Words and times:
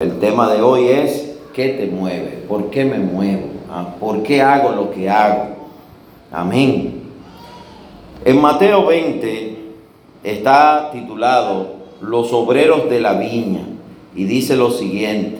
El 0.00 0.20
tema 0.20 0.48
de 0.54 0.62
hoy 0.62 0.90
es 0.90 1.34
¿qué 1.52 1.70
te 1.70 1.86
mueve? 1.86 2.44
¿Por 2.46 2.70
qué 2.70 2.84
me 2.84 3.00
muevo? 3.00 3.48
¿Ah? 3.68 3.96
¿Por 3.98 4.22
qué 4.22 4.40
hago 4.40 4.70
lo 4.70 4.92
que 4.92 5.10
hago? 5.10 5.56
Amén. 6.30 7.02
En 8.24 8.40
Mateo 8.40 8.86
20 8.86 9.56
está 10.22 10.90
titulado 10.92 11.78
Los 12.00 12.32
obreros 12.32 12.88
de 12.88 13.00
la 13.00 13.14
viña 13.14 13.62
y 14.14 14.22
dice 14.22 14.54
lo 14.54 14.70
siguiente. 14.70 15.38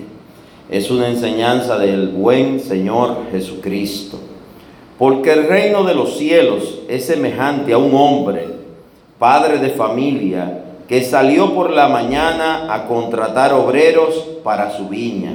Es 0.69 0.91
una 0.91 1.07
enseñanza 1.07 1.79
del 1.79 2.09
buen 2.09 2.59
Señor 2.59 3.27
Jesucristo. 3.31 4.19
Porque 4.99 5.35
el 5.35 5.47
reino 5.47 5.85
de 5.85 5.95
los 5.95 6.19
cielos 6.19 6.81
es 6.89 7.07
semejante 7.07 7.75
a 7.75 7.79
un 7.79 7.95
hombre, 7.95 8.49
padre 9.21 9.59
de 9.59 9.71
familia, 9.71 10.65
que 10.89 11.03
salió 11.03 11.55
por 11.55 11.71
la 11.71 11.89
mañana 11.89 12.75
a 12.75 12.87
contratar 12.87 13.53
obreros 13.53 14.15
para 14.43 14.71
su 14.75 14.89
viña. 14.89 15.35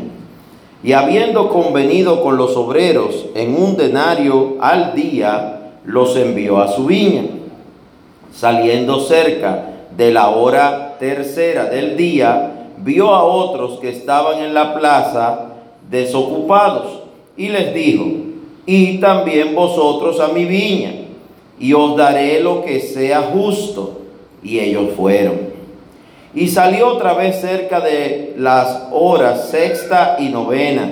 Y 0.84 0.94
habiendo 0.94 1.48
convenido 1.50 2.24
con 2.24 2.38
los 2.38 2.58
obreros 2.58 3.28
en 3.36 3.56
un 3.56 3.78
denario 3.78 4.56
al 4.60 4.96
día, 4.96 5.72
los 5.86 6.18
envió 6.18 6.60
a 6.60 6.70
su 6.70 6.88
viña. 6.88 7.26
Saliendo 8.34 9.00
cerca 9.00 9.66
de 9.96 10.12
la 10.12 10.30
hora 10.30 10.98
tercera 11.00 11.66
del 11.66 11.96
día, 11.96 12.72
vio 12.78 13.14
a 13.14 13.24
otros 13.24 13.80
que 13.80 13.90
estaban 13.90 14.40
en 14.40 14.56
la 14.56 14.74
plaza 14.74 15.52
desocupados 15.88 17.04
y 17.38 17.50
les 17.50 17.74
dijo, 17.76 18.06
y 18.66 18.98
también 18.98 19.54
vosotros 19.54 20.20
a 20.20 20.30
mi 20.30 20.46
viña, 20.46 20.94
y 21.60 21.74
os 21.74 21.96
daré 21.96 22.42
lo 22.42 22.64
que 22.64 22.80
sea 22.80 23.22
justo 23.22 24.00
y 24.44 24.60
ellos 24.60 24.92
fueron. 24.96 25.53
Y 26.36 26.48
salió 26.48 26.88
otra 26.88 27.14
vez 27.14 27.42
cerca 27.42 27.80
de 27.80 28.34
las 28.38 28.88
horas 28.92 29.50
sexta 29.50 30.18
y 30.20 30.30
novena, 30.30 30.92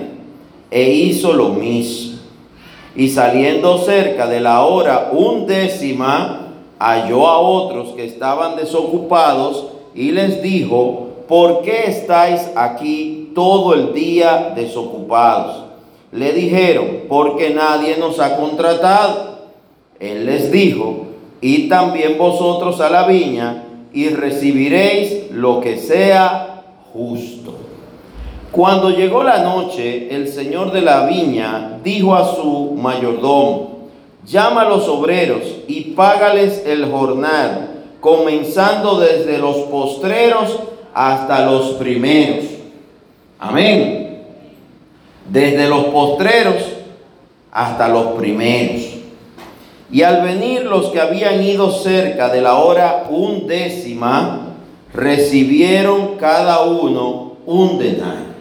e 0.69 0.89
hizo 0.89 1.33
lo 1.33 1.49
mismo. 1.49 2.19
Y 2.95 3.09
saliendo 3.09 3.79
cerca 3.79 4.27
de 4.27 4.39
la 4.39 4.65
hora 4.65 5.09
undécima, 5.11 6.53
halló 6.77 7.27
a 7.27 7.39
otros 7.39 7.89
que 7.95 8.05
estaban 8.05 8.55
desocupados 8.55 9.65
y 9.95 10.11
les 10.11 10.41
dijo, 10.41 11.09
¿por 11.27 11.61
qué 11.61 11.85
estáis 11.87 12.49
aquí 12.55 13.31
todo 13.33 13.73
el 13.73 13.93
día 13.93 14.53
desocupados? 14.55 15.65
Le 16.11 16.33
dijeron, 16.33 17.03
porque 17.07 17.51
nadie 17.51 17.97
nos 17.97 18.19
ha 18.19 18.35
contratado. 18.35 19.39
Él 19.99 20.25
les 20.25 20.51
dijo, 20.51 21.05
y 21.39 21.69
también 21.69 22.17
vosotros 22.17 22.81
a 22.81 22.89
la 22.89 23.07
viña 23.07 23.63
y 23.93 24.09
recibiréis 24.09 25.31
lo 25.31 25.59
que 25.59 25.77
sea 25.77 26.63
justo. 26.93 27.55
Cuando 28.51 28.89
llegó 28.89 29.23
la 29.23 29.43
noche, 29.43 30.13
el 30.13 30.27
señor 30.27 30.71
de 30.71 30.81
la 30.81 31.05
viña 31.05 31.79
dijo 31.83 32.15
a 32.15 32.35
su 32.35 32.73
mayordomo, 32.77 33.87
llama 34.25 34.63
a 34.63 34.69
los 34.69 34.87
obreros 34.87 35.43
y 35.67 35.91
págales 35.91 36.63
el 36.65 36.91
jornal, 36.91 37.69
comenzando 38.01 38.99
desde 38.99 39.37
los 39.37 39.55
postreros 39.57 40.59
hasta 40.93 41.45
los 41.45 41.71
primeros. 41.75 42.45
Amén. 43.39 44.21
Desde 45.29 45.67
los 45.67 45.85
postreros 45.85 46.63
hasta 47.51 47.87
los 47.87 48.07
primeros. 48.17 48.81
Y 49.91 50.03
al 50.03 50.23
venir 50.23 50.63
los 50.63 50.87
que 50.87 51.01
habían 51.01 51.43
ido 51.43 51.71
cerca 51.71 52.29
de 52.29 52.41
la 52.41 52.55
hora 52.55 53.07
undécima, 53.09 54.47
recibieron 54.93 56.17
cada 56.17 56.61
uno 56.61 57.33
un 57.45 57.77
denario. 57.77 58.31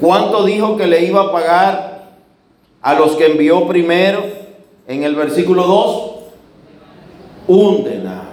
¿Cuánto 0.00 0.44
dijo 0.44 0.78
que 0.78 0.86
le 0.86 1.04
iba 1.04 1.22
a 1.22 1.32
pagar 1.32 2.10
a 2.80 2.94
los 2.94 3.12
que 3.12 3.26
envió 3.26 3.66
primero 3.66 4.22
en 4.88 5.02
el 5.04 5.14
versículo 5.14 5.64
2? 5.64 6.10
Un 7.48 7.84
denario. 7.84 8.30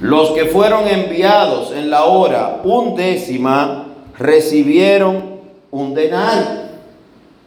Los 0.00 0.30
que 0.30 0.46
fueron 0.46 0.86
enviados 0.86 1.72
en 1.72 1.90
la 1.90 2.04
hora 2.04 2.60
undécima 2.62 3.88
recibieron 4.16 5.40
un 5.70 5.94
denario. 5.94 6.69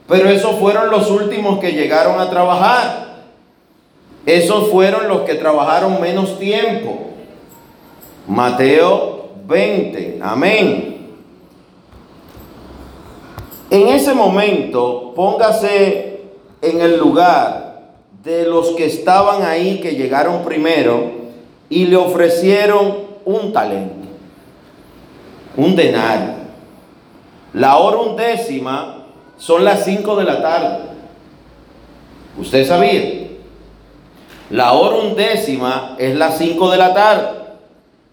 Pero 0.08 0.30
esos 0.30 0.60
fueron 0.60 0.90
los 0.90 1.10
últimos 1.10 1.60
que 1.60 1.72
llegaron 1.72 2.20
a 2.20 2.30
trabajar. 2.30 3.24
Esos 4.26 4.70
fueron 4.70 5.08
los 5.08 5.22
que 5.22 5.36
trabajaron 5.36 6.02
menos 6.02 6.40
tiempo. 6.40 7.08
Mateo 8.28 9.30
20. 9.46 10.20
Amén. 10.22 10.94
En 13.70 13.88
ese 13.88 14.14
momento, 14.14 15.14
póngase 15.16 16.22
en 16.62 16.82
el 16.82 16.98
lugar 16.98 17.92
de 18.24 18.46
los 18.46 18.70
que 18.72 18.86
estaban 18.86 19.44
ahí, 19.44 19.82
que 19.82 19.96
llegaron 19.96 20.44
primero, 20.44 21.12
y 21.70 21.86
le 21.86 21.96
ofrecieron 21.96 22.98
un 23.26 23.52
talento, 23.52 24.08
un 25.58 25.76
denario. 25.76 26.36
La 27.54 27.78
hora 27.78 27.98
undécima 27.98 29.03
son 29.38 29.66
las 29.66 29.86
5 29.86 30.16
de 30.16 30.24
la 30.24 30.42
tarde. 30.42 30.78
¿Usted 32.38 32.68
sabía? 32.68 33.28
La 34.50 34.74
hora 34.74 34.98
undécima 34.98 35.96
es 35.98 36.16
las 36.16 36.38
5 36.38 36.72
de 36.72 36.78
la 36.78 36.94
tarde. 36.94 37.28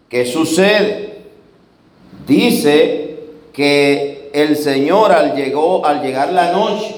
¿Qué 0.09 0.27
sucede? 0.27 1.23
Dice 2.27 3.19
que 3.53 4.31
el 4.33 4.57
Señor 4.57 5.13
al, 5.13 5.35
llegó, 5.35 5.85
al 5.85 6.03
llegar 6.03 6.33
la 6.33 6.53
noche, 6.53 6.95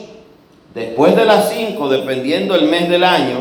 después 0.75 1.17
de 1.17 1.25
las 1.25 1.51
5, 1.51 1.89
dependiendo 1.89 2.55
el 2.55 2.69
mes 2.69 2.89
del 2.89 3.05
año, 3.05 3.41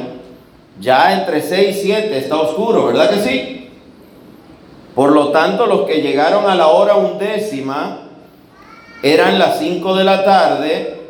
ya 0.79 1.19
entre 1.19 1.41
6 1.41 1.77
y 1.77 1.81
7 1.81 2.17
está 2.17 2.37
oscuro, 2.37 2.85
¿verdad 2.85 3.09
que 3.09 3.19
sí? 3.19 3.69
Por 4.95 5.11
lo 5.11 5.29
tanto, 5.29 5.65
los 5.65 5.81
que 5.87 6.01
llegaron 6.01 6.49
a 6.49 6.55
la 6.55 6.67
hora 6.67 6.95
undécima, 6.95 8.09
eran 9.03 9.39
las 9.39 9.59
5 9.59 9.95
de 9.95 10.03
la 10.03 10.23
tarde, 10.23 11.01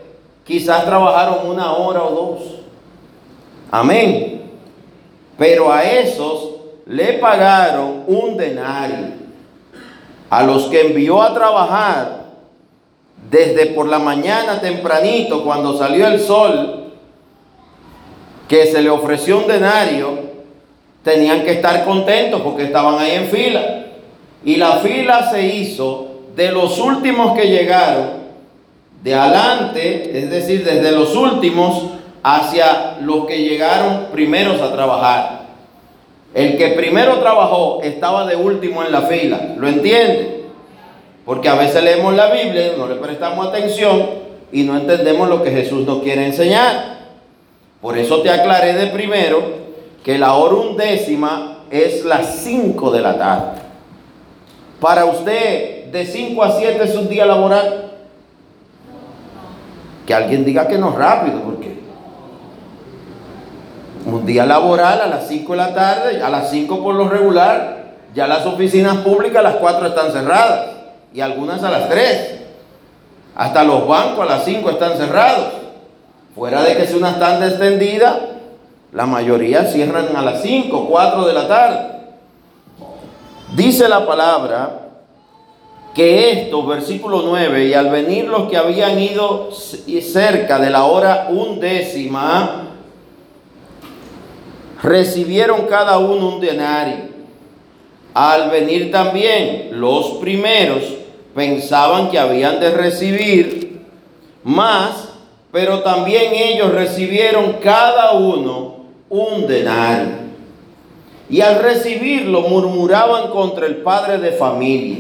quizás 0.46 0.86
trabajaron 0.86 1.50
una 1.50 1.74
hora 1.74 2.04
o 2.04 2.12
dos. 2.12 2.40
Amén. 3.70 4.42
Pero 5.38 5.72
a 5.72 5.84
esos 5.84 6.52
le 6.86 7.14
pagaron 7.14 8.04
un 8.08 8.38
denario. 8.38 9.22
A 10.30 10.44
los 10.44 10.66
que 10.66 10.82
envió 10.82 11.22
a 11.22 11.34
trabajar 11.34 12.22
desde 13.30 13.68
por 13.68 13.88
la 13.88 14.00
mañana 14.00 14.62
tempranito, 14.62 15.44
cuando 15.44 15.78
salió 15.78 16.08
el 16.08 16.20
sol, 16.20 16.92
que 18.48 18.66
se 18.68 18.82
le 18.82 18.90
ofreció 18.90 19.40
un 19.40 19.48
denario, 19.48 20.20
tenían 21.04 21.44
que 21.44 21.54
estar 21.54 21.84
contentos 21.86 22.42
porque 22.42 22.64
estaban 22.64 23.00
ahí 23.00 23.12
en 23.12 23.28
fila. 23.28 23.86
Y 24.44 24.56
la 24.56 24.78
fila 24.78 25.30
se 25.32 25.46
hizo 25.46 26.11
de 26.36 26.52
los 26.52 26.80
últimos 26.80 27.38
que 27.38 27.48
llegaron, 27.48 28.22
de 29.04 29.16
adelante, 29.16 30.18
es 30.18 30.30
decir, 30.30 30.64
desde 30.64 30.92
los 30.92 31.16
últimos 31.16 31.92
hacia 32.24 32.98
los 33.02 33.26
que 33.26 33.42
llegaron 33.42 34.08
primeros 34.12 34.62
a 34.62 34.72
trabajar. 34.72 35.42
El 36.34 36.58
que 36.58 36.70
primero 36.70 37.20
trabajó 37.20 37.82
estaba 37.82 38.26
de 38.26 38.36
último 38.36 38.84
en 38.84 38.92
la 38.92 39.02
fila, 39.02 39.56
¿lo 39.58 39.68
entiende? 39.68 40.46
Porque 41.26 41.50
a 41.50 41.56
veces 41.56 41.84
leemos 41.84 42.14
la 42.16 42.32
Biblia, 42.32 42.74
no 42.78 42.88
le 42.88 42.96
prestamos 42.96 43.48
atención 43.48 44.10
y 44.52 44.64
no 44.64 44.78
entendemos 44.78 45.28
lo 45.30 45.44
que 45.44 45.52
Jesús 45.52 45.86
nos 45.86 46.02
quiere 46.04 46.26
enseñar. 46.26 47.00
Por 47.82 47.98
eso 47.98 48.22
te 48.22 48.30
aclaré 48.30 48.74
de 48.74 48.88
primero 48.88 49.42
que 50.04 50.18
la 50.18 50.34
hora 50.34 50.56
undécima 50.56 51.64
es 51.70 52.06
las 52.06 52.44
5 52.44 52.92
de 52.92 53.02
la 53.02 53.18
tarde. 53.18 53.62
Para 54.80 55.06
usted 55.06 55.81
de 55.92 56.06
5 56.06 56.44
a 56.44 56.52
7 56.52 56.84
es 56.84 56.96
un 56.96 57.10
día 57.10 57.26
laboral. 57.26 57.92
Que 60.06 60.14
alguien 60.14 60.46
diga 60.46 60.68
que 60.68 60.78
no 60.78 60.96
rápido, 60.96 61.42
porque 61.42 61.80
un 64.06 64.26
día 64.26 64.46
laboral 64.46 65.02
a 65.02 65.08
las 65.08 65.28
5 65.28 65.52
de 65.52 65.58
la 65.58 65.74
tarde, 65.74 66.24
a 66.24 66.30
las 66.30 66.50
5 66.50 66.82
por 66.82 66.96
lo 66.96 67.08
regular, 67.08 67.82
ya 68.16 68.28
las 68.28 68.46
oficinas 68.46 68.98
públicas 68.98 69.40
a 69.40 69.50
las 69.50 69.56
4 69.56 69.88
están 69.88 70.12
cerradas 70.12 70.70
y 71.14 71.22
algunas 71.22 71.64
a 71.64 71.70
las 71.70 71.88
3. 71.90 72.40
Hasta 73.36 73.64
los 73.64 73.88
bancos 73.88 74.26
a 74.26 74.38
las 74.38 74.46
5 74.46 74.70
están 74.70 74.98
cerrados. 74.98 75.48
Fuera 76.36 76.64
de 76.64 76.76
que 76.76 76.88
sea 76.88 76.98
una 76.98 77.20
tanda 77.20 77.48
extendida, 77.48 78.20
la 78.92 79.06
mayoría 79.06 79.66
cierran 79.66 80.16
a 80.16 80.22
las 80.22 80.42
5, 80.42 80.88
4 80.90 81.26
de 81.26 81.34
la 81.34 81.48
tarde. 81.48 81.92
Dice 83.56 83.88
la 83.88 84.06
palabra 84.06 84.81
que 85.94 86.32
esto, 86.32 86.66
versículo 86.66 87.24
9, 87.26 87.66
y 87.66 87.74
al 87.74 87.90
venir 87.90 88.28
los 88.28 88.50
que 88.50 88.58
habían 88.58 89.00
ido 89.00 89.50
cerca 89.52 90.60
de 90.60 90.70
la 90.70 90.86
hora 90.86 91.28
undécima, 91.30 92.70
recibieron 94.82 95.68
cada 95.68 95.98
uno 95.98 96.36
un 96.36 96.42
denario. 96.42 97.12
Al 98.14 98.50
venir 98.50 98.92
también 98.92 99.70
los 99.72 100.18
primeros, 100.22 100.84
pensaban 101.34 102.10
que 102.10 102.20
habían 102.20 102.60
de 102.60 102.72
recibir 102.72 103.82
más, 104.44 105.10
pero 105.52 105.82
también 105.82 106.34
ellos 106.34 106.72
recibieron 106.72 107.58
cada 107.62 108.14
uno 108.14 108.86
un 109.10 109.48
denario. 109.48 110.22
Y 111.30 111.40
al 111.42 111.62
recibirlo 111.62 112.42
murmuraban 112.42 113.30
contra 113.30 113.66
el 113.66 113.78
padre 113.78 114.18
de 114.18 114.34
familia, 114.34 115.00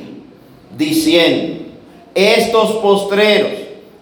diciendo, 0.77 1.65
estos 2.13 2.71
postreros 2.77 3.51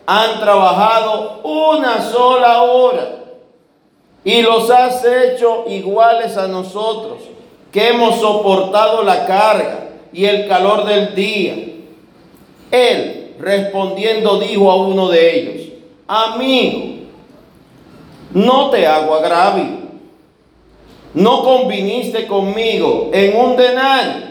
han 0.06 0.39
trabajado 0.39 1.42
una 1.44 2.01
sola 2.01 2.63
hora 2.63 3.19
y 4.24 4.42
los 4.42 4.69
has 4.69 5.04
hecho 5.06 5.66
iguales 5.68 6.36
a 6.38 6.48
nosotros, 6.48 7.19
que 7.71 7.89
hemos 7.89 8.19
soportado 8.19 9.04
la 9.04 9.25
carga 9.25 9.89
y 10.12 10.25
el 10.25 10.48
calor 10.48 10.86
del 10.86 11.13
día. 11.13 11.56
Él, 12.71 13.36
respondiendo, 13.39 14.39
dijo 14.39 14.71
a 14.71 14.75
uno 14.75 15.10
de 15.10 15.39
ellos, 15.39 15.68
amigo, 16.07 17.00
no 18.33 18.69
te 18.69 18.86
hago 18.86 19.16
agravio, 19.16 19.80
no 21.13 21.44
conviniste 21.44 22.27
conmigo 22.27 23.10
en 23.13 23.36
un 23.36 23.56
denario, 23.56 24.29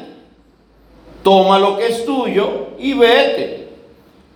toma 1.29 1.59
lo 1.59 1.77
que 1.77 1.89
es 1.89 2.07
tuyo 2.07 2.69
y 2.79 2.95
vete. 2.95 3.69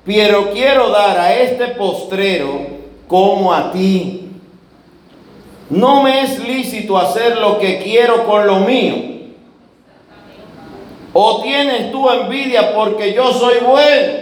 Pero 0.05 0.51
quiero 0.51 0.91
dar 0.91 1.19
a 1.19 1.35
este 1.35 1.69
postrero 1.69 2.67
como 3.09 3.51
a 3.51 3.73
ti 3.73 4.29
no 5.71 6.03
me 6.03 6.21
es 6.21 6.39
lícito 6.47 6.99
hacer 6.99 7.39
lo 7.39 7.59
que 7.59 7.79
quiero 7.79 8.27
con 8.27 8.47
lo 8.47 8.57
mío. 8.57 8.95
¿O 11.15 11.41
tienes 11.41 11.91
tú 11.91 12.11
envidia 12.11 12.75
porque 12.75 13.15
yo 13.15 13.33
soy 13.33 13.55
bueno? 13.67 14.13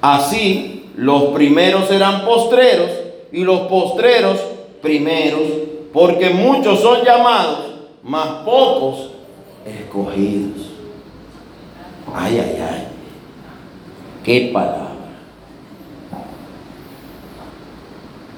Así, 0.00 0.90
los 0.96 1.24
primeros 1.24 1.88
serán 1.88 2.24
postreros 2.24 2.90
y 3.32 3.44
los 3.44 3.60
postreros 3.62 4.38
primeros, 4.80 5.42
porque 5.92 6.30
muchos 6.30 6.80
son 6.80 7.04
llamados, 7.04 7.66
mas 8.02 8.28
pocos 8.46 9.10
escogidos. 9.66 10.67
Ay, 12.14 12.38
ay, 12.38 12.62
ay. 12.70 12.88
Qué 14.24 14.50
palabra. 14.52 14.88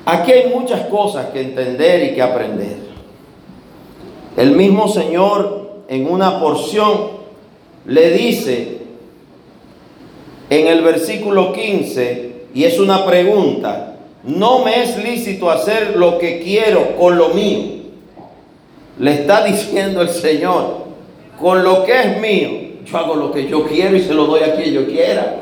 Aquí 0.06 0.32
hay 0.32 0.52
muchas 0.52 0.87
cosas 0.87 1.26
que 1.26 1.40
entender 1.40 2.11
y 2.11 2.14
que 2.14 2.22
aprender. 2.22 2.78
El 4.37 4.52
mismo 4.52 4.88
Señor 4.88 5.82
en 5.88 6.11
una 6.11 6.40
porción 6.40 7.20
le 7.87 8.11
dice 8.12 8.78
en 10.49 10.66
el 10.66 10.82
versículo 10.82 11.52
15, 11.52 12.46
y 12.55 12.64
es 12.64 12.78
una 12.81 13.06
pregunta, 13.06 13.94
no 14.25 14.64
me 14.64 14.82
es 14.82 15.02
lícito 15.02 15.50
hacer 15.50 15.96
lo 15.96 16.19
que 16.19 16.40
quiero 16.40 16.96
con 16.96 17.16
lo 17.16 17.28
mío. 17.28 17.81
Le 18.99 19.12
está 19.12 19.44
diciendo 19.44 20.02
el 20.02 20.08
Señor, 20.08 20.87
con 21.40 21.62
lo 21.62 21.84
que 21.84 22.00
es 22.00 22.20
mío, 22.20 22.69
yo 22.90 22.98
hago 22.98 23.14
lo 23.14 23.31
que 23.31 23.46
yo 23.46 23.66
quiero 23.66 23.96
y 23.96 24.02
se 24.02 24.14
lo 24.14 24.26
doy 24.26 24.42
a 24.42 24.54
quien 24.56 24.72
yo 24.72 24.87
quiera. 24.87 25.37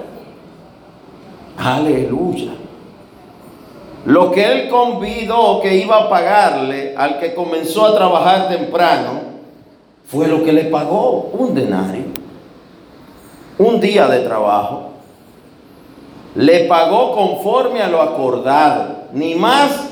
Aleluya. 1.57 2.53
Lo 4.05 4.31
que 4.31 4.45
él 4.45 4.69
convidó 4.69 5.61
que 5.61 5.77
iba 5.77 5.99
a 5.99 6.09
pagarle 6.09 6.95
al 6.97 7.19
que 7.19 7.35
comenzó 7.35 7.87
a 7.87 7.95
trabajar 7.95 8.49
temprano 8.49 9.21
fue 10.07 10.27
lo 10.29 10.43
que 10.43 10.53
le 10.53 10.65
pagó, 10.65 11.31
un 11.33 11.55
denario, 11.55 12.05
un 13.59 13.81
día 13.81 14.07
de 14.07 14.21
trabajo. 14.21 14.93
Le 16.35 16.65
pagó 16.65 17.13
conforme 17.15 17.83
a 17.83 17.89
lo 17.89 18.01
acordado, 18.01 19.09
ni 19.13 19.35
más 19.35 19.91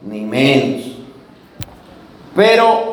ni 0.00 0.22
menos. 0.22 0.86
Pero 2.34 2.91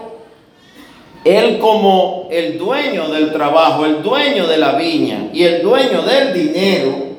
él 1.24 1.60
como 1.60 2.28
el 2.32 2.58
dueño 2.58 3.10
del 3.10 3.32
trabajo, 3.32 3.86
el 3.86 4.02
dueño 4.02 4.48
de 4.48 4.58
la 4.58 4.74
viña 4.74 5.30
y 5.34 5.44
el 5.44 5.62
dueño 5.62 6.02
del 6.02 6.34
dinero, 6.34 7.10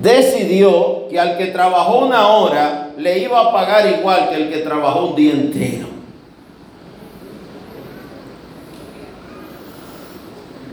decidió 0.00 1.08
que 1.08 1.18
al 1.18 1.36
que 1.36 1.46
trabajó 1.46 2.06
una 2.06 2.28
hora 2.28 2.90
le 2.96 3.18
iba 3.18 3.40
a 3.40 3.52
pagar 3.52 3.98
igual 3.98 4.28
que 4.28 4.36
el 4.36 4.50
que 4.50 4.58
trabajó 4.58 5.06
un 5.06 5.16
día 5.16 5.32
entero. 5.32 5.88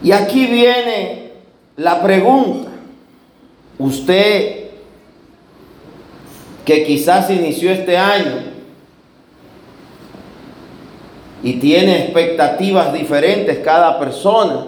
Y 0.03 0.11
aquí 0.11 0.45
viene 0.45 1.31
la 1.75 2.01
pregunta. 2.01 2.69
Usted 3.79 4.67
que 6.63 6.83
quizás 6.83 7.29
inició 7.29 7.71
este 7.71 7.97
año 7.97 8.56
y 11.43 11.53
tiene 11.53 12.03
expectativas 12.03 12.93
diferentes 12.93 13.59
cada 13.59 13.99
persona, 13.99 14.65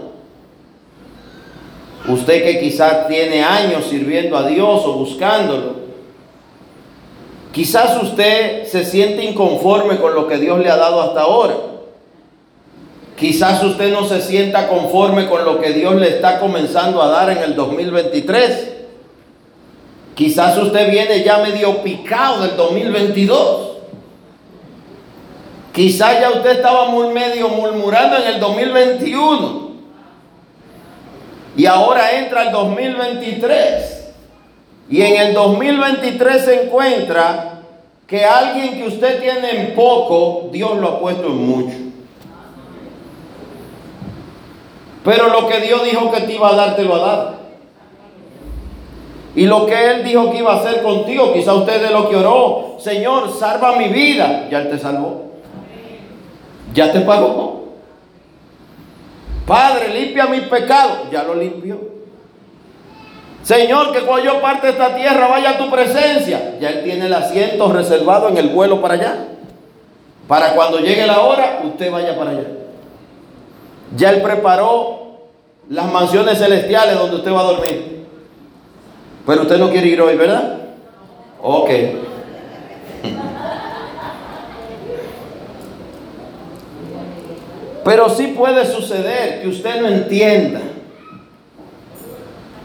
Usted 2.08 2.44
que 2.44 2.60
quizás 2.60 3.08
tiene 3.08 3.44
años 3.44 3.86
sirviendo 3.86 4.38
a 4.38 4.48
Dios 4.48 4.82
o 4.86 4.94
buscándolo. 4.94 5.90
Quizás 7.52 8.02
usted 8.02 8.66
se 8.66 8.86
siente 8.86 9.24
inconforme 9.24 9.98
con 9.98 10.16
lo 10.16 10.28
que 10.28 10.38
Dios 10.38 10.60
le 10.60 10.70
ha 10.70 10.78
dado 10.78 11.02
hasta 11.02 11.22
ahora. 11.22 11.56
Quizás 13.18 13.62
usted 13.64 13.92
no 13.92 14.06
se 14.06 14.22
sienta 14.22 14.68
conforme 14.70 15.28
con 15.28 15.44
lo 15.44 15.60
que 15.60 15.74
Dios 15.74 15.96
le 15.96 16.08
está 16.08 16.40
comenzando 16.40 17.02
a 17.02 17.10
dar 17.10 17.30
en 17.30 17.40
el 17.40 17.56
2023. 17.56 18.78
Quizás 20.16 20.58
usted 20.58 20.90
viene 20.90 21.24
ya 21.24 21.40
medio 21.40 21.84
picado 21.84 22.42
del 22.44 22.56
2022. 22.56 23.68
Quizás 25.74 26.20
ya 26.20 26.32
usted 26.32 26.52
estaba 26.52 26.90
muy 26.90 27.14
medio 27.14 27.50
murmurando 27.50 28.18
en 28.18 28.34
el 28.34 28.40
2021. 28.40 29.70
Y 31.56 31.66
ahora 31.66 32.18
entra 32.18 32.44
el 32.44 32.52
2023. 32.52 34.14
Y 34.90 35.02
en 35.02 35.16
el 35.18 35.34
2023 35.34 36.46
se 36.46 36.64
encuentra 36.64 37.62
que 38.08 38.26
alguien 38.26 38.80
que 38.80 38.88
usted 38.88 39.22
tiene 39.22 39.52
en 39.52 39.76
poco, 39.76 40.50
Dios 40.52 40.78
lo 40.78 40.88
ha 40.88 41.00
puesto 41.00 41.28
en 41.28 41.46
mucho. 41.46 41.78
Pero 45.04 45.28
lo 45.30 45.48
que 45.48 45.60
Dios 45.62 45.84
dijo 45.84 46.12
que 46.12 46.22
te 46.22 46.34
iba 46.34 46.50
a 46.50 46.56
dar, 46.56 46.76
te 46.76 46.84
lo 46.84 46.96
ha 46.96 47.00
dado. 47.00 47.40
Y 49.36 49.46
lo 49.46 49.66
que 49.68 49.92
Él 49.92 50.04
dijo 50.04 50.32
que 50.32 50.40
iba 50.40 50.54
a 50.54 50.60
hacer 50.60 50.82
contigo, 50.82 51.34
quizá 51.34 51.54
usted 51.54 51.82
de 51.82 51.92
lo 51.92 52.10
que 52.10 52.16
oró, 52.16 52.78
Señor, 52.80 53.32
salva 53.32 53.76
mi 53.76 53.90
vida, 53.90 54.48
ya 54.50 54.60
Él 54.60 54.70
te 54.70 54.80
salvó. 54.80 55.29
Ya 56.74 56.92
te 56.92 57.02
pagó. 57.02 57.70
Padre, 59.46 59.90
limpia 60.00 60.28
mis 60.28 60.42
pecados. 60.42 61.10
Ya 61.12 61.24
lo 61.24 61.36
limpió. 61.36 61.80
Señor, 63.42 63.92
que 63.92 64.02
cuando 64.02 64.26
yo 64.26 64.42
parte 64.42 64.68
de 64.68 64.74
esta 64.74 64.96
tierra 64.96 65.28
vaya 65.28 65.52
a 65.52 65.58
tu 65.58 65.72
presencia. 65.72 66.58
Ya 66.60 66.70
Él 66.70 66.84
tiene 66.84 67.08
el 67.08 67.14
asiento 67.14 67.72
reservado 67.72 68.30
en 68.30 68.38
el 68.38 68.50
vuelo 68.50 68.82
para 68.82 68.94
allá. 68.96 69.28
Para 70.28 70.54
cuando 70.54 70.80
llegue 70.80 71.08
la 71.08 71.22
hora, 71.22 71.62
usted 71.64 71.92
vaya 71.92 72.16
para 72.16 72.32
allá. 72.32 72.44
Ya 73.96 74.12
Él 74.12 74.22
preparó 74.22 75.30
las 75.70 75.92
mansiones 75.92 76.38
celestiales 76.38 76.98
donde 76.98 77.16
usted 77.16 77.34
va 77.34 77.40
a 77.40 77.52
dormir. 77.52 78.06
Pero 79.26 79.42
usted 79.42 79.58
no 79.58 79.70
quiere 79.70 79.88
ir 79.88 80.02
hoy, 80.02 80.16
¿verdad? 80.16 80.58
Ok. 81.42 81.70
Pero 87.84 88.10
sí 88.10 88.28
puede 88.28 88.66
suceder 88.66 89.42
que 89.42 89.48
usted 89.48 89.82
no 89.82 89.88
entienda 89.88 90.62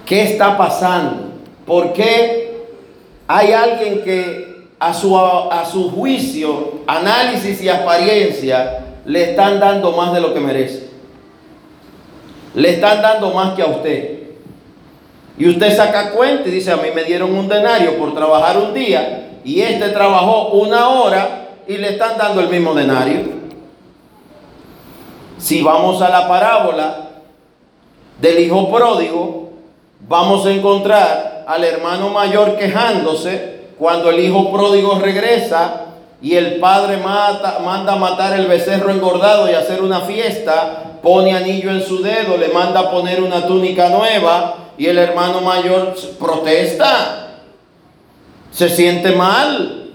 qué 0.05 0.23
está 0.23 0.57
pasando. 0.57 1.35
¿Por 1.67 1.93
qué 1.93 2.67
hay 3.27 3.53
alguien 3.53 4.03
que 4.03 4.69
a 4.79 4.93
su, 4.93 5.17
a 5.19 5.65
su 5.71 5.91
juicio, 5.91 6.81
análisis 6.87 7.63
y 7.63 7.69
apariencia 7.69 8.81
le 9.05 9.31
están 9.31 9.61
dando 9.61 9.93
más 9.93 10.13
de 10.13 10.21
lo 10.21 10.35
que 10.35 10.41
merece? 10.41 10.89
Le 12.55 12.71
están 12.71 13.03
dando 13.03 13.33
más 13.33 13.55
que 13.55 13.63
a 13.63 13.67
usted. 13.67 14.15
Y 15.37 15.49
usted 15.49 15.77
saca 15.77 16.11
cuenta 16.11 16.49
y 16.49 16.53
dice, 16.53 16.71
a 16.71 16.77
mí 16.77 16.89
me 16.95 17.05
dieron 17.05 17.35
un 17.35 17.49
denario 17.49 17.97
por 17.99 18.15
trabajar 18.15 18.57
un 18.59 18.73
día 18.73 19.41
y 19.45 19.61
este 19.61 19.89
trabajó 19.91 20.49
una 20.51 20.89
hora 20.89 21.49
y 21.67 21.77
le 21.77 21.91
están 21.91 22.17
dando 22.17 22.41
el 22.41 22.49
mismo 22.49 22.75
denario. 22.75 23.44
Si 25.39 25.63
vamos 25.63 26.01
a 26.01 26.09
la 26.09 26.29
parábola 26.29 27.09
del 28.21 28.39
hijo 28.39 28.71
pródigo, 28.73 29.51
vamos 30.01 30.47
a 30.47 30.53
encontrar 30.53 31.45
al 31.47 31.65
hermano 31.65 32.11
mayor 32.11 32.57
quejándose 32.57 33.55
cuando 33.79 34.11
el 34.11 34.21
hijo 34.21 34.53
pródigo 34.53 34.99
regresa 34.99 35.87
y 36.23 36.37
el 36.37 36.59
padre 36.59 36.97
mata, 36.97 37.59
manda 37.63 37.97
matar 37.97 38.39
el 38.39 38.47
becerro 38.47 38.91
engordado 38.91 39.51
y 39.51 39.55
hacer 39.55 39.83
una 39.83 40.01
fiesta, 40.03 40.99
pone 41.03 41.37
anillo 41.37 41.71
en 41.71 41.83
su 41.83 42.03
dedo, 42.03 42.39
le 42.39 42.49
manda 42.49 42.91
poner 42.91 43.23
una 43.23 43.47
túnica 43.47 43.91
nueva 43.91 44.57
y 44.79 44.87
el 44.87 44.99
hermano 44.99 45.41
mayor 45.43 45.95
protesta, 46.19 47.41
se 48.51 48.69
siente 48.71 49.13
mal. 49.13 49.91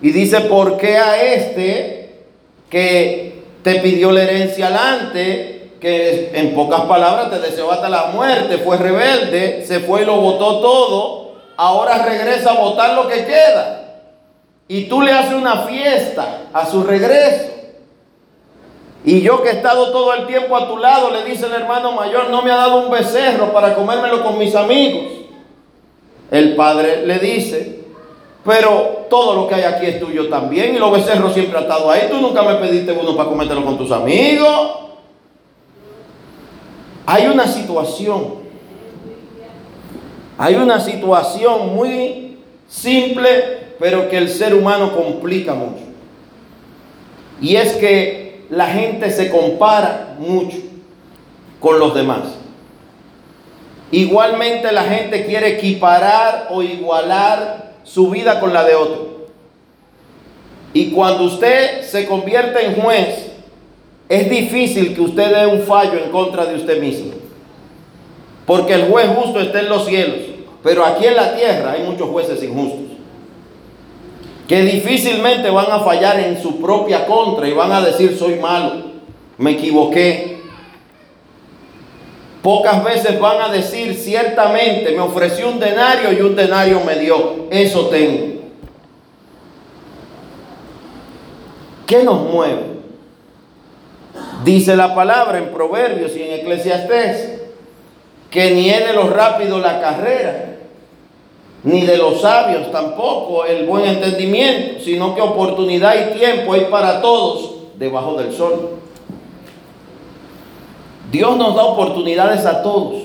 Y 0.00 0.10
dice, 0.10 0.40
¿por 0.42 0.76
qué 0.76 0.96
a 0.96 1.22
este 1.22 2.24
que 2.70 3.37
te 3.62 3.76
pidió 3.76 4.12
la 4.12 4.22
herencia 4.22 4.68
alante, 4.68 5.72
que 5.80 6.30
en 6.34 6.54
pocas 6.54 6.82
palabras 6.82 7.30
te 7.30 7.38
deseó 7.38 7.70
hasta 7.70 7.88
la 7.88 8.06
muerte, 8.06 8.58
fue 8.58 8.76
rebelde, 8.76 9.64
se 9.66 9.80
fue 9.80 10.02
y 10.02 10.04
lo 10.04 10.16
votó 10.16 10.60
todo, 10.60 11.32
ahora 11.56 12.04
regresa 12.04 12.50
a 12.50 12.58
votar 12.58 12.94
lo 12.94 13.08
que 13.08 13.24
queda? 13.24 13.84
Y 14.66 14.84
tú 14.84 15.00
le 15.00 15.12
haces 15.12 15.34
una 15.34 15.62
fiesta 15.62 16.42
a 16.52 16.66
su 16.66 16.82
regreso. 16.82 17.46
Y 19.04 19.22
yo 19.22 19.42
que 19.42 19.50
he 19.50 19.52
estado 19.52 19.90
todo 19.90 20.12
el 20.14 20.26
tiempo 20.26 20.56
a 20.56 20.68
tu 20.68 20.76
lado, 20.76 21.10
le 21.10 21.24
dice 21.24 21.46
el 21.46 21.54
hermano 21.54 21.92
mayor, 21.92 22.28
no 22.30 22.42
me 22.42 22.50
ha 22.50 22.56
dado 22.56 22.84
un 22.84 22.90
becerro 22.90 23.52
para 23.52 23.74
comérmelo 23.74 24.22
con 24.22 24.36
mis 24.38 24.54
amigos. 24.54 25.04
El 26.30 26.56
padre 26.56 27.06
le 27.06 27.18
dice, 27.18 27.86
pero 28.44 29.06
todo 29.10 29.34
lo 29.34 29.48
que 29.48 29.56
hay 29.56 29.62
aquí 29.62 29.86
es 29.86 30.00
tuyo 30.00 30.28
también 30.28 30.74
y 30.74 30.78
los 30.78 30.92
becerros 30.92 31.34
siempre 31.34 31.60
estado 31.60 31.90
ahí. 31.90 32.08
Tú 32.10 32.20
nunca 32.20 32.42
me 32.42 32.54
pediste 32.54 32.92
uno 32.92 33.16
para 33.16 33.28
comértelo 33.28 33.64
con 33.64 33.76
tus 33.76 33.90
amigos. 33.90 34.70
Hay 37.06 37.26
una 37.26 37.46
situación, 37.46 38.34
hay 40.36 40.54
una 40.56 40.78
situación 40.78 41.74
muy 41.74 42.38
simple, 42.68 43.74
pero 43.78 44.08
que 44.08 44.18
el 44.18 44.28
ser 44.28 44.54
humano 44.54 44.94
complica 44.94 45.54
mucho. 45.54 45.84
Y 47.40 47.56
es 47.56 47.74
que 47.76 48.44
la 48.50 48.66
gente 48.66 49.10
se 49.10 49.30
compara 49.30 50.16
mucho 50.18 50.58
con 51.60 51.78
los 51.78 51.94
demás. 51.94 52.20
Igualmente 53.90 54.70
la 54.70 54.84
gente 54.84 55.24
quiere 55.24 55.56
equiparar 55.56 56.48
o 56.50 56.62
igualar 56.62 57.67
su 57.84 58.10
vida 58.10 58.40
con 58.40 58.52
la 58.52 58.64
de 58.64 58.74
otro. 58.74 59.28
Y 60.72 60.90
cuando 60.90 61.24
usted 61.24 61.82
se 61.82 62.06
convierte 62.06 62.64
en 62.64 62.74
juez, 62.74 63.30
es 64.08 64.30
difícil 64.30 64.94
que 64.94 65.00
usted 65.00 65.34
dé 65.34 65.46
un 65.46 65.62
fallo 65.62 65.98
en 65.98 66.10
contra 66.10 66.46
de 66.46 66.56
usted 66.56 66.80
mismo. 66.80 67.12
Porque 68.46 68.74
el 68.74 68.88
juez 68.88 69.08
justo 69.14 69.40
está 69.40 69.60
en 69.60 69.68
los 69.68 69.86
cielos. 69.86 70.18
Pero 70.62 70.84
aquí 70.84 71.06
en 71.06 71.16
la 71.16 71.36
tierra 71.36 71.72
hay 71.72 71.82
muchos 71.82 72.08
jueces 72.08 72.42
injustos 72.42 72.88
que 74.48 74.62
difícilmente 74.62 75.50
van 75.50 75.70
a 75.70 75.80
fallar 75.80 76.18
en 76.18 76.40
su 76.40 76.58
propia 76.58 77.04
contra 77.04 77.46
y 77.46 77.52
van 77.52 77.70
a 77.70 77.82
decir 77.82 78.16
soy 78.18 78.36
malo, 78.36 78.76
me 79.36 79.52
equivoqué. 79.52 80.37
Pocas 82.48 82.82
veces 82.82 83.20
van 83.20 83.42
a 83.42 83.48
decir 83.50 83.94
ciertamente 83.94 84.92
me 84.92 85.00
ofreció 85.00 85.50
un 85.50 85.60
denario 85.60 86.10
y 86.14 86.22
un 86.22 86.34
denario 86.34 86.80
me 86.80 86.94
dio, 86.94 87.46
eso 87.50 87.88
tengo. 87.88 88.40
¿Qué 91.86 92.02
nos 92.04 92.22
mueve? 92.22 92.62
Dice 94.44 94.74
la 94.76 94.94
palabra 94.94 95.36
en 95.36 95.50
Proverbios 95.50 96.16
y 96.16 96.22
en 96.22 96.40
Eclesiastés 96.40 97.38
que 98.30 98.52
ni 98.52 98.70
de 98.70 98.94
los 98.94 99.12
rápidos 99.12 99.60
la 99.60 99.82
carrera, 99.82 100.56
ni 101.64 101.82
de 101.82 101.98
los 101.98 102.22
sabios 102.22 102.72
tampoco 102.72 103.44
el 103.44 103.66
buen 103.66 103.84
entendimiento, 103.84 104.82
sino 104.82 105.14
que 105.14 105.20
oportunidad 105.20 105.94
y 106.00 106.18
tiempo 106.18 106.54
hay 106.54 106.64
para 106.70 107.02
todos 107.02 107.56
debajo 107.76 108.14
del 108.14 108.32
sol. 108.32 108.77
Dios 111.10 111.36
nos 111.36 111.54
da 111.54 111.64
oportunidades 111.64 112.44
a 112.44 112.62
todos. 112.62 113.02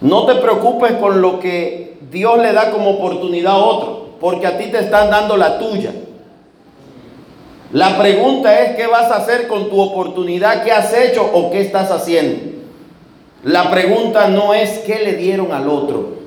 No 0.00 0.26
te 0.26 0.36
preocupes 0.36 0.92
con 0.92 1.20
lo 1.20 1.40
que 1.40 1.98
Dios 2.10 2.38
le 2.38 2.52
da 2.52 2.70
como 2.70 2.90
oportunidad 2.90 3.52
a 3.52 3.58
otro, 3.58 4.08
porque 4.20 4.46
a 4.46 4.58
ti 4.58 4.66
te 4.66 4.78
están 4.78 5.10
dando 5.10 5.36
la 5.36 5.58
tuya. 5.58 5.92
La 7.72 7.98
pregunta 7.98 8.60
es, 8.60 8.76
¿qué 8.76 8.86
vas 8.86 9.10
a 9.10 9.16
hacer 9.16 9.46
con 9.46 9.68
tu 9.68 9.80
oportunidad? 9.80 10.64
¿Qué 10.64 10.72
has 10.72 10.92
hecho 10.94 11.28
o 11.32 11.50
qué 11.50 11.60
estás 11.60 11.90
haciendo? 11.90 12.58
La 13.44 13.70
pregunta 13.70 14.28
no 14.28 14.54
es 14.54 14.78
qué 14.80 15.00
le 15.00 15.14
dieron 15.14 15.52
al 15.52 15.68
otro. 15.68 16.18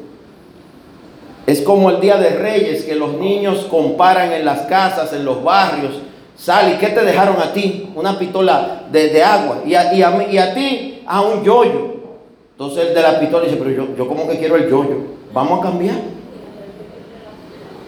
Es 1.48 1.62
como 1.62 1.90
el 1.90 2.00
Día 2.00 2.18
de 2.18 2.30
Reyes 2.30 2.84
que 2.84 2.96
los 2.96 3.14
niños 3.16 3.66
comparan 3.70 4.32
en 4.32 4.46
las 4.46 4.62
casas, 4.62 5.12
en 5.14 5.26
los 5.26 5.44
barrios. 5.44 5.94
Sally, 6.42 6.78
¿qué 6.80 6.88
te 6.88 7.04
dejaron 7.04 7.40
a 7.40 7.54
ti? 7.54 7.92
Una 7.94 8.18
pistola 8.18 8.86
de, 8.92 9.24
agua. 9.24 9.60
Y 9.64 9.74
y, 9.74 10.00
y 10.00 10.38
a, 10.40 10.54
ti, 10.56 11.04
a 11.06 11.22
un 11.22 11.44
yoyo. 11.44 11.98
Entonces 12.54 12.88
el 12.88 12.96
de 12.96 13.02
la 13.04 13.20
pistola 13.20 13.46
dice, 13.46 13.58
pero 13.58 13.70
yo, 13.70 13.96
yo 13.96 14.08
como 14.08 14.28
que 14.28 14.40
quiero 14.40 14.56
el 14.56 14.68
yoyo. 14.68 14.98
Vamos 15.32 15.60
a 15.60 15.70
cambiar. 15.70 15.98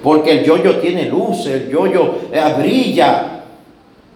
Porque 0.04 0.34
el 0.34 0.46
yoyo 0.46 0.78
tiene 0.78 1.06
luz, 1.06 1.48
el 1.48 1.68
yoyo 1.68 2.14
eh, 2.32 2.54
brilla. 2.60 3.42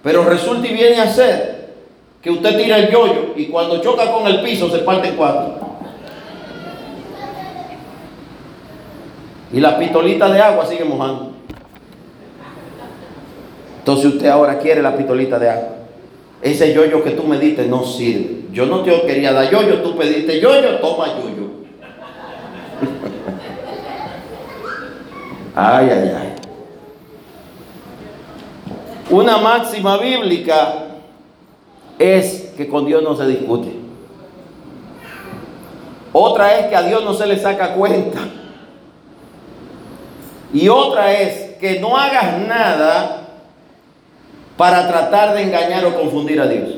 Pero 0.03 0.24
resulta 0.24 0.67
y 0.67 0.74
viene 0.74 1.00
a 1.00 1.12
ser 1.12 1.74
que 2.22 2.29
usted 2.29 2.58
tira 2.58 2.77
el 2.77 2.91
yoyo 2.91 3.34
y 3.36 3.48
cuando 3.48 3.82
choca 3.82 4.12
con 4.12 4.27
el 4.27 4.41
piso 4.41 4.70
se 4.70 4.79
parte 4.79 5.08
en 5.08 5.15
cuatro. 5.15 5.56
Y 9.51 9.60
la 9.60 9.79
pistolita 9.79 10.29
de 10.29 10.39
agua 10.39 10.63
sigue 10.67 10.86
mojando. 10.86 11.37
Entonces 13.88 14.15
usted 14.15 14.27
ahora 14.27 14.60
quiere 14.60 14.82
la 14.82 14.98
pistolita 14.98 15.39
de 15.39 15.50
agua. 15.50 15.70
Ese 16.41 16.74
yoyo 16.74 17.01
que 17.06 17.12
tú 17.12 17.24
me 17.24 17.39
diste 17.39 17.65
no 17.67 17.86
sirve. 17.86 18.41
Yo 18.51 18.65
no 18.65 18.82
te 18.82 19.03
quería 19.03 19.32
dar 19.32 19.50
yoyo, 19.50 19.82
tú 19.82 19.96
pediste 19.96 20.41
yoyo, 20.41 20.79
toma 20.79 21.08
yoyo. 21.08 21.51
ay, 25.56 25.89
ay, 25.89 26.12
ay. 26.17 26.34
Una 29.10 29.38
máxima 29.38 29.98
bíblica 30.00 30.88
es 31.98 32.51
que 32.58 32.67
con 32.67 32.86
Dios 32.86 33.01
no 33.01 33.15
se 33.15 33.25
discute. 33.25 33.72
Otra 36.12 36.60
es 36.60 36.67
que 36.67 36.75
a 36.75 36.84
Dios 36.84 37.06
no 37.06 37.13
se 37.13 37.25
le 37.25 37.39
saca 37.39 37.74
cuenta. 37.74 38.20
Y 40.53 40.67
otra 40.67 41.13
es 41.13 41.56
que 41.56 41.79
no 41.79 41.96
hagas 41.96 42.38
nada 42.39 43.24
para 44.58 44.88
tratar 44.88 45.36
de 45.36 45.44
engañar 45.44 45.86
o 45.86 45.96
confundir 45.96 46.42
a 46.42 46.48
Dios. 46.48 46.70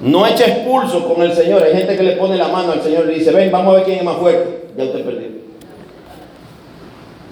No 0.00 0.24
eches 0.26 0.58
pulso 0.58 1.12
con 1.12 1.22
el 1.22 1.34
Señor. 1.34 1.62
Hay 1.62 1.74
gente 1.74 1.96
que 1.96 2.02
le 2.04 2.12
pone 2.12 2.36
la 2.36 2.48
mano 2.48 2.72
al 2.72 2.82
Señor 2.82 3.04
y 3.04 3.08
le 3.08 3.14
dice, 3.18 3.32
ven, 3.32 3.50
vamos 3.50 3.72
a 3.72 3.76
ver 3.78 3.84
quién 3.84 3.98
es 3.98 4.04
más 4.04 4.16
fuerte. 4.16 4.68
Ya 4.76 4.84
usted 4.84 5.04
perdió. 5.04 5.28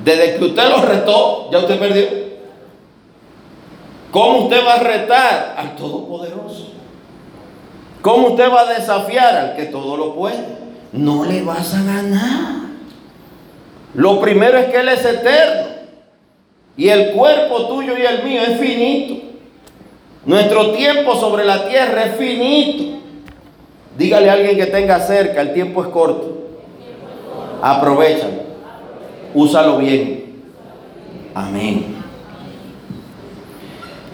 Desde 0.04 0.36
que 0.36 0.44
usted 0.44 0.68
lo 0.68 0.82
retó, 0.82 1.50
ya 1.52 1.58
usted 1.58 1.78
perdió. 1.78 2.06
¿Cómo 4.10 4.38
usted 4.44 4.64
va 4.66 4.74
a 4.74 4.78
retar 4.80 5.54
al 5.56 5.76
Todopoderoso? 5.76 6.72
¿Cómo 8.02 8.28
usted 8.28 8.50
va 8.50 8.62
a 8.62 8.74
desafiar 8.74 9.36
al 9.36 9.56
que 9.56 9.66
todo 9.66 9.96
lo 9.96 10.14
puede? 10.14 10.44
No 10.92 11.24
le 11.24 11.42
vas 11.42 11.74
a 11.74 11.82
ganar. 11.82 12.66
Lo 13.94 14.20
primero 14.20 14.58
es 14.58 14.66
que 14.66 14.80
Él 14.80 14.88
es 14.88 15.04
eterno. 15.04 15.75
Y 16.76 16.88
el 16.88 17.12
cuerpo 17.12 17.68
tuyo 17.68 17.96
y 17.96 18.04
el 18.04 18.22
mío 18.22 18.42
es 18.42 18.58
finito. 18.58 19.22
Nuestro 20.24 20.72
tiempo 20.72 21.14
sobre 21.16 21.44
la 21.44 21.68
tierra 21.68 22.04
es 22.04 22.16
finito. 22.16 22.98
Dígale 23.96 24.28
a 24.28 24.34
alguien 24.34 24.56
que 24.56 24.66
tenga 24.66 25.00
cerca, 25.00 25.40
el 25.40 25.54
tiempo 25.54 25.82
es 25.82 25.88
corto. 25.88 26.48
Aprovechalo. 27.62 28.44
Úsalo 29.34 29.78
bien. 29.78 30.42
Amén. 31.34 31.96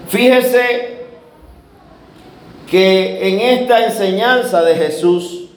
Fíjese 0.08 0.92
que 2.70 3.28
en 3.28 3.40
esta 3.40 3.84
enseñanza 3.84 4.62
de 4.62 4.74
Jesús, 4.74 5.48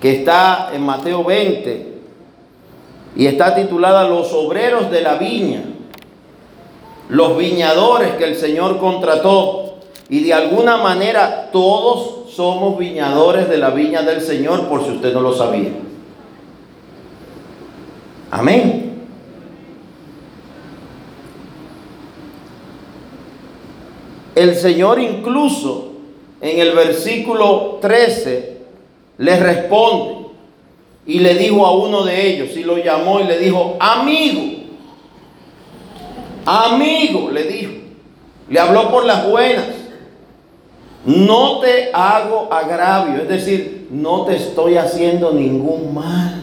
que 0.00 0.12
está 0.12 0.70
en 0.72 0.82
Mateo 0.82 1.24
20, 1.24 1.95
y 3.16 3.26
está 3.26 3.54
titulada 3.54 4.08
Los 4.08 4.32
obreros 4.32 4.90
de 4.90 5.00
la 5.00 5.16
viña, 5.16 5.62
los 7.08 7.36
viñadores 7.36 8.14
que 8.16 8.24
el 8.24 8.36
Señor 8.36 8.78
contrató. 8.78 9.62
Y 10.08 10.22
de 10.22 10.34
alguna 10.34 10.76
manera 10.76 11.50
todos 11.50 12.30
somos 12.32 12.78
viñadores 12.78 13.48
de 13.48 13.58
la 13.58 13.70
viña 13.70 14.02
del 14.02 14.20
Señor, 14.20 14.68
por 14.68 14.84
si 14.84 14.90
usted 14.90 15.12
no 15.12 15.20
lo 15.20 15.32
sabía. 15.32 15.70
Amén. 18.30 19.06
El 24.36 24.54
Señor 24.54 25.00
incluso 25.00 25.92
en 26.40 26.60
el 26.60 26.72
versículo 26.72 27.78
13 27.80 28.58
le 29.18 29.40
responde, 29.40 30.15
y 31.06 31.20
le 31.20 31.34
dijo 31.34 31.64
a 31.64 31.72
uno 31.72 32.02
de 32.02 32.26
ellos, 32.28 32.56
y 32.56 32.64
lo 32.64 32.78
llamó 32.78 33.20
y 33.20 33.24
le 33.24 33.38
dijo, 33.38 33.76
amigo, 33.78 34.42
amigo, 36.44 37.30
le 37.30 37.44
dijo, 37.44 37.72
le 38.48 38.60
habló 38.60 38.90
por 38.90 39.04
las 39.04 39.28
buenas, 39.28 39.66
no 41.04 41.60
te 41.60 41.90
hago 41.92 42.48
agravio, 42.52 43.22
es 43.22 43.28
decir, 43.28 43.86
no 43.90 44.24
te 44.24 44.36
estoy 44.36 44.76
haciendo 44.76 45.32
ningún 45.32 45.94
mal. 45.94 46.42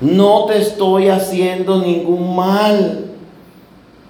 No 0.00 0.46
te 0.46 0.58
estoy 0.58 1.08
haciendo 1.08 1.78
ningún 1.78 2.34
mal. 2.34 3.06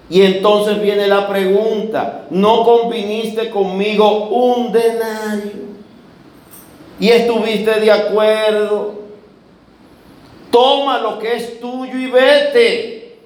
Y 0.09 0.21
entonces 0.21 0.81
viene 0.81 1.07
la 1.07 1.27
pregunta, 1.27 2.25
¿no 2.29 2.63
conviniste 2.63 3.49
conmigo 3.49 4.27
un 4.29 4.71
denario? 4.71 5.70
Y 7.01 7.09
estuviste 7.09 7.79
de 7.79 7.91
acuerdo. 7.91 8.93
Toma 10.51 10.99
lo 10.99 11.17
que 11.17 11.35
es 11.35 11.59
tuyo 11.59 11.97
y 11.97 12.05
vete. 12.05 13.17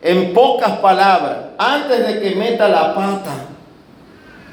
En 0.00 0.32
pocas 0.32 0.78
palabras, 0.78 1.50
antes 1.58 2.06
de 2.06 2.20
que 2.20 2.34
meta 2.34 2.68
la 2.68 2.94
pata, 2.94 3.34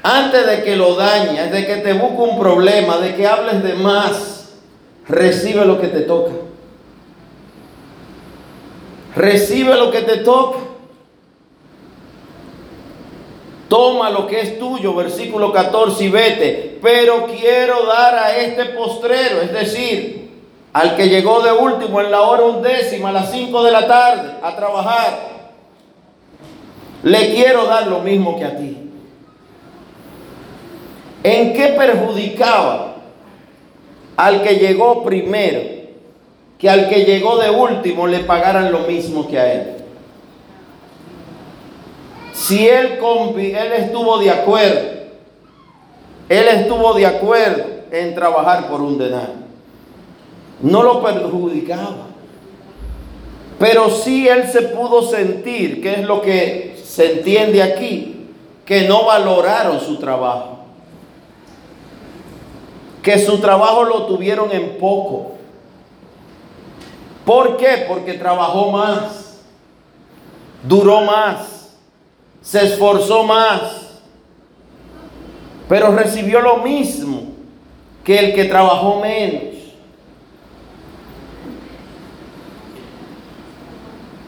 antes 0.02 0.46
de 0.46 0.62
que 0.62 0.76
lo 0.76 0.94
dañes, 0.94 1.50
de 1.50 1.66
que 1.66 1.76
te 1.76 1.94
busque 1.94 2.20
un 2.20 2.38
problema, 2.38 2.98
de 2.98 3.16
que 3.16 3.26
hables 3.26 3.62
de 3.62 3.74
más, 3.74 4.52
recibe 5.08 5.64
lo 5.64 5.80
que 5.80 5.88
te 5.88 6.00
toca. 6.02 6.32
Recibe 9.16 9.74
lo 9.74 9.90
que 9.90 10.02
te 10.02 10.18
toca. 10.18 10.58
Toma 13.68 14.10
lo 14.10 14.26
que 14.26 14.40
es 14.40 14.58
tuyo, 14.58 14.94
versículo 14.94 15.50
14, 15.50 16.04
y 16.04 16.08
vete. 16.10 16.69
Pero 16.82 17.26
quiero 17.26 17.84
dar 17.86 18.14
a 18.14 18.36
este 18.36 18.66
postrero, 18.66 19.42
es 19.42 19.52
decir, 19.52 20.30
al 20.72 20.96
que 20.96 21.08
llegó 21.08 21.42
de 21.42 21.52
último 21.52 22.00
en 22.00 22.10
la 22.10 22.22
hora 22.22 22.44
undécima, 22.44 23.10
a 23.10 23.12
las 23.12 23.30
5 23.30 23.62
de 23.64 23.70
la 23.70 23.86
tarde, 23.86 24.32
a 24.42 24.56
trabajar. 24.56 25.30
Le 27.02 27.34
quiero 27.34 27.66
dar 27.66 27.86
lo 27.86 28.00
mismo 28.00 28.38
que 28.38 28.44
a 28.44 28.56
ti. 28.56 28.76
¿En 31.22 31.52
qué 31.52 31.68
perjudicaba 31.68 32.96
al 34.16 34.42
que 34.42 34.56
llegó 34.56 35.02
primero 35.02 35.60
que 36.58 36.68
al 36.68 36.88
que 36.88 37.04
llegó 37.04 37.38
de 37.38 37.50
último 37.50 38.06
le 38.06 38.20
pagaran 38.20 38.70
lo 38.70 38.80
mismo 38.80 39.28
que 39.28 39.38
a 39.38 39.52
él? 39.52 39.76
Si 42.32 42.66
él, 42.66 42.98
él 43.36 43.72
estuvo 43.72 44.18
de 44.18 44.30
acuerdo, 44.30 44.99
él 46.30 46.48
estuvo 46.48 46.94
de 46.94 47.04
acuerdo 47.04 47.64
en 47.90 48.14
trabajar 48.14 48.68
por 48.68 48.80
un 48.80 48.96
denario, 48.96 49.34
no 50.62 50.82
lo 50.82 51.02
perjudicaba. 51.02 52.06
Pero 53.58 53.90
sí 53.90 54.26
él 54.26 54.48
se 54.50 54.62
pudo 54.62 55.02
sentir, 55.02 55.82
que 55.82 56.00
es 56.00 56.04
lo 56.06 56.22
que 56.22 56.80
se 56.82 57.18
entiende 57.18 57.62
aquí, 57.62 58.30
que 58.64 58.88
no 58.88 59.04
valoraron 59.04 59.78
su 59.80 59.98
trabajo. 59.98 60.60
Que 63.02 63.18
su 63.18 63.38
trabajo 63.38 63.84
lo 63.84 64.06
tuvieron 64.06 64.50
en 64.52 64.78
poco. 64.78 65.32
¿Por 67.26 67.58
qué? 67.58 67.84
Porque 67.86 68.14
trabajó 68.14 68.70
más, 68.70 69.42
duró 70.62 71.02
más 71.02 71.60
se 72.42 72.64
esforzó 72.64 73.22
más, 73.24 73.89
pero 75.70 75.92
recibió 75.92 76.40
lo 76.40 76.56
mismo 76.56 77.28
que 78.02 78.18
el 78.18 78.34
que 78.34 78.46
trabajó 78.46 78.98
menos. 78.98 79.54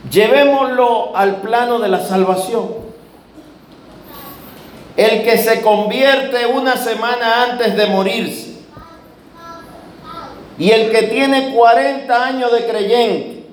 Llevémoslo 0.09 1.17
al 1.17 1.41
plano 1.41 1.81
de 1.81 1.89
la 1.89 1.99
salvación. 1.99 2.69
El 4.97 5.25
que 5.25 5.37
se 5.37 5.63
convierte 5.63 6.47
una 6.47 6.77
semana 6.77 7.51
antes 7.51 7.77
de 7.77 7.87
morirse 7.87 8.53
y 10.59 10.71
el 10.71 10.93
que 10.93 11.09
tiene 11.09 11.53
40 11.53 12.25
años 12.25 12.53
de 12.53 12.67
creyente 12.69 13.47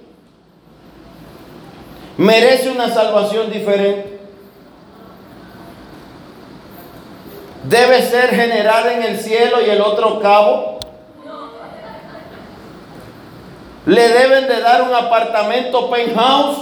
merece 2.18 2.70
una 2.70 2.94
salvación 2.94 3.50
diferente. 3.52 4.19
Debe 7.70 8.02
ser 8.02 8.32
generada 8.32 8.94
en 8.94 9.04
el 9.04 9.20
cielo 9.20 9.62
y 9.62 9.70
el 9.70 9.80
otro 9.82 10.20
cabo. 10.20 10.80
Le 13.86 14.10
deben 14.10 14.48
de 14.48 14.60
dar 14.60 14.82
un 14.82 14.94
apartamento 14.94 15.90
penthouse 15.90 16.58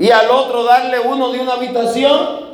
y 0.00 0.10
al 0.10 0.30
otro 0.30 0.64
darle 0.64 0.98
uno 1.00 1.30
de 1.30 1.40
una 1.40 1.54
habitación. 1.54 2.48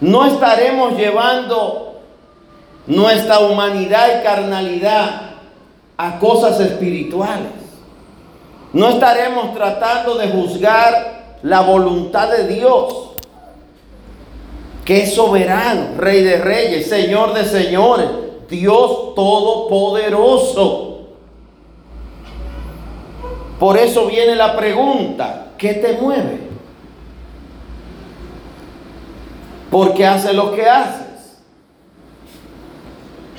No 0.00 0.24
estaremos 0.24 0.96
llevando 0.96 2.00
nuestra 2.86 3.40
humanidad 3.40 4.20
y 4.20 4.24
carnalidad 4.24 5.30
a 5.96 6.18
cosas 6.18 6.60
espirituales. 6.60 7.52
No 8.72 8.88
estaremos 8.88 9.54
tratando 9.54 10.16
de 10.16 10.28
juzgar 10.28 11.38
la 11.42 11.60
voluntad 11.60 12.28
de 12.28 12.48
Dios 12.48 13.13
que 14.84 15.02
es 15.02 15.14
soberano, 15.14 15.96
rey 15.96 16.22
de 16.22 16.36
reyes, 16.38 16.88
señor 16.88 17.32
de 17.32 17.44
señores, 17.44 18.08
Dios 18.48 19.14
todopoderoso. 19.14 20.90
Por 23.58 23.78
eso 23.78 24.06
viene 24.06 24.36
la 24.36 24.56
pregunta, 24.56 25.52
¿qué 25.56 25.74
te 25.74 25.94
mueve? 25.94 26.40
¿Por 29.70 29.94
qué 29.94 30.06
haces 30.06 30.34
lo 30.34 30.54
que 30.54 30.68
haces? 30.68 31.40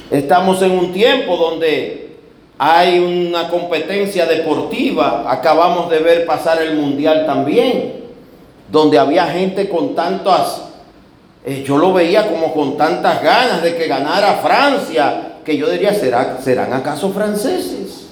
Estamos 0.10 0.62
en 0.62 0.72
un 0.72 0.92
tiempo 0.94 1.38
donde 1.38 2.18
hay 2.58 3.00
una 3.00 3.50
competencia 3.50 4.26
deportiva, 4.26 5.32
acabamos 5.32 5.90
de 5.90 6.00
ver 6.00 6.26
pasar 6.26 6.62
el 6.62 6.76
mundial 6.76 7.26
también, 7.26 8.06
donde 8.72 8.98
había 8.98 9.28
gente 9.28 9.70
con 9.70 9.94
tantas 9.94 10.66
eh, 11.46 11.64
yo 11.64 11.78
lo 11.78 11.94
veía 11.94 12.28
como 12.28 12.52
con 12.54 12.76
tantas 12.76 13.22
ganas 13.22 13.62
de 13.62 13.76
que 13.76 13.88
ganara 13.88 14.40
Francia, 14.44 15.36
que 15.46 15.56
yo 15.56 15.70
diría, 15.70 15.94
¿será, 15.94 16.40
¿serán 16.42 16.74
acaso 16.74 17.12
franceses? 17.12 18.08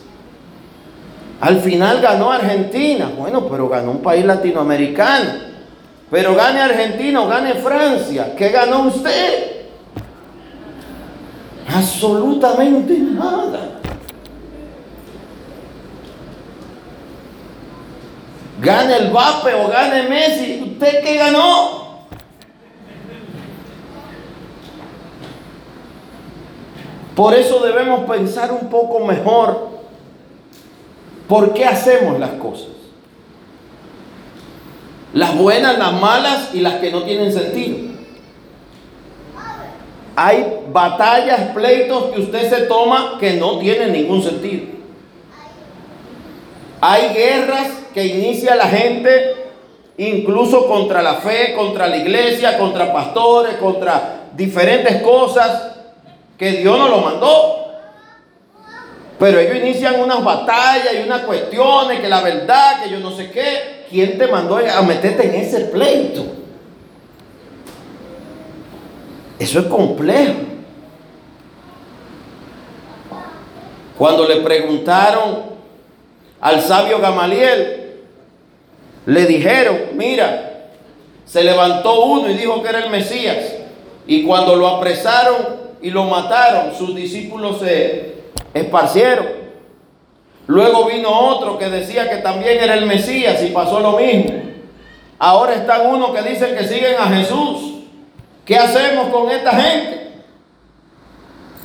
Al 1.42 1.60
final 1.60 2.00
ganó 2.00 2.32
Argentina, 2.32 3.12
bueno, 3.18 3.48
pero 3.48 3.68
ganó 3.68 3.92
un 3.92 4.02
país 4.04 4.24
latinoamericano. 4.24 5.52
Pero 6.12 6.36
gane 6.36 6.62
Argentina 6.62 7.22
o 7.22 7.28
gane 7.28 7.56
Francia, 7.56 8.36
¿qué 8.38 8.50
ganó 8.50 8.84
usted? 8.84 9.64
Absolutamente 11.68 13.00
nada. 13.00 13.80
Gane 18.62 18.96
el 18.96 19.10
Vape 19.10 19.56
o 19.56 19.68
gane 19.70 20.04
Messi, 20.04 20.62
¿usted 20.72 21.04
qué 21.04 21.18
ganó? 21.18 21.73
Por 27.16 27.36
eso 27.36 27.60
debemos 27.60 28.10
pensar 28.10 28.52
un 28.52 28.70
poco 28.70 29.00
mejor 29.00 29.70
por 31.28 31.54
qué 31.54 31.66
hacemos 31.66 32.20
las 32.20 32.32
cosas. 32.32 32.70
Las 35.14 35.38
buenas, 35.38 35.78
las 35.78 35.94
malas 35.94 36.50
y 36.54 36.60
las 36.60 36.76
que 36.76 36.92
no 36.92 37.04
tienen 37.04 37.32
sentido. 37.32 37.78
Hay 40.16 40.60
batallas, 40.72 41.54
pleitos 41.54 42.06
que 42.12 42.22
usted 42.22 42.50
se 42.50 42.64
toma 42.64 43.18
que 43.20 43.34
no 43.34 43.60
tienen 43.60 43.94
ningún 43.94 44.24
sentido. 44.24 44.66
Hay 46.82 47.14
guerras 47.14 47.68
que 47.94 48.06
inicia 48.06 48.56
la 48.56 48.68
gente 48.68 49.36
incluso 49.98 50.68
contra 50.68 51.04
la 51.04 51.16
fe, 51.16 51.54
contra 51.56 51.88
la 51.88 51.98
iglesia, 51.98 52.58
contra 52.58 52.92
pastores, 52.92 53.56
contra 53.56 54.30
diferentes 54.36 55.02
cosas 55.04 55.73
que 56.38 56.52
Dios 56.52 56.78
no 56.78 56.88
lo 56.88 57.00
mandó. 57.00 57.64
Pero 59.20 59.40
ellos 59.40 59.58
inician 59.58 60.02
unas 60.02 60.24
batallas 60.24 60.94
y 60.94 61.04
unas 61.04 61.22
cuestiones, 61.22 62.00
que 62.00 62.10
la 62.10 62.22
verdad, 62.22 62.84
que 62.84 62.90
yo 62.90 63.00
no 63.00 63.12
sé 63.12 63.32
qué. 63.32 63.86
¿Quién 63.90 64.18
te 64.18 64.28
mandó 64.28 64.58
a 64.58 64.82
meterte 64.82 65.28
en 65.28 65.36
ese 65.36 65.66
pleito? 65.66 66.26
Eso 69.40 69.60
es 69.60 69.66
complejo. 69.66 70.40
Cuando 73.98 74.28
le 74.28 74.38
preguntaron 74.38 75.44
al 76.42 76.62
sabio 76.62 77.00
Gamaliel, 77.00 78.02
le 79.06 79.26
dijeron, 79.26 79.78
mira, 79.94 80.70
se 81.26 81.44
levantó 81.44 82.04
uno 82.06 82.30
y 82.30 82.34
dijo 82.34 82.62
que 82.62 82.70
era 82.70 82.80
el 82.84 82.90
Mesías. 82.90 83.54
Y 84.08 84.24
cuando 84.24 84.56
lo 84.56 84.68
apresaron, 84.68 85.63
y 85.84 85.92
lo 85.92 86.06
mataron. 86.06 86.74
Sus 86.76 86.96
discípulos 86.96 87.60
se 87.60 88.16
esparcieron. 88.54 89.28
Luego 90.48 90.86
vino 90.86 91.10
otro 91.10 91.60
que 91.60 91.70
decía 91.70 92.10
que 92.10 92.18
también 92.18 92.58
era 92.60 92.74
el 92.74 92.86
Mesías 92.86 93.44
y 93.44 93.52
pasó 93.52 93.80
lo 93.80 93.98
mismo. 93.98 94.34
Ahora 95.20 95.54
están 95.54 95.86
unos 95.88 96.12
que 96.12 96.22
dicen 96.28 96.56
que 96.56 96.68
siguen 96.68 96.96
a 96.98 97.08
Jesús. 97.08 97.84
¿Qué 98.46 98.58
hacemos 98.58 99.10
con 99.10 99.30
esta 99.30 99.52
gente? 99.52 100.12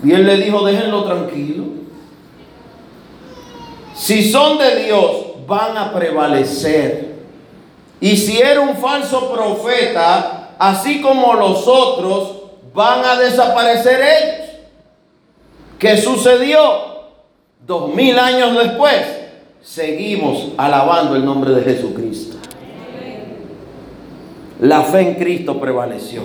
Y 0.05 0.13
él 0.13 0.27
le 0.27 0.37
dijo, 0.37 0.65
déjenlo 0.65 1.05
tranquilo. 1.05 1.65
Si 3.95 4.31
son 4.31 4.59
de 4.59 4.85
Dios, 4.85 5.47
van 5.47 5.77
a 5.77 5.93
prevalecer. 5.93 7.17
Y 8.01 8.17
si 8.17 8.39
era 8.39 8.61
un 8.61 8.77
falso 8.77 9.33
profeta, 9.33 10.51
así 10.59 11.01
como 11.01 11.35
los 11.35 11.67
otros, 11.67 12.38
van 12.79 13.05
a 13.05 13.19
desaparecer 13.19 14.01
ellos. 14.01 14.47
¿Qué 15.81 15.97
sucedió? 15.97 16.61
Dos 17.67 17.93
mil 17.93 18.17
años 18.17 18.57
después, 18.57 19.05
seguimos 19.61 20.53
alabando 20.57 21.17
el 21.17 21.25
nombre 21.25 21.51
de 21.51 21.63
Jesucristo. 21.63 22.37
La 24.61 24.83
fe 24.83 25.01
en 25.01 25.15
Cristo 25.17 25.59
prevaleció 25.59 26.23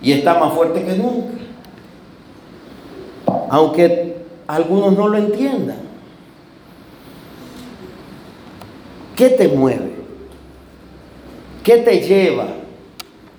y 0.00 0.12
está 0.12 0.38
más 0.38 0.52
fuerte 0.54 0.84
que 0.84 0.92
nunca. 0.92 1.34
Aunque 3.50 4.16
algunos 4.46 4.92
no 4.96 5.08
lo 5.08 5.18
entiendan. 5.18 5.78
¿Qué 9.16 9.30
te 9.30 9.48
mueve? 9.48 9.96
¿Qué 11.64 11.78
te 11.78 12.00
lleva 12.00 12.46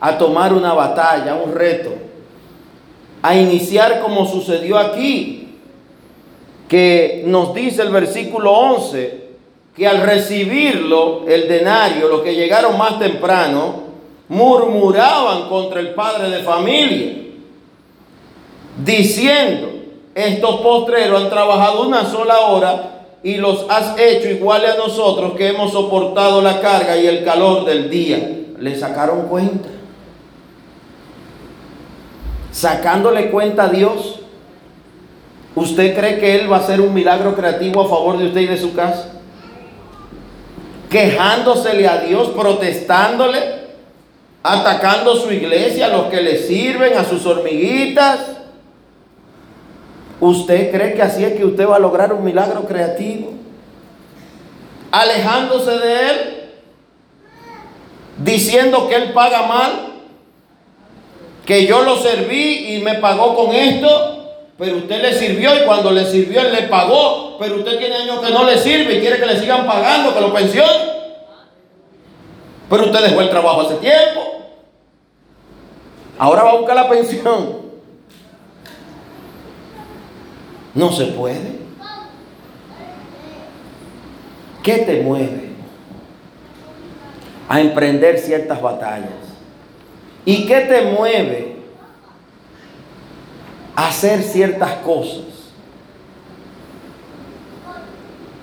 a 0.02 0.18
tomar 0.18 0.54
una 0.54 0.74
batalla, 0.74 1.36
un 1.36 1.54
reto? 1.54 2.09
A 3.22 3.36
iniciar 3.36 4.02
como 4.02 4.26
sucedió 4.26 4.78
aquí, 4.78 5.48
que 6.68 7.24
nos 7.26 7.54
dice 7.54 7.82
el 7.82 7.90
versículo 7.90 8.52
11, 8.52 9.30
que 9.76 9.88
al 9.88 10.02
recibirlo, 10.02 11.28
el 11.28 11.48
denario, 11.48 12.08
los 12.08 12.22
que 12.22 12.36
llegaron 12.36 12.78
más 12.78 13.00
temprano, 13.00 13.90
murmuraban 14.30 15.50
contra 15.50 15.80
el 15.80 15.94
padre 15.96 16.30
de 16.30 16.44
familia, 16.44 17.14
diciendo, 18.84 19.70
estos 20.14 20.62
postreros 20.62 21.24
han 21.24 21.30
trabajado 21.30 21.88
una 21.88 22.06
sola 22.06 22.40
hora 22.42 23.00
y 23.24 23.36
los 23.38 23.66
has 23.70 23.98
hecho 24.00 24.30
iguales 24.30 24.72
a 24.72 24.78
nosotros 24.78 25.34
que 25.34 25.48
hemos 25.48 25.72
soportado 25.72 26.42
la 26.42 26.62
carga 26.62 26.98
y 26.98 27.08
el 27.08 27.24
calor 27.24 27.66
del 27.66 27.90
día. 27.90 28.38
Le 28.60 28.78
sacaron 28.78 29.28
cuenta. 29.28 29.70
Sacándole 32.52 33.30
cuenta 33.32 33.66
a 33.66 33.70
Dios. 33.70 34.20
¿Usted 35.56 35.96
cree 35.96 36.20
que 36.20 36.36
Él 36.36 36.52
va 36.52 36.58
a 36.58 36.60
hacer 36.60 36.80
un 36.82 36.94
milagro 36.94 37.36
creativo 37.36 37.82
a 37.82 37.90
favor 37.90 38.18
de 38.18 38.28
usted 38.28 38.42
y 38.42 38.48
de 38.48 38.58
su 38.58 38.74
casa? 38.74 39.14
Quejándosele 40.90 41.88
a 41.88 41.98
Dios, 41.98 42.30
protestándole, 42.30 43.40
atacando 44.42 45.16
su 45.16 45.32
iglesia, 45.32 45.88
a 45.88 45.90
los 45.90 46.06
que 46.06 46.22
le 46.22 46.38
sirven, 46.38 46.98
a 46.98 47.04
sus 47.04 47.26
hormiguitas. 47.26 48.20
¿Usted 50.20 50.72
cree 50.72 50.94
que 50.94 51.02
así 51.02 51.24
es 51.24 51.34
que 51.34 51.46
usted 51.46 51.68
va 51.68 51.78
a 51.78 51.80
lograr 51.80 52.12
un 52.14 52.24
milagro 52.24 52.66
creativo? 52.66 53.34
Alejándose 54.92 55.72
de 55.72 56.10
Él, 56.10 56.50
diciendo 58.18 58.88
que 58.88 58.96
Él 58.96 59.14
paga 59.14 59.44
mal, 59.44 59.89
que 61.50 61.66
yo 61.66 61.82
lo 61.82 61.98
serví 61.98 62.76
y 62.76 62.82
me 62.84 63.00
pagó 63.00 63.36
con 63.36 63.56
esto, 63.56 64.44
pero 64.56 64.78
usted 64.78 65.02
le 65.02 65.16
sirvió 65.16 65.56
y 65.56 65.66
cuando 65.66 65.90
le 65.90 66.06
sirvió 66.06 66.42
Él 66.42 66.54
le 66.54 66.68
pagó, 66.68 67.40
pero 67.40 67.56
usted 67.56 67.80
tiene 67.80 67.96
años 67.96 68.20
que 68.20 68.32
no 68.32 68.44
le 68.44 68.56
sirve 68.56 68.94
y 68.94 69.00
quiere 69.00 69.18
que 69.18 69.26
le 69.26 69.40
sigan 69.40 69.66
pagando, 69.66 70.14
que 70.14 70.22
lo 70.22 70.32
pensione. 70.32 70.92
Pero 72.70 72.86
usted 72.86 73.04
dejó 73.04 73.22
el 73.22 73.32
trabajo 73.32 73.62
hace 73.62 73.78
tiempo. 73.78 74.44
Ahora 76.20 76.44
va 76.44 76.52
a 76.52 76.58
buscar 76.58 76.76
la 76.76 76.88
pensión. 76.88 77.62
No 80.76 80.92
se 80.92 81.06
puede. 81.06 81.58
¿Qué 84.62 84.78
te 84.78 85.02
mueve 85.02 85.50
a 87.48 87.60
emprender 87.60 88.20
ciertas 88.20 88.62
batallas? 88.62 89.19
¿Y 90.26 90.46
qué 90.46 90.62
te 90.62 90.82
mueve 90.82 91.56
a 93.76 93.88
hacer 93.88 94.22
ciertas 94.24 94.76
cosas? 94.76 95.24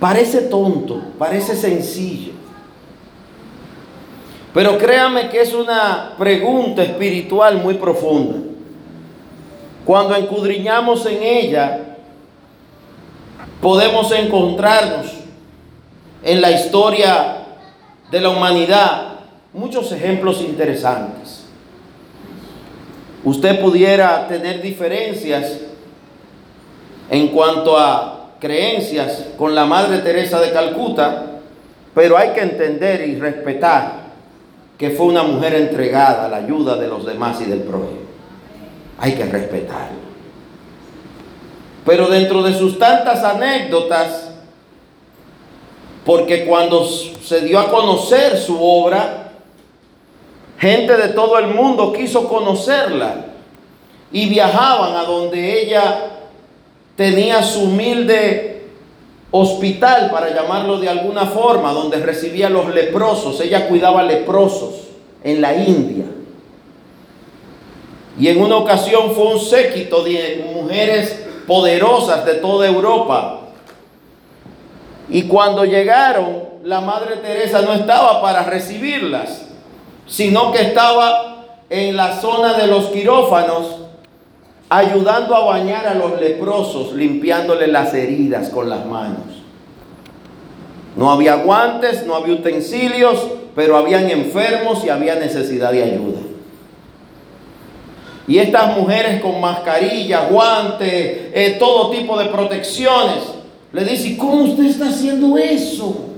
Parece 0.00 0.42
tonto, 0.42 1.00
parece 1.18 1.56
sencillo. 1.56 2.32
Pero 4.52 4.78
créame 4.78 5.28
que 5.28 5.40
es 5.40 5.52
una 5.52 6.14
pregunta 6.16 6.82
espiritual 6.82 7.58
muy 7.58 7.74
profunda. 7.74 8.38
Cuando 9.84 10.16
encudriñamos 10.16 11.04
en 11.06 11.22
ella, 11.22 11.96
podemos 13.60 14.10
encontrarnos 14.12 15.12
en 16.22 16.40
la 16.40 16.50
historia 16.50 17.36
de 18.10 18.20
la 18.20 18.30
humanidad 18.30 19.20
muchos 19.52 19.92
ejemplos 19.92 20.40
interesantes. 20.40 21.45
Usted 23.26 23.60
pudiera 23.60 24.28
tener 24.28 24.62
diferencias 24.62 25.58
en 27.10 27.26
cuanto 27.26 27.76
a 27.76 28.30
creencias 28.38 29.30
con 29.36 29.52
la 29.52 29.66
Madre 29.66 29.98
Teresa 29.98 30.40
de 30.40 30.52
Calcuta, 30.52 31.40
pero 31.92 32.16
hay 32.16 32.28
que 32.30 32.42
entender 32.42 33.08
y 33.08 33.16
respetar 33.16 34.06
que 34.78 34.90
fue 34.90 35.06
una 35.06 35.24
mujer 35.24 35.56
entregada 35.56 36.26
a 36.26 36.28
la 36.28 36.36
ayuda 36.36 36.76
de 36.76 36.86
los 36.86 37.04
demás 37.04 37.40
y 37.40 37.46
del 37.46 37.62
prójimo. 37.62 37.98
Hay 38.98 39.14
que 39.14 39.24
respetarlo. 39.24 40.06
Pero 41.84 42.06
dentro 42.06 42.44
de 42.44 42.54
sus 42.54 42.78
tantas 42.78 43.24
anécdotas, 43.24 44.30
porque 46.04 46.46
cuando 46.46 46.86
se 46.86 47.40
dio 47.40 47.58
a 47.58 47.72
conocer 47.72 48.38
su 48.38 48.62
obra, 48.62 49.25
gente 50.58 50.96
de 50.96 51.08
todo 51.08 51.38
el 51.38 51.48
mundo 51.48 51.92
quiso 51.92 52.28
conocerla 52.28 53.26
y 54.12 54.28
viajaban 54.28 54.94
a 54.96 55.04
donde 55.04 55.62
ella 55.62 56.10
tenía 56.96 57.42
su 57.42 57.64
humilde 57.64 58.56
hospital, 59.30 60.10
para 60.10 60.34
llamarlo 60.34 60.78
de 60.78 60.88
alguna 60.88 61.26
forma, 61.26 61.72
donde 61.72 61.98
recibía 61.98 62.48
los 62.48 62.72
leprosos. 62.72 63.40
Ella 63.40 63.68
cuidaba 63.68 64.02
leprosos 64.02 64.74
en 65.22 65.40
la 65.40 65.54
India. 65.54 66.04
Y 68.18 68.28
en 68.28 68.40
una 68.40 68.56
ocasión 68.56 69.14
fue 69.14 69.34
un 69.34 69.40
séquito 69.40 70.02
de 70.02 70.50
mujeres 70.54 71.26
poderosas 71.46 72.24
de 72.24 72.34
toda 72.34 72.66
Europa. 72.66 73.40
Y 75.08 75.22
cuando 75.24 75.64
llegaron, 75.64 76.44
la 76.64 76.80
Madre 76.80 77.16
Teresa 77.16 77.62
no 77.62 77.74
estaba 77.74 78.22
para 78.22 78.42
recibirlas, 78.42 79.45
sino 80.06 80.52
que 80.52 80.62
estaba 80.62 81.44
en 81.68 81.96
la 81.96 82.20
zona 82.20 82.54
de 82.54 82.66
los 82.66 82.86
quirófanos, 82.86 83.76
ayudando 84.68 85.34
a 85.34 85.44
bañar 85.44 85.86
a 85.86 85.94
los 85.94 86.20
leprosos, 86.20 86.92
limpiándole 86.92 87.66
las 87.66 87.92
heridas 87.94 88.50
con 88.50 88.68
las 88.68 88.84
manos. 88.86 89.24
No 90.96 91.10
había 91.10 91.36
guantes, 91.36 92.06
no 92.06 92.14
había 92.14 92.34
utensilios, 92.34 93.20
pero 93.54 93.76
habían 93.76 94.10
enfermos 94.10 94.84
y 94.84 94.88
había 94.88 95.16
necesidad 95.16 95.72
de 95.72 95.82
ayuda. 95.82 96.20
Y 98.28 98.38
estas 98.38 98.76
mujeres 98.76 99.20
con 99.20 99.40
mascarilla, 99.40 100.26
guantes, 100.28 101.30
eh, 101.32 101.56
todo 101.58 101.90
tipo 101.90 102.18
de 102.18 102.26
protecciones, 102.26 103.22
le 103.72 103.84
dicen, 103.84 104.16
¿cómo 104.16 104.44
usted 104.44 104.64
está 104.64 104.88
haciendo 104.88 105.36
eso? 105.36 106.15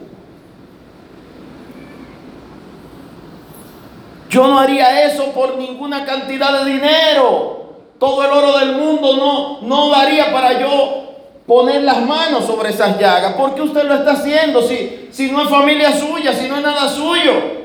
Yo 4.28 4.46
no 4.46 4.58
haría 4.58 5.04
eso 5.04 5.26
por 5.32 5.56
ninguna 5.56 6.04
cantidad 6.04 6.64
de 6.64 6.72
dinero. 6.72 7.56
Todo 7.98 8.24
el 8.24 8.30
oro 8.30 8.58
del 8.58 8.72
mundo 8.72 9.16
no, 9.16 9.60
no 9.62 9.90
daría 9.90 10.32
para 10.32 10.60
yo 10.60 11.04
poner 11.46 11.82
las 11.82 12.02
manos 12.02 12.44
sobre 12.44 12.70
esas 12.70 12.98
llagas. 12.98 13.32
¿Por 13.34 13.54
qué 13.54 13.62
usted 13.62 13.84
lo 13.84 13.94
está 13.94 14.12
haciendo 14.12 14.62
si, 14.62 15.08
si 15.10 15.32
no 15.32 15.42
es 15.42 15.48
familia 15.48 15.92
suya, 15.92 16.32
si 16.32 16.46
no 16.46 16.56
es 16.56 16.62
nada 16.62 16.88
suyo? 16.88 17.58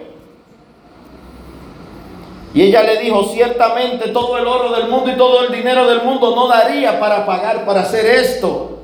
Y 2.53 2.61
ella 2.61 2.83
le 2.83 2.99
dijo, 2.99 3.23
ciertamente 3.25 4.09
todo 4.09 4.37
el 4.37 4.47
oro 4.47 4.71
del 4.71 4.87
mundo 4.87 5.11
y 5.11 5.17
todo 5.17 5.43
el 5.43 5.51
dinero 5.51 5.87
del 5.87 6.03
mundo 6.03 6.35
no 6.35 6.47
daría 6.47 6.99
para 6.99 7.25
pagar, 7.25 7.65
para 7.65 7.81
hacer 7.81 8.05
esto. 8.05 8.79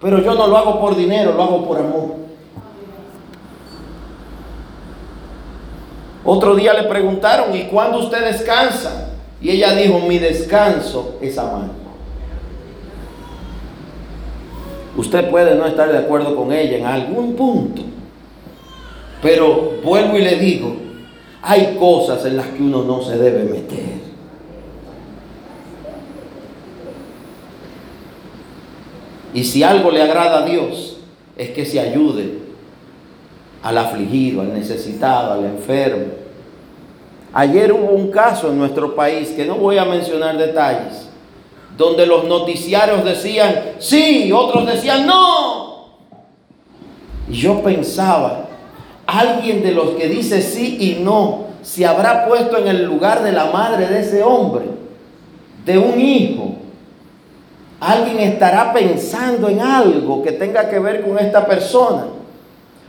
Pero 0.00 0.20
yo 0.20 0.34
no 0.34 0.46
lo 0.46 0.56
hago 0.56 0.80
por 0.80 0.94
dinero, 0.94 1.32
lo 1.32 1.42
hago 1.42 1.66
por 1.66 1.78
amor. 1.78 2.24
Otro 6.24 6.56
día 6.56 6.72
le 6.72 6.84
preguntaron, 6.84 7.54
¿y 7.54 7.64
cuándo 7.64 7.98
usted 7.98 8.24
descansa? 8.24 9.10
Y 9.40 9.50
ella 9.50 9.74
dijo, 9.74 9.98
mi 10.00 10.18
descanso 10.18 11.16
es 11.20 11.36
amar. 11.36 11.68
Usted 14.96 15.28
puede 15.30 15.54
no 15.54 15.66
estar 15.66 15.92
de 15.92 15.98
acuerdo 15.98 16.34
con 16.34 16.52
ella 16.52 16.78
en 16.78 16.86
algún 16.86 17.34
punto, 17.34 17.82
pero 19.20 19.74
vuelvo 19.82 20.16
y 20.16 20.22
le 20.22 20.36
digo, 20.36 20.76
hay 21.42 21.76
cosas 21.78 22.24
en 22.24 22.36
las 22.36 22.46
que 22.46 22.62
uno 22.62 22.84
no 22.84 23.02
se 23.02 23.18
debe 23.18 23.44
meter. 23.44 24.04
Y 29.34 29.42
si 29.42 29.62
algo 29.64 29.90
le 29.90 30.00
agrada 30.00 30.44
a 30.44 30.46
Dios, 30.46 30.96
es 31.36 31.50
que 31.50 31.66
se 31.66 31.80
ayude 31.80 32.43
al 33.64 33.78
afligido, 33.78 34.42
al 34.42 34.54
necesitado, 34.54 35.32
al 35.32 35.44
enfermo. 35.44 36.04
Ayer 37.32 37.72
hubo 37.72 37.90
un 37.90 38.12
caso 38.12 38.48
en 38.48 38.58
nuestro 38.58 38.94
país, 38.94 39.30
que 39.30 39.44
no 39.44 39.56
voy 39.56 39.78
a 39.78 39.84
mencionar 39.84 40.38
detalles, 40.38 41.08
donde 41.76 42.06
los 42.06 42.24
noticiarios 42.24 43.04
decían 43.04 43.72
sí, 43.78 44.30
otros 44.30 44.66
decían 44.66 45.04
no. 45.04 45.88
Y 47.28 47.32
yo 47.32 47.60
pensaba, 47.62 48.46
alguien 49.06 49.62
de 49.64 49.72
los 49.72 49.90
que 49.96 50.08
dice 50.08 50.40
sí 50.40 50.76
y 50.78 51.02
no, 51.02 51.46
se 51.62 51.84
habrá 51.84 52.28
puesto 52.28 52.58
en 52.58 52.68
el 52.68 52.84
lugar 52.84 53.24
de 53.24 53.32
la 53.32 53.46
madre 53.46 53.88
de 53.88 54.00
ese 54.00 54.22
hombre, 54.22 54.66
de 55.64 55.78
un 55.78 56.00
hijo, 56.00 56.54
Alguien 57.80 58.20
estará 58.20 58.72
pensando 58.72 59.46
en 59.48 59.60
algo 59.60 60.22
que 60.22 60.32
tenga 60.32 60.70
que 60.70 60.78
ver 60.78 61.04
con 61.04 61.18
esta 61.18 61.46
persona. 61.46 62.06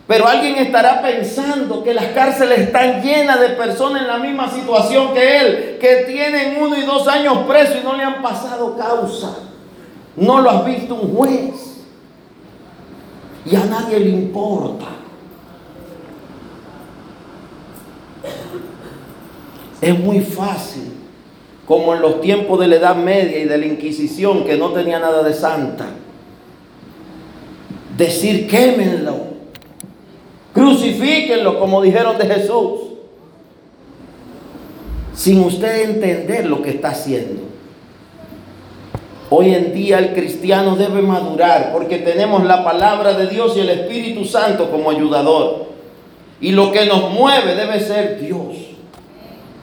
Pero 0.07 0.27
alguien 0.27 0.57
estará 0.57 1.01
pensando 1.01 1.83
que 1.83 1.93
las 1.93 2.05
cárceles 2.07 2.59
están 2.59 3.01
llenas 3.01 3.39
de 3.39 3.49
personas 3.49 4.03
en 4.03 4.07
la 4.07 4.17
misma 4.17 4.51
situación 4.51 5.13
que 5.13 5.37
él, 5.39 5.77
que 5.79 6.05
tienen 6.07 6.61
uno 6.61 6.77
y 6.77 6.81
dos 6.81 7.07
años 7.07 7.39
presos 7.47 7.77
y 7.81 7.83
no 7.83 7.95
le 7.95 8.03
han 8.03 8.21
pasado 8.21 8.77
causa. 8.77 9.35
No 10.15 10.41
lo 10.41 10.49
has 10.51 10.65
visto 10.65 10.93
un 10.93 11.15
juez. 11.15 11.81
Y 13.45 13.55
a 13.55 13.65
nadie 13.65 13.99
le 13.99 14.09
importa. 14.09 14.85
Es 19.81 19.99
muy 19.99 20.21
fácil 20.21 20.93
como 21.67 21.95
en 21.95 22.01
los 22.01 22.21
tiempos 22.21 22.59
de 22.59 22.67
la 22.67 22.75
Edad 22.75 22.95
Media 22.95 23.39
y 23.39 23.45
de 23.45 23.57
la 23.57 23.65
Inquisición, 23.65 24.45
que 24.45 24.55
no 24.55 24.69
tenía 24.69 24.99
nada 24.99 25.23
de 25.23 25.33
santa. 25.33 25.85
Decir, 27.97 28.47
quémenlo, 28.47 29.34
crucifíquenlo, 30.55 31.59
como 31.59 31.81
dijeron 31.81 32.17
de 32.17 32.25
Jesús, 32.25 32.79
sin 35.13 35.41
usted 35.41 35.83
entender 35.83 36.47
lo 36.47 36.63
que 36.63 36.71
está 36.71 36.89
haciendo. 36.89 37.43
Hoy 39.29 39.53
en 39.53 39.73
día 39.73 39.99
el 39.99 40.13
cristiano 40.13 40.75
debe 40.75 41.01
madurar 41.01 41.71
porque 41.73 41.97
tenemos 41.97 42.45
la 42.45 42.63
palabra 42.63 43.13
de 43.13 43.27
Dios 43.27 43.57
y 43.57 43.59
el 43.59 43.69
Espíritu 43.69 44.23
Santo 44.23 44.71
como 44.71 44.91
ayudador. 44.91 45.65
Y 46.39 46.51
lo 46.51 46.71
que 46.71 46.85
nos 46.85 47.11
mueve 47.11 47.55
debe 47.55 47.79
ser 47.79 48.19
Dios. 48.19 48.55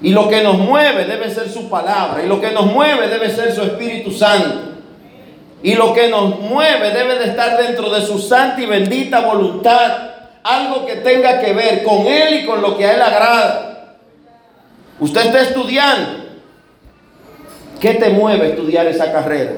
Y 0.03 0.11
lo 0.11 0.29
que 0.29 0.43
nos 0.43 0.59
mueve 0.59 1.05
debe 1.05 1.31
ser 1.31 1.49
su 1.49 1.71
palabra. 1.71 2.23
Y 2.25 2.29
lo 2.29 2.41
que 2.41 2.51
nos 2.51 2.67
mueve 2.67 3.09
debe 3.09 3.31
ser 3.31 3.53
su 3.53 3.63
Espíritu 3.63 4.11
Santo. 4.11 4.73
Y 5.63 5.75
lo 5.75 5.95
que 5.95 6.09
nos 6.09 6.41
mueve 6.41 6.91
debe 6.91 7.19
de 7.19 7.27
estar 7.27 7.57
dentro 7.57 7.89
de 7.89 8.05
su 8.05 8.19
santa 8.19 8.61
y 8.61 8.67
bendita 8.67 9.21
voluntad. 9.21 10.12
Algo 10.45 10.87
que 10.87 10.97
tenga 10.97 11.41
que 11.41 11.53
ver 11.53 11.83
con 11.85 12.07
Él 12.07 12.43
y 12.43 12.47
con 12.47 12.61
lo 12.63 12.77
que 12.77 12.87
a 12.87 12.95
Él 12.95 13.03
agrada. 13.03 13.97
Usted 14.99 15.27
está 15.27 15.41
estudiando. 15.43 16.23
¿Qué 17.81 17.95
te 17.95 18.11
mueve 18.11 18.51
estudiar 18.51 18.87
esa 18.87 19.13
carrera? 19.13 19.53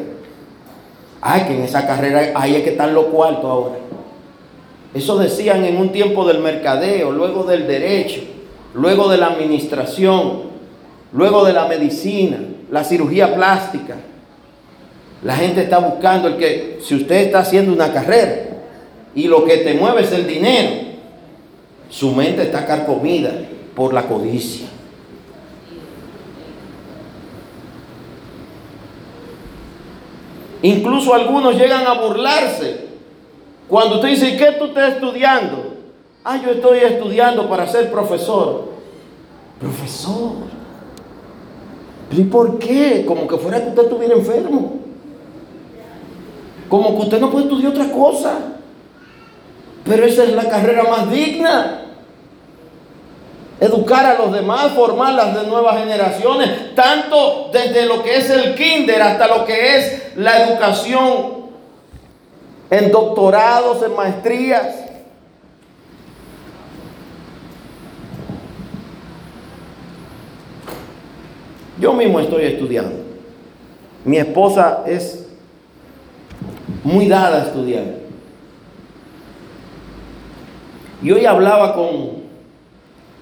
Ay, 1.20 1.42
que 1.42 1.54
en 1.54 1.62
esa 1.62 1.86
carrera 1.86 2.32
hay 2.34 2.62
que 2.62 2.70
estar 2.70 2.88
lo 2.88 3.06
cuarto 3.06 3.48
ahora. 3.48 3.76
Eso 4.94 5.18
decían 5.18 5.64
en 5.64 5.76
un 5.76 5.92
tiempo 5.92 6.26
del 6.26 6.38
mercadeo, 6.38 7.10
luego 7.10 7.44
del 7.44 7.66
derecho 7.66 8.20
luego 8.74 9.08
de 9.08 9.16
la 9.16 9.28
administración, 9.28 10.42
luego 11.12 11.44
de 11.44 11.52
la 11.52 11.66
medicina, 11.66 12.38
la 12.70 12.84
cirugía 12.84 13.34
plástica. 13.34 13.96
La 15.22 15.36
gente 15.36 15.62
está 15.62 15.78
buscando 15.78 16.28
el 16.28 16.36
que, 16.36 16.80
si 16.82 16.96
usted 16.96 17.26
está 17.26 17.38
haciendo 17.38 17.72
una 17.72 17.92
carrera 17.92 18.34
y 19.14 19.28
lo 19.28 19.44
que 19.44 19.58
te 19.58 19.74
mueve 19.74 20.02
es 20.02 20.12
el 20.12 20.26
dinero, 20.26 20.70
su 21.88 22.12
mente 22.12 22.42
está 22.42 22.66
carcomida 22.66 23.32
por 23.74 23.94
la 23.94 24.02
codicia. 24.02 24.66
Incluso 30.62 31.12
algunos 31.12 31.56
llegan 31.56 31.86
a 31.86 31.92
burlarse. 31.92 32.86
Cuando 33.68 33.96
usted 33.96 34.08
dice, 34.08 34.36
¿qué 34.36 34.52
tú 34.58 34.66
estás 34.66 34.94
estudiando? 34.94 35.74
Ah, 36.24 36.40
yo 36.42 36.52
estoy 36.52 36.78
estudiando 36.78 37.48
para 37.50 37.66
ser 37.66 37.90
profesor. 37.90 38.70
Profesor. 39.60 40.32
¿Y 42.10 42.22
por 42.24 42.58
qué? 42.58 43.04
Como 43.06 43.26
que 43.26 43.36
fuera 43.36 43.62
que 43.62 43.68
usted 43.68 43.82
estuviera 43.82 44.14
enfermo. 44.14 44.80
Como 46.68 46.96
que 46.96 47.02
usted 47.02 47.20
no 47.20 47.30
puede 47.30 47.44
estudiar 47.44 47.72
otra 47.72 47.92
cosa. 47.92 48.54
Pero 49.84 50.04
esa 50.04 50.24
es 50.24 50.32
la 50.32 50.48
carrera 50.48 50.84
más 50.84 51.10
digna. 51.10 51.80
Educar 53.60 54.04
a 54.04 54.18
los 54.18 54.32
demás, 54.32 54.72
formarlas 54.72 55.34
de 55.34 55.46
nuevas 55.46 55.78
generaciones, 55.78 56.74
tanto 56.74 57.50
desde 57.52 57.86
lo 57.86 58.02
que 58.02 58.16
es 58.16 58.28
el 58.30 58.54
kinder 58.54 59.00
hasta 59.00 59.28
lo 59.28 59.44
que 59.44 59.76
es 59.76 60.16
la 60.16 60.42
educación 60.42 61.44
en 62.70 62.90
doctorados, 62.90 63.82
en 63.82 63.94
maestrías. 63.94 64.74
Yo 71.78 71.92
mismo 71.92 72.20
estoy 72.20 72.44
estudiando. 72.44 72.96
Mi 74.04 74.18
esposa 74.18 74.82
es 74.86 75.26
muy 76.82 77.08
dada 77.08 77.42
a 77.42 77.46
estudiar. 77.46 78.03
Y 81.04 81.12
hoy 81.12 81.24
hablaba 81.24 81.74
con, 81.74 82.24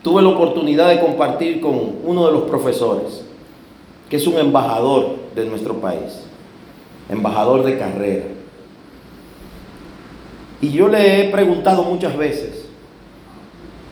tuve 0.02 0.22
la 0.22 0.30
oportunidad 0.30 0.88
de 0.88 1.00
compartir 1.00 1.60
con 1.60 1.96
uno 2.04 2.26
de 2.26 2.32
los 2.32 2.42
profesores, 2.44 3.22
que 4.08 4.16
es 4.16 4.26
un 4.26 4.38
embajador 4.38 5.16
de 5.34 5.44
nuestro 5.44 5.74
país, 5.74 6.22
embajador 7.10 7.62
de 7.64 7.76
carrera. 7.76 8.24
Y 10.62 10.70
yo 10.70 10.88
le 10.88 11.20
he 11.20 11.30
preguntado 11.30 11.82
muchas 11.82 12.16
veces, 12.16 12.66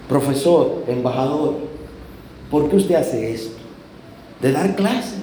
profesor, 0.08 0.84
embajador, 0.86 1.56
¿por 2.50 2.70
qué 2.70 2.76
usted 2.76 2.94
hace 2.94 3.32
esto? 3.32 3.60
de 4.40 4.52
dar 4.52 4.74
clases. 4.74 5.20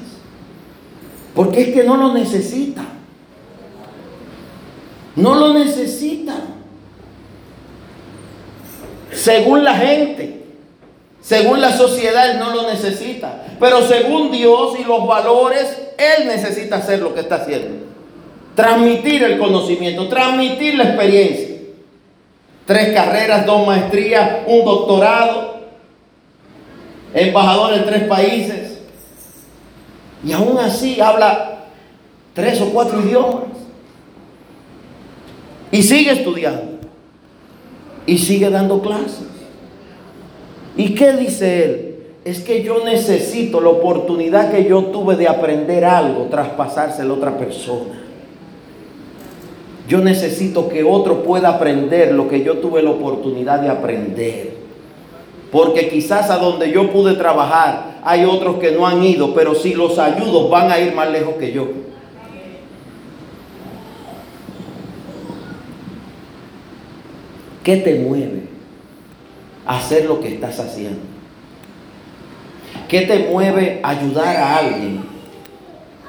Porque 1.36 1.62
es 1.62 1.74
que 1.74 1.84
no 1.84 1.98
lo 1.98 2.14
necesita. 2.14 2.84
No 5.16 5.36
lo 5.36 5.54
necesita. 5.54 6.36
Según 9.18 9.64
la 9.64 9.74
gente, 9.74 10.42
según 11.22 11.60
la 11.60 11.76
sociedad, 11.76 12.32
Él 12.32 12.40
no 12.40 12.56
lo 12.56 12.70
necesita. 12.70 13.44
Pero 13.60 13.82
según 13.82 14.32
Dios 14.32 14.80
y 14.80 14.84
los 14.84 15.08
valores, 15.08 15.76
Él 15.98 16.28
necesita 16.28 16.78
hacer 16.78 17.00
lo 17.00 17.14
que 17.16 17.22
está 17.22 17.36
haciendo. 17.36 17.86
Transmitir 18.56 19.24
el 19.24 19.40
conocimiento, 19.40 20.08
transmitir 20.08 20.76
la 20.76 20.84
experiencia. 20.84 21.56
Tres 22.66 22.94
carreras, 22.94 23.46
dos 23.46 23.66
maestrías, 23.66 24.42
un 24.46 24.64
doctorado, 24.64 25.62
embajador 27.14 27.74
en 27.74 27.86
tres 27.86 28.04
países. 28.04 28.80
Y 30.24 30.32
aún 30.32 30.58
así 30.60 31.02
habla 31.02 31.66
tres 32.34 32.62
o 32.62 32.70
cuatro 32.70 33.02
idiomas. 33.02 33.46
Y 35.72 35.82
sigue 35.82 36.12
estudiando. 36.12 36.77
Y 38.08 38.18
sigue 38.18 38.50
dando 38.50 38.82
clases. 38.82 39.28
¿Y 40.76 40.96
qué 40.96 41.14
dice 41.14 41.64
él? 41.64 41.96
Es 42.26 42.42
que 42.42 42.64
yo 42.64 42.84
necesito 42.84 43.62
la 43.62 43.70
oportunidad 43.70 44.52
que 44.52 44.66
yo 44.66 44.86
tuve 44.86 45.16
de 45.16 45.28
aprender 45.28 45.86
algo, 45.86 46.24
traspasárselo 46.32 47.14
a 47.14 47.18
otra 47.18 47.38
persona. 47.38 48.04
Yo 49.88 50.00
necesito 50.00 50.68
que 50.68 50.84
otro 50.84 51.24
pueda 51.24 51.50
aprender 51.50 52.14
lo 52.14 52.28
que 52.28 52.44
yo 52.44 52.58
tuve 52.58 52.82
la 52.82 52.90
oportunidad 52.90 53.62
de 53.62 53.70
aprender. 53.70 54.58
Porque 55.52 55.88
quizás 55.88 56.30
a 56.30 56.38
donde 56.38 56.72
yo 56.72 56.92
pude 56.92 57.14
trabajar 57.14 58.00
hay 58.04 58.26
otros 58.26 58.58
que 58.58 58.72
no 58.72 58.86
han 58.86 59.04
ido, 59.04 59.34
pero 59.34 59.56
si 59.56 59.74
los 59.74 60.00
ayudo 60.00 60.50
van 60.50 60.72
a 60.72 60.80
ir 60.80 60.94
más 60.94 61.10
lejos 61.12 61.36
que 61.36 61.52
yo. 61.52 61.68
¿Qué 67.68 67.76
te 67.76 67.96
mueve 67.96 68.44
a 69.66 69.80
hacer 69.80 70.06
lo 70.06 70.22
que 70.22 70.30
estás 70.30 70.58
haciendo? 70.58 71.02
¿Qué 72.88 73.02
te 73.02 73.20
mueve 73.20 73.82
a 73.84 73.90
ayudar 73.90 74.38
a 74.38 74.58
alguien? 74.60 75.04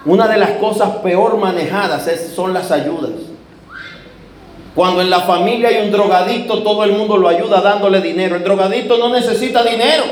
Una 0.04 0.28
de 0.28 0.38
las 0.38 0.50
cosas 0.50 0.98
peor 0.98 1.36
manejadas 1.36 2.08
son 2.32 2.54
las 2.54 2.70
ayudas. 2.70 3.10
Cuando 4.76 5.00
en 5.00 5.10
la 5.10 5.22
familia 5.22 5.70
hay 5.70 5.84
un 5.84 5.90
drogadicto, 5.90 6.62
todo 6.62 6.84
el 6.84 6.92
mundo 6.92 7.16
lo 7.16 7.26
ayuda 7.26 7.60
dándole 7.60 8.00
dinero. 8.02 8.36
El 8.36 8.44
drogadicto 8.44 8.96
no 8.96 9.08
necesita 9.08 9.64
dinero. 9.64 10.04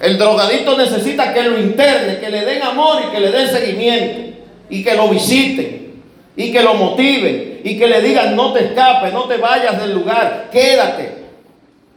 El 0.00 0.16
drogadicto 0.16 0.74
necesita 0.78 1.34
que 1.34 1.42
lo 1.42 1.60
interne, 1.60 2.18
que 2.18 2.30
le 2.30 2.46
den 2.46 2.62
amor 2.62 3.02
y 3.06 3.10
que 3.12 3.20
le 3.20 3.30
den 3.30 3.46
seguimiento. 3.46 4.38
Y 4.70 4.82
que 4.82 4.94
lo 4.94 5.10
visiten. 5.10 6.00
Y 6.34 6.50
que 6.50 6.62
lo 6.62 6.72
motiven. 6.72 7.47
Y 7.64 7.78
que 7.78 7.86
le 7.86 8.00
digan, 8.00 8.36
no 8.36 8.52
te 8.52 8.66
escapes, 8.66 9.12
no 9.12 9.24
te 9.24 9.36
vayas 9.36 9.80
del 9.80 9.94
lugar, 9.94 10.48
quédate. 10.50 11.18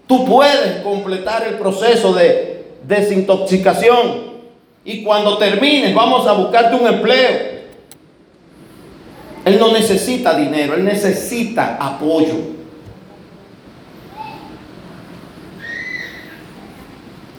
Tú 0.07 0.25
puedes 0.25 0.81
completar 0.81 1.47
el 1.47 1.55
proceso 1.55 2.13
de 2.13 2.65
desintoxicación. 2.83 4.31
Y 4.83 5.03
cuando 5.03 5.37
termines, 5.37 5.93
vamos 5.93 6.27
a 6.27 6.33
buscarte 6.33 6.75
un 6.75 6.87
empleo. 6.87 7.51
Él 9.45 9.59
no 9.59 9.71
necesita 9.71 10.35
dinero, 10.35 10.75
él 10.75 10.83
necesita 10.83 11.77
apoyo. 11.79 12.35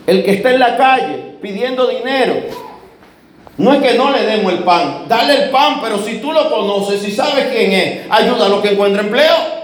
El 0.07 0.25
que 0.25 0.33
está 0.33 0.51
en 0.51 0.59
la 0.59 0.77
calle 0.77 1.37
pidiendo 1.41 1.87
dinero, 1.87 2.35
no 3.59 3.73
es 3.75 3.83
que 3.83 3.95
no 3.99 4.11
le 4.11 4.23
demos 4.23 4.53
el 4.53 4.61
pan, 4.61 5.05
dale 5.09 5.45
el 5.45 5.51
pan, 5.51 5.79
pero 5.83 5.99
si 5.99 6.19
tú 6.19 6.33
lo 6.33 6.51
conoces, 6.51 7.03
si 7.03 7.13
sabes 7.13 7.47
quién 7.47 7.73
es, 7.73 8.01
ayúdalo 8.11 8.59
a 8.59 8.63
que 8.63 8.73
encuentre 8.73 9.03
empleo. 9.03 9.63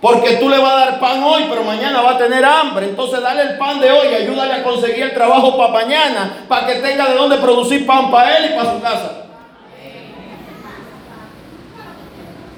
Porque 0.00 0.36
tú 0.36 0.48
le 0.48 0.58
vas 0.58 0.72
a 0.72 0.76
dar 0.76 1.00
pan 1.00 1.22
hoy, 1.22 1.46
pero 1.48 1.64
mañana 1.64 2.02
va 2.02 2.12
a 2.12 2.18
tener 2.18 2.44
hambre. 2.44 2.90
Entonces 2.90 3.20
dale 3.22 3.42
el 3.42 3.58
pan 3.58 3.80
de 3.80 3.90
hoy, 3.90 4.08
ayúdale 4.08 4.52
a 4.52 4.62
conseguir 4.62 5.04
el 5.04 5.14
trabajo 5.14 5.56
para 5.56 5.72
mañana, 5.72 6.44
para 6.48 6.66
que 6.66 6.74
tenga 6.76 7.08
de 7.08 7.14
dónde 7.14 7.38
producir 7.38 7.86
pan 7.86 8.10
para 8.10 8.36
él 8.36 8.50
y 8.52 8.56
para 8.56 8.74
su 8.74 8.80
casa. 8.80 9.10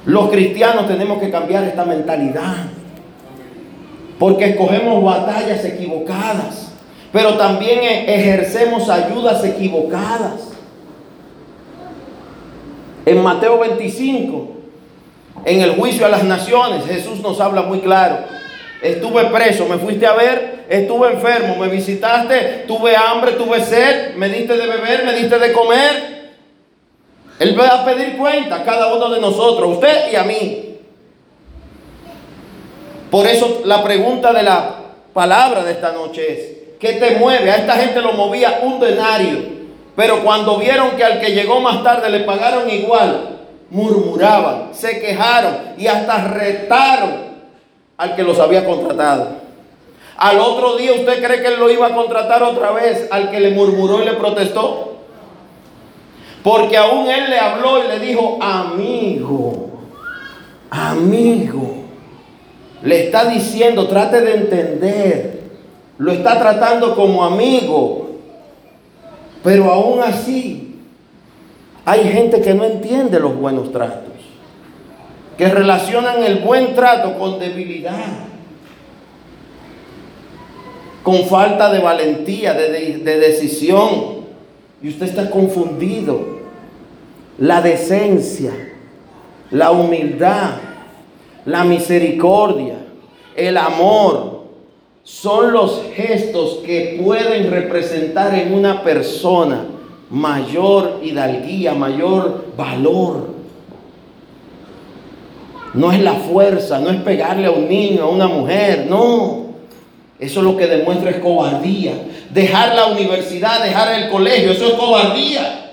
Los 0.05 0.31
cristianos 0.31 0.89
tenemos 0.89 1.21
que 1.21 1.31
cambiar 1.31 1.65
esta 1.65 1.85
mentalidad. 1.85 2.67
Porque 4.19 4.47
escogemos 4.47 5.05
batallas 5.05 5.65
equivocadas. 5.65 6.73
Pero 7.13 7.35
también 7.37 7.81
e- 7.83 8.15
ejercemos 8.15 8.89
ayudas 8.89 9.45
equivocadas. 9.45 10.49
En 13.07 13.23
Mateo 13.23 13.59
25, 13.59 14.49
en 15.45 15.63
el 15.63 15.77
juicio 15.77 16.05
a 16.05 16.11
las 16.11 16.25
naciones, 16.25 16.85
Jesús 16.85 17.21
nos 17.21 17.41
habla 17.41 17.63
muy 17.63 17.81
claro. 17.81 18.19
Estuve 18.83 19.25
preso, 19.27 19.67
me 19.67 19.79
fuiste 19.79 20.07
a 20.07 20.13
ver, 20.13 20.67
estuve 20.69 21.13
enfermo, 21.13 21.57
me 21.57 21.69
visitaste, 21.69 22.65
tuve 22.69 22.95
hambre, 22.95 23.33
tuve 23.33 23.65
sed, 23.65 24.15
me 24.15 24.29
diste 24.29 24.57
de 24.57 24.67
beber, 24.67 25.05
me 25.05 25.15
diste 25.15 25.39
de 25.39 25.53
comer. 25.53 26.19
Él 27.39 27.59
va 27.59 27.69
a 27.69 27.85
pedir 27.85 28.17
cuenta 28.17 28.57
a 28.57 28.65
cada 28.65 28.95
uno 28.95 29.09
de 29.09 29.21
nosotros, 29.21 29.75
usted 29.75 30.13
y 30.13 30.17
a 30.17 30.25
mí. 30.25 30.77
Por 33.11 33.27
eso 33.27 33.63
la 33.65 33.83
pregunta 33.83 34.33
de 34.33 34.43
la 34.43 34.75
palabra 35.15 35.65
de 35.65 35.73
esta 35.73 35.93
noche 35.93 36.33
es, 36.33 36.58
¿qué 36.79 36.95
te 36.95 37.17
mueve? 37.17 37.51
A 37.51 37.57
esta 37.57 37.75
gente 37.75 38.01
lo 38.01 38.13
movía 38.13 38.61
un 38.63 38.81
denario, 38.81 39.39
pero 39.97 40.23
cuando 40.23 40.59
vieron 40.59 40.91
que 40.91 41.05
al 41.05 41.21
que 41.21 41.33
llegó 41.33 41.61
más 41.61 41.83
tarde 41.83 42.11
le 42.11 42.21
pagaron 42.21 42.71
igual, 42.71 43.39
murmuraban, 43.71 44.69
se 44.73 45.01
quejaron 45.01 45.75
y 45.77 45.87
hasta 45.87 46.29
retaron 46.29 47.29
al 47.97 48.15
que 48.17 48.23
los 48.23 48.39
había 48.39 48.65
contratado. 48.65 49.49
Al 50.17 50.41
otro 50.41 50.77
día 50.77 50.93
usted 50.93 51.23
cree 51.23 51.41
que 51.41 51.49
él 51.49 51.61
lo 51.61 51.71
iba 51.71 51.87
a 51.87 51.95
contratar 51.95 52.43
otra 52.43 52.73
vez 52.73 53.09
al 53.11 53.31
que 53.31 53.39
le 53.39 53.51
murmuró 53.51 54.03
y 54.03 54.05
le 54.05 54.15
protestó. 54.15 54.97
Porque 56.43 56.77
aún 56.77 57.09
él 57.09 57.31
le 57.31 57.39
habló 57.39 57.85
y 57.85 57.89
le 57.89 57.99
dijo, 58.01 58.39
amigo, 58.41 59.71
amigo. 60.71 61.85
Le 62.83 63.07
está 63.07 63.27
diciendo, 63.27 63.87
trate 63.87 64.21
de 64.21 64.35
entender. 64.35 65.39
Lo 65.99 66.13
está 66.13 66.39
tratando 66.39 66.95
como 66.95 67.25
amigo. 67.25 68.11
Pero 69.43 69.71
aún 69.71 70.01
así, 70.01 70.77
hay 71.85 72.05
gente 72.05 72.41
que 72.41 72.55
no 72.55 72.65
entiende 72.65 73.21
los 73.21 73.37
buenos 73.37 73.73
tratos. 73.73 74.13
Que 75.37 75.49
relacionan 75.49 76.23
el 76.23 76.41
buen 76.41 76.75
trato 76.75 77.19
con 77.19 77.39
debilidad. 77.39 78.27
Con 81.03 81.25
falta 81.25 81.73
de 81.73 81.79
valentía, 81.79 82.55
de, 82.55 82.71
de, 82.71 82.99
de 82.99 83.19
decisión. 83.19 84.19
Y 84.83 84.89
usted 84.89 85.07
está 85.07 85.31
confundido. 85.31 86.39
La 87.39 87.61
decencia, 87.63 88.53
la 89.51 89.71
humildad, 89.71 90.57
la 91.45 91.65
misericordia, 91.65 92.75
el 93.37 93.57
amor, 93.57 94.38
son 95.09 95.53
los 95.53 95.83
gestos 95.97 96.59
que 96.67 97.01
pueden 97.03 97.51
representar 97.51 98.35
en 98.35 98.53
una 98.53 98.83
persona 98.83 99.65
mayor 100.11 101.01
hidalguía, 101.03 101.73
mayor 101.73 102.49
valor. 102.57 103.31
No 105.73 105.93
es 105.93 106.01
la 106.01 106.13
fuerza, 106.13 106.79
no 106.79 106.91
es 106.91 107.01
pegarle 107.01 107.47
a 107.47 107.51
un 107.51 107.69
niño, 107.69 108.03
a 108.03 108.09
una 108.11 108.29
mujer, 108.29 108.87
no. 108.89 109.47
Eso 110.21 110.43
lo 110.43 110.57
que 110.59 110.67
demuestra 110.67 111.11
es 111.11 111.17
cobardía. 111.21 111.95
Dejar 112.31 112.75
la 112.75 112.87
universidad, 112.89 113.65
dejar 113.65 114.03
el 114.03 114.11
colegio, 114.11 114.53
eso 114.53 114.67
es 114.67 114.75
cobardía. 114.75 115.71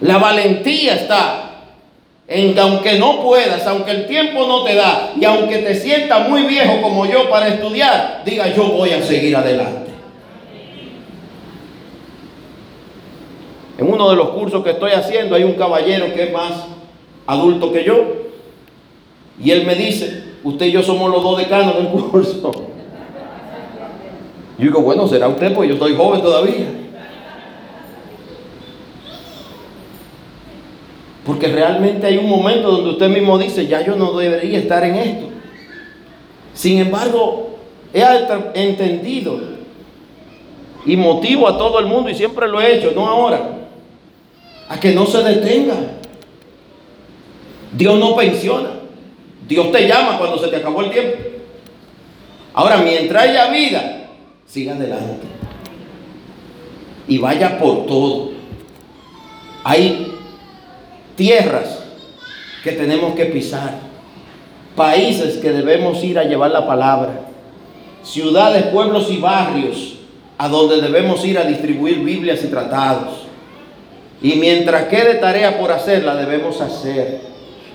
La 0.00 0.18
valentía 0.18 0.94
está 0.94 1.47
en 2.28 2.52
que 2.52 2.60
aunque 2.60 2.98
no 2.98 3.22
puedas, 3.22 3.66
aunque 3.66 3.90
el 3.90 4.06
tiempo 4.06 4.46
no 4.46 4.62
te 4.62 4.74
da 4.74 5.14
y 5.18 5.24
aunque 5.24 5.58
te 5.58 5.74
sientas 5.74 6.28
muy 6.28 6.42
viejo 6.42 6.82
como 6.82 7.06
yo 7.06 7.30
para 7.30 7.48
estudiar, 7.48 8.22
diga 8.24 8.54
yo 8.54 8.64
voy 8.64 8.90
a 8.90 9.02
seguir 9.02 9.34
adelante. 9.34 9.90
En 13.78 13.90
uno 13.90 14.10
de 14.10 14.16
los 14.16 14.28
cursos 14.30 14.62
que 14.62 14.70
estoy 14.70 14.92
haciendo 14.92 15.34
hay 15.34 15.44
un 15.44 15.54
caballero 15.54 16.12
que 16.12 16.24
es 16.24 16.32
más 16.32 16.52
adulto 17.26 17.72
que 17.72 17.84
yo 17.84 17.96
y 19.42 19.50
él 19.50 19.64
me 19.64 19.74
dice, 19.74 20.24
usted 20.44 20.66
y 20.66 20.72
yo 20.72 20.82
somos 20.82 21.10
los 21.10 21.22
dos 21.22 21.38
decanos 21.38 21.76
del 21.76 21.86
curso. 21.88 22.52
Yo 24.58 24.64
digo, 24.64 24.80
bueno, 24.80 25.06
será 25.06 25.28
usted 25.28 25.54
porque 25.54 25.68
yo 25.68 25.74
estoy 25.74 25.94
joven 25.94 26.20
todavía. 26.20 26.66
Porque 31.28 31.48
realmente 31.48 32.06
hay 32.06 32.16
un 32.16 32.26
momento 32.26 32.70
donde 32.70 32.88
usted 32.88 33.10
mismo 33.10 33.36
dice, 33.36 33.66
ya 33.66 33.84
yo 33.84 33.96
no 33.96 34.16
debería 34.16 34.60
estar 34.60 34.82
en 34.82 34.94
esto. 34.94 35.26
Sin 36.54 36.78
embargo, 36.78 37.58
he 37.92 38.02
entendido 38.54 39.38
y 40.86 40.96
motivo 40.96 41.46
a 41.46 41.58
todo 41.58 41.80
el 41.80 41.84
mundo, 41.84 42.08
y 42.08 42.14
siempre 42.14 42.48
lo 42.48 42.58
he 42.62 42.76
hecho, 42.76 42.92
no 42.94 43.06
ahora, 43.06 43.58
a 44.70 44.80
que 44.80 44.94
no 44.94 45.04
se 45.04 45.22
detenga. 45.22 45.74
Dios 47.72 48.00
no 48.00 48.16
pensiona. 48.16 48.70
Dios 49.46 49.70
te 49.70 49.86
llama 49.86 50.16
cuando 50.16 50.38
se 50.38 50.48
te 50.48 50.56
acabó 50.56 50.80
el 50.80 50.90
tiempo. 50.90 51.18
Ahora, 52.54 52.78
mientras 52.78 53.24
haya 53.24 53.50
vida, 53.50 54.08
siga 54.46 54.72
adelante. 54.72 55.26
Y 57.06 57.18
vaya 57.18 57.58
por 57.58 57.84
todo. 57.84 58.30
Hay 59.62 60.07
tierras 61.18 61.80
que 62.62 62.72
tenemos 62.72 63.14
que 63.14 63.26
pisar, 63.26 63.74
países 64.76 65.38
que 65.38 65.50
debemos 65.50 66.02
ir 66.04 66.18
a 66.18 66.22
llevar 66.22 66.52
la 66.52 66.66
palabra, 66.66 67.10
ciudades, 68.04 68.66
pueblos 68.66 69.08
y 69.10 69.18
barrios 69.18 69.96
a 70.38 70.48
donde 70.48 70.80
debemos 70.80 71.24
ir 71.24 71.36
a 71.36 71.44
distribuir 71.44 71.98
Biblias 71.98 72.44
y 72.44 72.46
tratados. 72.46 73.26
Y 74.22 74.34
mientras 74.36 74.84
quede 74.84 75.16
tarea 75.16 75.58
por 75.58 75.72
hacer, 75.72 76.04
la 76.04 76.14
debemos 76.14 76.60
hacer. 76.60 77.20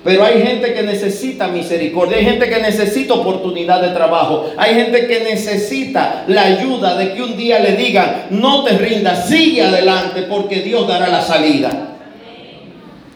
Pero 0.06 0.24
hay 0.24 0.42
gente 0.42 0.74
que 0.74 0.84
necesita 0.84 1.48
misericordia, 1.48 2.18
hay 2.18 2.26
gente 2.26 2.50
que 2.50 2.60
necesita 2.62 3.14
oportunidad 3.14 3.82
de 3.82 3.90
trabajo, 3.90 4.50
hay 4.58 4.76
gente 4.76 5.08
que 5.08 5.22
necesita 5.22 6.26
la 6.28 6.44
ayuda 6.44 6.98
de 6.98 7.14
que 7.14 7.22
un 7.22 7.38
día 7.38 7.60
le 7.60 7.74
digan, 7.74 8.28
no 8.30 8.64
te 8.64 8.78
rindas, 8.78 9.28
sigue 9.28 9.64
adelante 9.64 10.24
porque 10.24 10.62
Dios 10.62 10.88
dará 10.88 11.10
la 11.10 11.22
salida. 11.22 11.93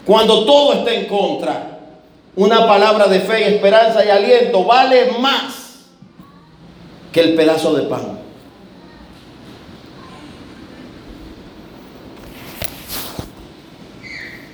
Cuando 0.08 0.46
todo 0.46 0.72
está 0.72 0.94
en 0.94 1.06
contra, 1.06 1.80
una 2.38 2.66
palabra 2.66 3.08
de 3.08 3.20
fe, 3.20 3.56
esperanza 3.56 4.06
y 4.06 4.10
aliento 4.10 4.64
vale 4.64 5.12
más 5.20 5.54
que 7.12 7.20
el 7.20 7.36
pedazo 7.36 7.74
de 7.74 7.84
pan. 7.84 8.18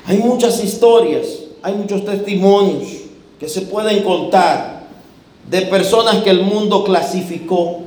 Hay 0.08 0.18
muchas 0.18 0.64
historias, 0.64 1.28
hay 1.62 1.76
muchos 1.76 2.04
testimonios 2.04 2.90
que 3.40 3.48
se 3.48 3.62
pueden 3.62 4.02
contar 4.02 4.88
de 5.52 5.62
personas 5.62 6.24
que 6.24 6.32
el 6.32 6.42
mundo 6.42 6.84
clasificó, 6.84 7.82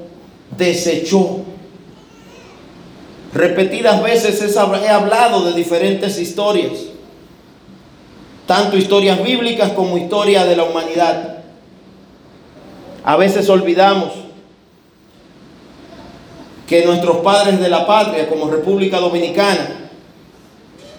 desechó. 0.56 1.40
Repetidas 3.34 4.00
veces 4.04 4.40
he 4.54 4.88
hablado 4.88 5.44
de 5.46 5.52
diferentes 5.54 6.16
historias. 6.20 6.95
Tanto 8.46 8.76
historias 8.76 9.22
bíblicas 9.22 9.72
como 9.72 9.98
historia 9.98 10.44
de 10.44 10.56
la 10.56 10.64
humanidad. 10.64 11.38
A 13.04 13.16
veces 13.16 13.48
olvidamos 13.48 14.12
que 16.66 16.84
nuestros 16.84 17.18
padres 17.18 17.60
de 17.60 17.68
la 17.68 17.86
patria, 17.86 18.28
como 18.28 18.48
República 18.48 18.98
Dominicana, 18.98 19.90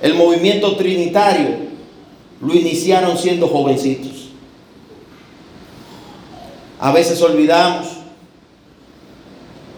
el 0.02 0.14
movimiento 0.14 0.76
trinitario, 0.76 1.68
lo 2.42 2.54
iniciaron 2.54 3.18
siendo 3.18 3.48
jovencitos. 3.48 4.30
A 6.80 6.92
veces 6.92 7.22
olvidamos 7.22 7.88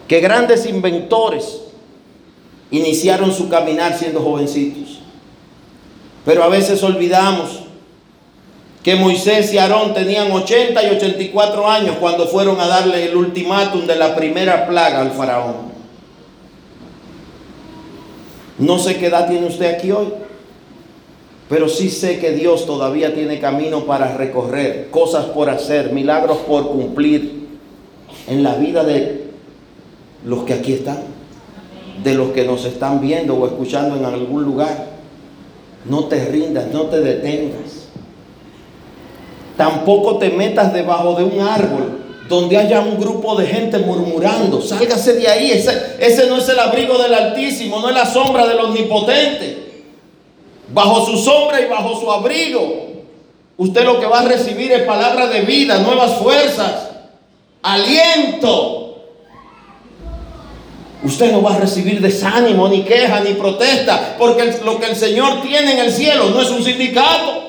que 0.06 0.20
grandes 0.20 0.66
inventores 0.66 1.62
iniciaron 2.70 3.32
su 3.32 3.48
caminar 3.48 3.98
siendo 3.98 4.20
jovencitos. 4.20 5.00
Pero 6.24 6.44
a 6.44 6.48
veces 6.48 6.82
olvidamos 6.82 7.59
que 8.82 8.96
Moisés 8.96 9.52
y 9.52 9.58
Aarón 9.58 9.92
tenían 9.92 10.32
80 10.32 10.82
y 10.82 10.96
84 10.96 11.68
años 11.68 11.96
cuando 12.00 12.26
fueron 12.26 12.58
a 12.60 12.66
darle 12.66 13.10
el 13.10 13.16
ultimátum 13.16 13.86
de 13.86 13.96
la 13.96 14.16
primera 14.16 14.66
plaga 14.66 15.00
al 15.00 15.10
faraón. 15.10 15.70
No 18.58 18.78
sé 18.78 18.96
qué 18.96 19.06
edad 19.06 19.28
tiene 19.28 19.46
usted 19.46 19.74
aquí 19.74 19.90
hoy, 19.90 20.08
pero 21.48 21.68
sí 21.68 21.90
sé 21.90 22.18
que 22.18 22.32
Dios 22.32 22.64
todavía 22.64 23.14
tiene 23.14 23.40
camino 23.40 23.84
para 23.84 24.16
recorrer, 24.16 24.88
cosas 24.90 25.26
por 25.26 25.50
hacer, 25.50 25.92
milagros 25.92 26.38
por 26.38 26.68
cumplir 26.68 27.48
en 28.28 28.42
la 28.42 28.54
vida 28.54 28.84
de 28.84 29.30
los 30.24 30.44
que 30.44 30.54
aquí 30.54 30.74
están, 30.74 30.98
de 32.02 32.14
los 32.14 32.30
que 32.30 32.44
nos 32.44 32.64
están 32.64 33.00
viendo 33.00 33.34
o 33.34 33.46
escuchando 33.46 33.96
en 33.96 34.04
algún 34.04 34.42
lugar. 34.42 34.88
No 35.84 36.04
te 36.04 36.24
rindas, 36.26 36.66
no 36.72 36.82
te 36.84 37.00
detengas. 37.00 37.79
Tampoco 39.60 40.16
te 40.16 40.30
metas 40.30 40.72
debajo 40.72 41.12
de 41.16 41.22
un 41.22 41.46
árbol 41.46 42.00
donde 42.30 42.56
haya 42.56 42.80
un 42.80 42.98
grupo 42.98 43.36
de 43.36 43.46
gente 43.46 43.76
murmurando. 43.76 44.62
Sálgase 44.62 45.12
de 45.12 45.28
ahí. 45.28 45.50
Ese, 45.50 45.96
ese 45.98 46.28
no 46.28 46.38
es 46.38 46.48
el 46.48 46.58
abrigo 46.58 46.96
del 46.96 47.12
Altísimo, 47.12 47.78
no 47.78 47.90
es 47.90 47.94
la 47.94 48.06
sombra 48.06 48.46
del 48.46 48.58
Omnipotente. 48.58 49.82
Bajo 50.72 51.04
su 51.04 51.18
sombra 51.18 51.60
y 51.60 51.66
bajo 51.66 52.00
su 52.00 52.10
abrigo, 52.10 52.86
usted 53.58 53.84
lo 53.84 54.00
que 54.00 54.06
va 54.06 54.20
a 54.20 54.24
recibir 54.24 54.72
es 54.72 54.84
palabra 54.84 55.26
de 55.26 55.42
vida, 55.42 55.76
nuevas 55.80 56.14
fuerzas, 56.14 56.88
aliento. 57.62 58.96
Usted 61.04 61.32
no 61.32 61.42
va 61.42 61.56
a 61.56 61.58
recibir 61.58 62.00
desánimo, 62.00 62.66
ni 62.66 62.82
queja, 62.82 63.20
ni 63.20 63.34
protesta, 63.34 64.16
porque 64.18 64.58
lo 64.64 64.80
que 64.80 64.86
el 64.86 64.96
Señor 64.96 65.42
tiene 65.42 65.72
en 65.72 65.78
el 65.80 65.92
cielo 65.92 66.30
no 66.30 66.40
es 66.40 66.48
un 66.48 66.64
sindicato. 66.64 67.39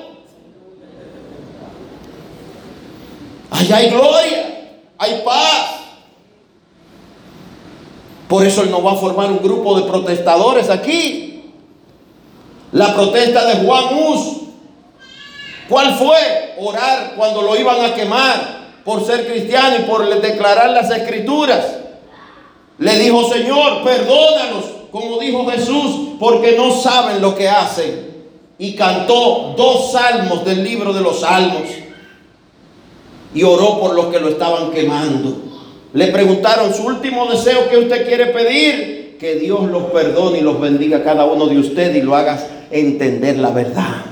Allá 3.62 3.78
hay 3.78 3.90
gloria, 3.92 4.70
hay 4.98 5.22
paz. 5.24 5.70
Por 8.28 8.46
eso 8.46 8.64
Él 8.64 8.72
no 8.72 8.82
va 8.82 8.94
a 8.94 8.96
formar 8.96 9.30
un 9.30 9.38
grupo 9.38 9.80
de 9.80 9.88
protestadores 9.88 10.70
aquí. 10.70 11.52
La 12.72 12.94
protesta 12.96 13.46
de 13.46 13.66
Juan 13.66 13.84
Hus, 13.94 14.20
¿cuál 15.70 15.94
fue? 15.96 16.56
Orar 16.60 17.14
cuando 17.16 17.44
lo 17.44 17.56
iban 17.56 17.86
a 17.86 17.94
quemar 17.94 18.62
por 18.84 19.06
ser 19.06 19.28
cristiano 19.28 19.76
y 19.80 19.84
por 19.84 20.10
declarar 20.22 20.72
las 20.72 20.90
escrituras. 20.90 21.78
Le 22.80 22.98
dijo, 22.98 23.30
Señor, 23.30 23.84
perdónanos, 23.84 24.66
como 24.92 25.20
dijo 25.20 25.46
Jesús, 25.52 26.16
porque 26.20 26.56
no 26.58 26.72
saben 26.72 27.22
lo 27.22 27.36
que 27.36 27.48
hacen. 27.48 28.10
Y 28.58 28.76
cantó 28.76 29.54
dos 29.56 29.92
salmos 29.92 30.44
del 30.46 30.64
libro 30.64 30.94
de 30.94 31.02
los 31.02 31.20
salmos. 31.20 31.81
Y 33.34 33.44
oró 33.44 33.80
por 33.80 33.96
los 33.96 34.08
que 34.08 34.20
lo 34.20 34.30
estaban 34.30 34.72
quemando. 34.72 35.36
Le 35.94 36.08
preguntaron, 36.08 36.74
su 36.74 36.84
último 36.84 37.26
deseo 37.26 37.70
que 37.70 37.78
usted 37.78 38.06
quiere 38.06 38.28
pedir, 38.28 39.18
que 39.20 39.36
Dios 39.36 39.70
los 39.70 39.84
perdone 39.92 40.40
y 40.40 40.42
los 40.42 40.60
bendiga 40.60 41.00
a 41.00 41.04
cada 41.04 41.26
uno 41.26 41.48
de 41.48 41.60
ustedes 41.60 41.98
y 41.98 42.02
lo 42.02 42.16
haga 42.16 42.40
entender 42.72 43.38
la 43.38 43.52
verdad. 43.52 44.06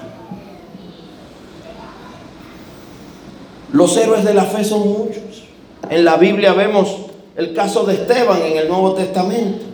Los 3.71 3.95
héroes 3.97 4.25
de 4.25 4.33
la 4.33 4.45
fe 4.45 4.63
son 4.63 4.87
muchos. 4.87 5.43
En 5.89 6.03
la 6.05 6.17
Biblia 6.17 6.53
vemos 6.53 6.95
el 7.35 7.53
caso 7.53 7.85
de 7.85 7.93
Esteban 7.95 8.41
en 8.41 8.57
el 8.57 8.67
Nuevo 8.67 8.93
Testamento. 8.93 9.65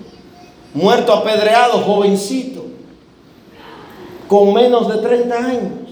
Muerto 0.74 1.14
apedreado, 1.14 1.80
jovencito, 1.80 2.66
con 4.28 4.54
menos 4.54 4.90
de 4.90 4.98
30 5.02 5.38
años. 5.38 5.85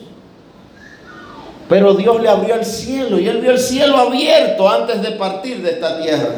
Pero 1.69 1.93
Dios 1.93 2.21
le 2.21 2.29
abrió 2.29 2.55
el 2.55 2.65
cielo 2.65 3.19
y 3.19 3.27
él 3.27 3.39
vio 3.39 3.51
el 3.51 3.59
cielo 3.59 3.97
abierto 3.97 4.69
antes 4.69 5.01
de 5.01 5.11
partir 5.11 5.61
de 5.61 5.71
esta 5.71 6.01
tierra. 6.01 6.29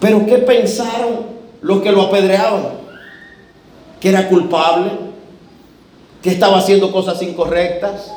Pero 0.00 0.24
¿qué 0.26 0.38
pensaron 0.38 1.26
los 1.60 1.82
que 1.82 1.92
lo 1.92 2.02
apedreaban? 2.02 2.80
Que 4.00 4.08
era 4.08 4.28
culpable, 4.28 4.92
que 6.22 6.30
estaba 6.30 6.58
haciendo 6.58 6.90
cosas 6.90 7.20
incorrectas. 7.20 8.10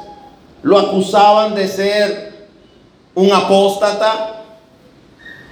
Lo 0.61 0.79
acusaban 0.79 1.55
de 1.55 1.67
ser 1.67 2.47
un 3.15 3.31
apóstata, 3.33 4.43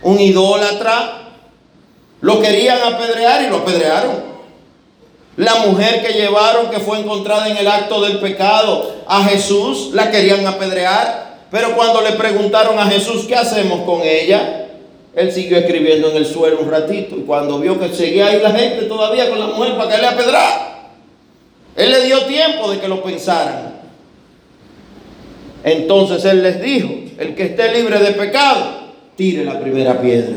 un 0.03 0.19
idólatra. 0.19 1.17
Lo 2.21 2.39
querían 2.39 2.77
apedrear 2.93 3.43
y 3.43 3.49
lo 3.49 3.57
apedrearon. 3.57 4.30
La 5.37 5.55
mujer 5.65 6.05
que 6.05 6.13
llevaron, 6.13 6.69
que 6.69 6.79
fue 6.79 6.99
encontrada 6.99 7.49
en 7.49 7.57
el 7.57 7.67
acto 7.67 8.01
del 8.01 8.19
pecado 8.19 8.95
a 9.07 9.23
Jesús, 9.23 9.91
la 9.93 10.11
querían 10.11 10.45
apedrear. 10.45 11.39
Pero 11.49 11.75
cuando 11.75 12.01
le 12.01 12.11
preguntaron 12.13 12.77
a 12.77 12.85
Jesús, 12.85 13.25
¿qué 13.27 13.35
hacemos 13.35 13.81
con 13.81 14.01
ella? 14.03 14.67
Él 15.15 15.31
siguió 15.31 15.57
escribiendo 15.57 16.11
en 16.11 16.17
el 16.17 16.25
suelo 16.25 16.59
un 16.61 16.69
ratito. 16.69 17.15
Y 17.17 17.21
cuando 17.21 17.59
vio 17.59 17.79
que 17.79 17.89
seguía 17.89 18.27
ahí 18.27 18.41
la 18.41 18.51
gente 18.51 18.85
todavía 18.85 19.29
con 19.29 19.39
la 19.39 19.47
mujer 19.47 19.75
para 19.77 19.95
que 19.95 20.01
le 20.01 20.07
apedreara, 20.07 20.89
él 21.75 21.91
le 21.91 22.05
dio 22.05 22.25
tiempo 22.25 22.69
de 22.69 22.79
que 22.79 22.87
lo 22.87 23.01
pensaran. 23.01 23.81
Entonces 25.63 26.25
él 26.25 26.43
les 26.43 26.61
dijo, 26.61 26.89
el 27.17 27.35
que 27.35 27.43
esté 27.43 27.71
libre 27.73 27.99
de 27.99 28.11
pecado, 28.11 28.93
tire 29.15 29.45
la 29.45 29.59
primera 29.59 30.01
piedra. 30.01 30.35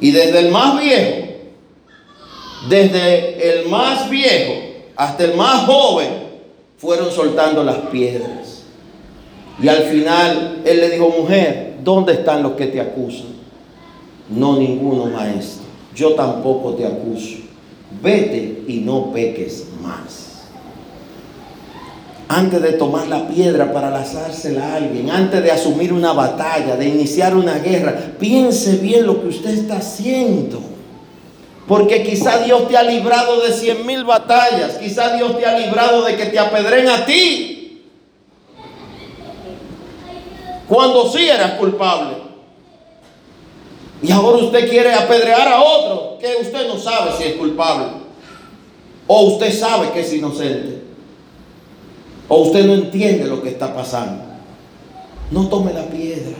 Y 0.00 0.10
desde 0.10 0.38
el 0.40 0.50
más 0.50 0.80
viejo, 0.80 1.25
desde 2.68 3.60
el 3.60 3.68
más 3.68 4.08
viejo 4.08 4.54
hasta 4.96 5.24
el 5.24 5.34
más 5.34 5.66
joven, 5.66 6.08
fueron 6.78 7.10
soltando 7.10 7.62
las 7.64 7.76
piedras. 7.90 8.62
Y 9.62 9.68
al 9.68 9.84
final 9.84 10.62
él 10.64 10.80
le 10.80 10.90
dijo, 10.90 11.08
mujer, 11.08 11.76
¿dónde 11.82 12.14
están 12.14 12.42
los 12.42 12.52
que 12.52 12.66
te 12.66 12.80
acusan? 12.80 13.36
No 14.28 14.56
ninguno, 14.56 15.06
maestro. 15.06 15.64
Yo 15.94 16.14
tampoco 16.14 16.74
te 16.74 16.86
acuso. 16.86 17.36
Vete 18.02 18.64
y 18.66 18.78
no 18.80 19.12
peques 19.12 19.66
más 19.82 20.26
antes 22.28 22.60
de 22.60 22.72
tomar 22.72 23.06
la 23.06 23.28
piedra 23.28 23.72
para 23.72 23.90
lanzársela 23.90 24.72
a 24.72 24.76
alguien, 24.76 25.10
antes 25.10 25.42
de 25.42 25.50
asumir 25.50 25.92
una 25.92 26.12
batalla, 26.12 26.76
de 26.76 26.88
iniciar 26.88 27.36
una 27.36 27.58
guerra, 27.58 27.94
piense 28.18 28.76
bien 28.78 29.06
lo 29.06 29.22
que 29.22 29.28
usted 29.28 29.50
está 29.50 29.76
haciendo. 29.76 30.60
Porque 31.66 32.04
quizá 32.04 32.44
Dios 32.44 32.68
te 32.68 32.76
ha 32.76 32.82
librado 32.82 33.40
de 33.40 33.52
cien 33.52 33.84
mil 33.84 34.04
batallas, 34.04 34.76
quizá 34.78 35.16
Dios 35.16 35.36
te 35.36 35.44
ha 35.44 35.58
librado 35.58 36.02
de 36.02 36.16
que 36.16 36.26
te 36.26 36.38
apedren 36.38 36.88
a 36.88 37.04
ti. 37.04 37.82
Cuando 40.68 41.10
sí 41.10 41.28
eras 41.28 41.52
culpable. 41.52 42.16
Y 44.02 44.12
ahora 44.12 44.38
usted 44.38 44.68
quiere 44.68 44.94
apedrear 44.94 45.48
a 45.48 45.62
otro 45.62 46.18
que 46.20 46.36
usted 46.40 46.68
no 46.68 46.78
sabe 46.78 47.12
si 47.16 47.24
es 47.24 47.34
culpable. 47.34 47.86
O 49.06 49.22
usted 49.32 49.52
sabe 49.52 49.90
que 49.90 50.00
es 50.00 50.12
inocente. 50.12 50.82
O 52.28 52.42
usted 52.42 52.64
no 52.64 52.74
entiende 52.74 53.26
lo 53.26 53.42
que 53.42 53.50
está 53.50 53.74
pasando. 53.74 54.22
No 55.30 55.48
tome 55.48 55.72
la 55.72 55.84
piedra. 55.86 56.36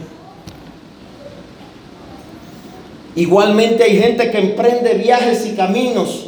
Igualmente 3.16 3.82
hay 3.82 3.98
gente 3.98 4.30
que 4.30 4.38
emprende 4.38 4.92
viajes 4.94 5.46
y 5.46 5.56
caminos 5.56 6.26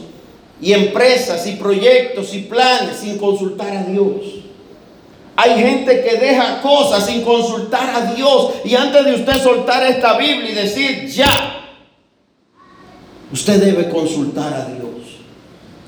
y 0.61 0.73
empresas 0.73 1.47
y 1.47 1.53
proyectos 1.53 2.35
y 2.35 2.41
planes 2.41 2.97
sin 2.97 3.19
consultar 3.19 3.77
a 3.77 3.85
Dios. 3.85 4.17
Hay 5.37 5.61
gente 5.61 6.03
que 6.03 6.17
deja 6.17 6.63
cosas 6.63 7.07
sin 7.07 7.23
consultar 7.23 7.91
a 7.95 8.15
Dios 8.15 8.53
y 8.65 8.75
antes 8.75 9.05
de 9.05 9.15
usted 9.15 9.41
soltar 9.41 9.87
esta 9.87 10.17
Biblia 10.17 10.51
y 10.51 10.55
decir 10.55 11.07
ya, 11.09 11.61
usted 13.31 13.63
debe 13.63 13.91
consultar 13.91 14.53
a 14.53 14.65
Dios 14.65 14.89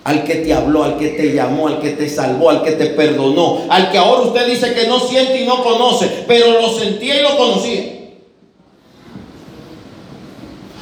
al 0.04 0.24
que 0.24 0.36
te 0.36 0.52
habló, 0.52 0.84
al 0.84 0.98
que 0.98 1.08
te 1.08 1.32
llamó, 1.32 1.68
al 1.68 1.80
que 1.80 1.90
te 1.90 2.08
salvó, 2.08 2.50
al 2.50 2.62
que 2.62 2.72
te 2.72 2.86
perdonó, 2.86 3.62
al 3.70 3.90
que 3.90 3.98
ahora 3.98 4.22
usted 4.22 4.46
dice 4.46 4.74
que 4.74 4.86
no 4.86 5.00
siente 5.00 5.42
y 5.42 5.46
no 5.46 5.64
conoce, 5.64 6.24
pero 6.26 6.60
lo 6.60 6.68
sentía 6.68 7.20
y 7.20 7.22
lo 7.22 7.36
conocía. 7.36 7.99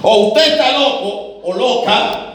O 0.03 0.28
usted 0.28 0.53
está 0.53 0.78
loco 0.78 1.40
o 1.42 1.55
loca, 1.55 2.28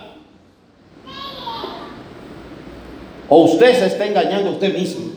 O 3.30 3.46
usted 3.46 3.80
se 3.80 3.88
está 3.88 4.06
engañando 4.06 4.50
a 4.50 4.54
usted 4.54 4.78
mismo. 4.78 5.12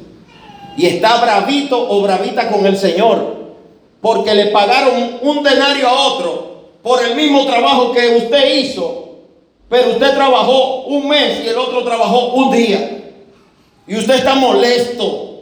Y 0.79 0.87
está 0.87 1.21
bravito 1.21 1.91
o 1.91 2.01
bravita 2.01 2.49
con 2.49 2.65
el 2.65 2.79
Señor. 2.79 3.37
Porque 4.01 4.35
le 4.35 4.47
pagaron 4.47 5.19
un 5.21 5.43
denario 5.43 5.87
a 5.87 6.07
otro 6.09 6.47
por 6.83 7.05
el 7.05 7.15
mismo 7.15 7.45
trabajo 7.45 7.93
que 7.93 8.17
usted 8.17 8.55
hizo. 8.55 9.09
Pero 9.69 9.91
usted 9.91 10.15
trabajó 10.15 10.85
un 10.85 11.09
mes 11.09 11.45
y 11.45 11.49
el 11.49 11.59
otro 11.59 11.85
trabajó 11.85 12.29
un 12.29 12.53
día. 12.53 13.13
Y 13.87 13.97
usted 13.97 14.15
está 14.15 14.35
molesto 14.35 15.41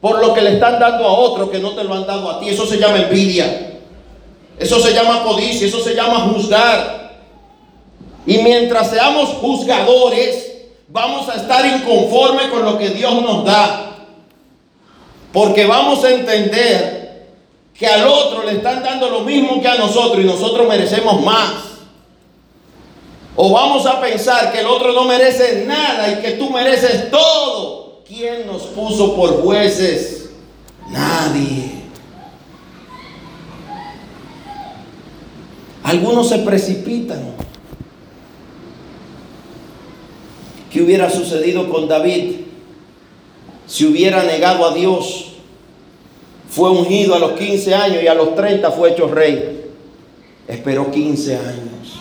por 0.00 0.20
lo 0.20 0.34
que 0.34 0.42
le 0.42 0.54
están 0.54 0.78
dando 0.78 1.06
a 1.06 1.12
otro 1.12 1.50
que 1.50 1.58
no 1.58 1.70
te 1.70 1.84
lo 1.84 1.94
han 1.94 2.06
dado 2.06 2.30
a 2.30 2.40
ti. 2.40 2.48
Eso 2.48 2.66
se 2.66 2.76
llama 2.76 2.98
envidia. 2.98 3.69
Eso 4.60 4.78
se 4.78 4.92
llama 4.92 5.24
codicia. 5.24 5.66
Eso 5.66 5.82
se 5.82 5.94
llama 5.94 6.30
juzgar. 6.32 7.18
Y 8.26 8.38
mientras 8.38 8.90
seamos 8.90 9.30
juzgadores, 9.40 10.52
vamos 10.88 11.28
a 11.30 11.36
estar 11.36 11.64
inconformes 11.64 12.48
con 12.48 12.64
lo 12.64 12.76
que 12.76 12.90
Dios 12.90 13.22
nos 13.22 13.44
da. 13.46 13.96
Porque 15.32 15.64
vamos 15.64 16.04
a 16.04 16.10
entender 16.10 17.28
que 17.72 17.86
al 17.86 18.06
otro 18.06 18.44
le 18.44 18.52
están 18.52 18.82
dando 18.82 19.08
lo 19.08 19.20
mismo 19.20 19.62
que 19.62 19.68
a 19.68 19.76
nosotros 19.76 20.22
y 20.22 20.26
nosotros 20.26 20.68
merecemos 20.68 21.22
más. 21.22 21.54
O 23.36 23.50
vamos 23.52 23.86
a 23.86 23.98
pensar 23.98 24.52
que 24.52 24.60
el 24.60 24.66
otro 24.66 24.92
no 24.92 25.04
merece 25.04 25.64
nada 25.66 26.12
y 26.12 26.16
que 26.16 26.32
tú 26.32 26.50
mereces 26.50 27.10
todo. 27.10 28.02
¿Quién 28.06 28.46
nos 28.46 28.62
puso 28.64 29.16
por 29.16 29.42
jueces? 29.42 30.28
Nadie. 30.90 31.79
Algunos 35.90 36.28
se 36.28 36.38
precipitan. 36.38 37.18
¿Qué 40.72 40.82
hubiera 40.82 41.10
sucedido 41.10 41.68
con 41.68 41.88
David 41.88 42.34
si 43.66 43.86
hubiera 43.86 44.22
negado 44.22 44.68
a 44.68 44.72
Dios? 44.72 45.32
Fue 46.48 46.70
ungido 46.70 47.16
a 47.16 47.18
los 47.18 47.32
15 47.32 47.74
años 47.74 48.04
y 48.04 48.06
a 48.06 48.14
los 48.14 48.36
30 48.36 48.70
fue 48.70 48.92
hecho 48.92 49.08
rey. 49.08 49.64
Esperó 50.46 50.92
15 50.92 51.36
años. 51.36 51.98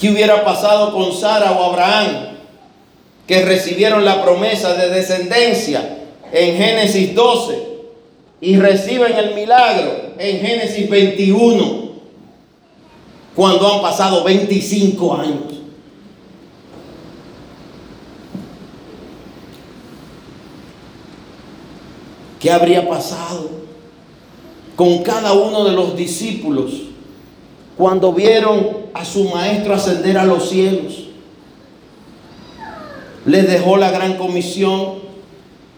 ¿Qué 0.00 0.12
hubiera 0.12 0.44
pasado 0.44 0.92
con 0.92 1.12
Sara 1.12 1.50
o 1.50 1.72
Abraham 1.72 2.28
que 3.26 3.44
recibieron 3.44 4.04
la 4.04 4.22
promesa 4.22 4.74
de 4.74 4.88
descendencia 4.90 5.98
en 6.30 6.56
Génesis 6.56 7.12
12 7.12 7.58
y 8.40 8.56
reciben 8.56 9.16
el 9.16 9.34
milagro 9.34 10.12
en 10.16 10.38
Génesis 10.38 10.88
21 10.88 11.87
cuando 13.38 13.72
han 13.72 13.80
pasado 13.80 14.24
25 14.24 15.14
años. 15.14 15.44
¿Qué 22.40 22.50
habría 22.50 22.88
pasado 22.88 23.48
con 24.74 25.04
cada 25.04 25.34
uno 25.34 25.62
de 25.62 25.70
los 25.70 25.96
discípulos 25.96 26.72
cuando 27.76 28.12
vieron 28.12 28.70
a 28.92 29.04
su 29.04 29.22
maestro 29.28 29.74
ascender 29.74 30.18
a 30.18 30.24
los 30.24 30.48
cielos? 30.48 31.04
les 33.24 33.48
dejó 33.48 33.76
la 33.76 33.92
gran 33.92 34.16
comisión, 34.16 34.94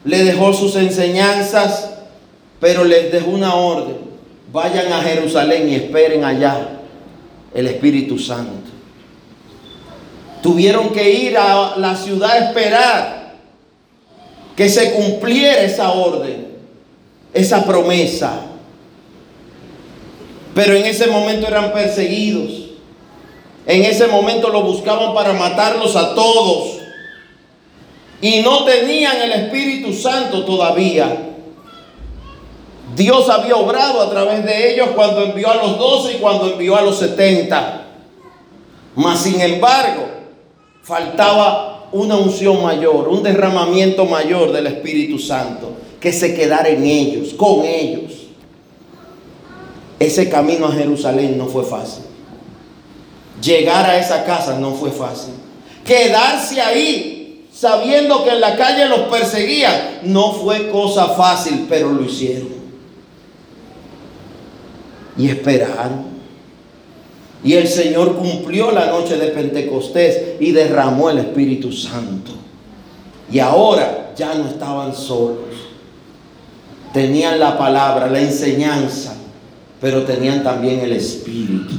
le 0.04 0.24
dejó 0.24 0.54
sus 0.54 0.76
enseñanzas, 0.76 1.90
pero 2.58 2.84
les 2.84 3.12
dejó 3.12 3.32
una 3.32 3.54
orden. 3.54 3.98
Vayan 4.50 4.90
a 4.94 5.02
Jerusalén 5.02 5.68
y 5.68 5.74
esperen 5.74 6.24
allá 6.24 6.79
el 7.54 7.66
Espíritu 7.66 8.18
Santo. 8.18 8.70
Tuvieron 10.42 10.90
que 10.90 11.10
ir 11.10 11.36
a 11.36 11.76
la 11.76 11.94
ciudad 11.96 12.30
a 12.30 12.38
esperar 12.38 13.34
que 14.56 14.68
se 14.68 14.92
cumpliera 14.92 15.62
esa 15.62 15.92
orden, 15.92 16.48
esa 17.32 17.64
promesa. 17.64 18.40
Pero 20.54 20.74
en 20.74 20.86
ese 20.86 21.06
momento 21.06 21.46
eran 21.46 21.72
perseguidos. 21.72 22.70
En 23.66 23.84
ese 23.84 24.06
momento 24.06 24.48
lo 24.48 24.62
buscaban 24.62 25.14
para 25.14 25.32
matarlos 25.32 25.94
a 25.94 26.14
todos 26.14 26.80
y 28.20 28.40
no 28.40 28.64
tenían 28.64 29.16
el 29.22 29.32
Espíritu 29.32 29.92
Santo 29.92 30.44
todavía. 30.44 31.29
Dios 32.96 33.28
había 33.28 33.56
obrado 33.56 34.00
a 34.00 34.10
través 34.10 34.44
de 34.44 34.72
ellos 34.72 34.88
cuando 34.94 35.22
envió 35.22 35.50
a 35.50 35.56
los 35.56 35.78
doce 35.78 36.14
y 36.14 36.16
cuando 36.16 36.50
envió 36.50 36.76
a 36.76 36.82
los 36.82 36.98
setenta. 36.98 37.86
Mas 38.96 39.20
sin 39.20 39.40
embargo, 39.40 40.06
faltaba 40.82 41.88
una 41.92 42.16
unción 42.16 42.62
mayor, 42.62 43.08
un 43.08 43.22
derramamiento 43.22 44.04
mayor 44.04 44.52
del 44.52 44.66
Espíritu 44.66 45.18
Santo, 45.18 45.72
que 46.00 46.12
se 46.12 46.34
quedara 46.34 46.68
en 46.68 46.84
ellos, 46.84 47.34
con 47.34 47.64
ellos. 47.64 48.12
Ese 49.98 50.28
camino 50.28 50.66
a 50.66 50.72
Jerusalén 50.72 51.36
no 51.36 51.46
fue 51.46 51.64
fácil. 51.64 52.04
Llegar 53.42 53.86
a 53.86 53.98
esa 53.98 54.24
casa 54.24 54.58
no 54.58 54.72
fue 54.72 54.90
fácil. 54.90 55.34
Quedarse 55.84 56.60
ahí 56.60 57.46
sabiendo 57.52 58.24
que 58.24 58.30
en 58.30 58.40
la 58.40 58.56
calle 58.56 58.86
los 58.86 59.00
perseguían. 59.00 60.00
No 60.04 60.32
fue 60.32 60.70
cosa 60.70 61.08
fácil, 61.08 61.66
pero 61.68 61.90
lo 61.90 62.04
hicieron. 62.04 62.59
Y 65.16 65.28
esperaron. 65.28 66.20
Y 67.42 67.54
el 67.54 67.68
Señor 67.68 68.16
cumplió 68.16 68.70
la 68.70 68.86
noche 68.86 69.16
de 69.16 69.28
Pentecostés 69.28 70.40
y 70.40 70.52
derramó 70.52 71.10
el 71.10 71.18
Espíritu 71.18 71.72
Santo. 71.72 72.32
Y 73.32 73.38
ahora 73.38 74.12
ya 74.16 74.34
no 74.34 74.48
estaban 74.48 74.94
solos. 74.94 75.38
Tenían 76.92 77.38
la 77.38 77.56
palabra, 77.56 78.08
la 78.08 78.20
enseñanza, 78.20 79.14
pero 79.80 80.02
tenían 80.02 80.42
también 80.42 80.80
el 80.80 80.92
Espíritu. 80.92 81.76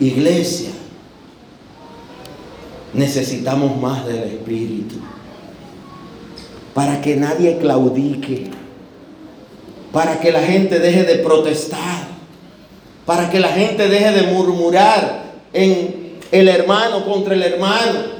Iglesia, 0.00 0.70
necesitamos 2.94 3.80
más 3.80 4.06
del 4.06 4.24
Espíritu. 4.24 4.96
Para 6.74 7.00
que 7.00 7.16
nadie 7.16 7.58
claudique. 7.58 8.50
Para 9.92 10.20
que 10.20 10.32
la 10.32 10.42
gente 10.42 10.78
deje 10.78 11.04
de 11.04 11.16
protestar. 11.16 12.08
Para 13.04 13.30
que 13.30 13.40
la 13.40 13.48
gente 13.48 13.88
deje 13.88 14.12
de 14.12 14.22
murmurar 14.22 15.24
en 15.52 16.16
el 16.30 16.48
hermano 16.48 17.04
contra 17.04 17.34
el 17.34 17.42
hermano. 17.42 18.16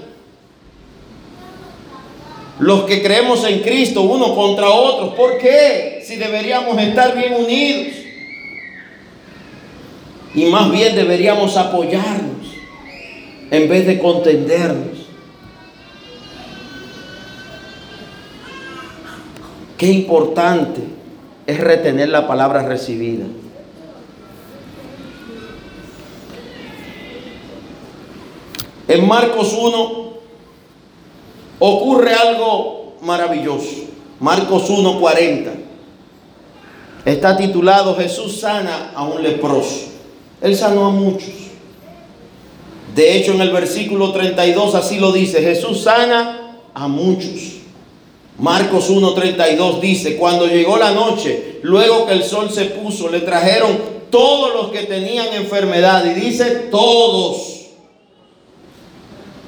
Los 2.59 2.85
que 2.85 3.03
creemos 3.03 3.45
en 3.45 3.61
Cristo 3.61 4.03
uno 4.03 4.35
contra 4.35 4.71
otro. 4.71 5.15
¿Por 5.15 5.39
qué? 5.39 6.03
Si 6.07 6.17
deberíamos 6.17 6.79
estar 6.79 7.15
bien 7.15 7.35
unidos. 7.35 7.95
Y 10.35 10.47
más 10.47 10.71
bien 10.71 10.95
deberíamos 10.95 11.57
apoyarnos 11.57 12.47
en 13.51 13.69
vez 13.69 13.87
de 13.87 13.99
contendernos. 13.99 15.07
Qué 19.77 19.87
importante 19.89 20.81
es 21.47 21.61
retener 21.61 22.09
la 22.09 22.27
palabra 22.27 22.63
recibida. 22.63 23.25
En 28.89 29.07
Marcos 29.07 29.53
1 29.53 30.15
ocurre 31.59 32.15
algo 32.15 32.97
maravilloso. 33.03 33.87
Marcos 34.21 34.71
1:40. 34.71 35.53
Está 37.05 37.37
titulado 37.37 37.95
Jesús 37.95 38.41
sana 38.41 38.93
a 38.95 39.05
un 39.05 39.23
leproso. 39.23 39.87
Él 40.41 40.57
sanó 40.57 40.87
a 40.87 40.91
muchos. 40.91 41.31
De 42.95 43.17
hecho, 43.17 43.33
en 43.33 43.43
el 43.43 43.51
versículo 43.51 44.13
32 44.13 44.75
así 44.75 44.99
lo 44.99 45.13
dice, 45.13 45.43
Jesús 45.43 45.83
sana 45.83 46.57
a 46.73 46.89
muchos. 46.89 47.56
Marcos 48.39 48.91
1.32 48.91 49.81
dice, 49.81 50.17
cuando 50.17 50.47
llegó 50.47 50.77
la 50.77 50.91
noche, 50.91 51.59
luego 51.63 52.07
que 52.07 52.13
el 52.13 52.23
sol 52.23 52.51
se 52.51 52.67
puso, 52.67 53.09
le 53.09 53.21
trajeron 53.21 53.79
todos 54.11 54.55
los 54.55 54.71
que 54.71 54.85
tenían 54.85 55.33
enfermedad. 55.33 56.05
Y 56.05 56.21
dice 56.21 56.69
todos. 56.71 57.55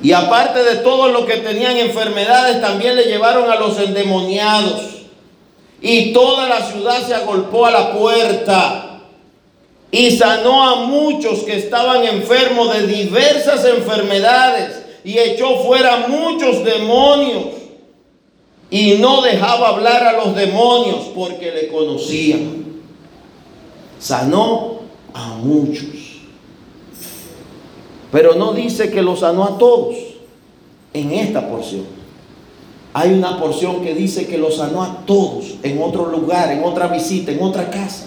Y 0.02 0.12
aparte 0.12 0.62
de 0.62 0.76
todos 0.76 1.12
los 1.12 1.26
que 1.26 1.36
tenían 1.38 1.76
enfermedades, 1.76 2.62
también 2.62 2.96
le 2.96 3.04
llevaron 3.04 3.50
a 3.50 3.56
los 3.56 3.78
endemoniados. 3.78 4.82
Y 5.82 6.12
toda 6.12 6.48
la 6.48 6.62
ciudad 6.70 7.06
se 7.06 7.14
agolpó 7.14 7.66
a 7.66 7.70
la 7.70 7.92
puerta 7.92 9.00
y 9.90 10.12
sanó 10.12 10.68
a 10.68 10.74
muchos 10.86 11.40
que 11.40 11.56
estaban 11.56 12.04
enfermos 12.04 12.72
de 12.74 12.86
diversas 12.86 13.64
enfermedades 13.64 14.82
y 15.04 15.18
echó 15.18 15.58
fuera 15.62 16.06
muchos 16.08 16.64
demonios 16.64 17.57
y 18.70 18.94
no 18.98 19.22
dejaba 19.22 19.68
hablar 19.68 20.06
a 20.06 20.12
los 20.12 20.34
demonios 20.34 21.10
porque 21.14 21.50
le 21.52 21.68
conocían. 21.68 22.66
Sanó 23.98 24.80
a 25.14 25.28
muchos. 25.36 25.86
Pero 28.12 28.34
no 28.34 28.52
dice 28.52 28.90
que 28.90 29.02
lo 29.02 29.16
sanó 29.16 29.44
a 29.44 29.58
todos 29.58 29.96
en 30.92 31.12
esta 31.12 31.48
porción. 31.48 31.98
hay 32.94 33.12
una 33.12 33.38
porción 33.38 33.82
que 33.82 33.94
dice 33.94 34.26
que 34.26 34.38
los 34.38 34.56
sanó 34.56 34.82
a 34.82 35.04
todos 35.06 35.54
en 35.62 35.80
otro 35.82 36.06
lugar, 36.06 36.50
en 36.50 36.64
otra 36.64 36.88
visita, 36.88 37.30
en 37.30 37.42
otra 37.42 37.70
casa. 37.70 38.06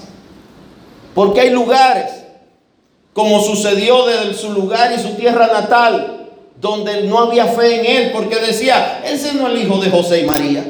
Porque 1.13 1.41
hay 1.41 1.49
lugares, 1.51 2.11
como 3.13 3.41
sucedió 3.41 4.05
desde 4.05 4.33
su 4.33 4.51
lugar 4.51 4.93
y 4.97 5.01
su 5.01 5.15
tierra 5.15 5.47
natal, 5.47 6.20
donde 6.61 7.01
no 7.03 7.17
había 7.17 7.47
fe 7.47 7.79
en 7.79 7.85
él, 7.85 8.11
porque 8.13 8.35
decía, 8.35 9.01
ese 9.03 9.33
no 9.33 9.47
es 9.47 9.55
el 9.55 9.63
hijo 9.63 9.81
de 9.81 9.89
José 9.89 10.21
y 10.21 10.25
María. 10.25 10.63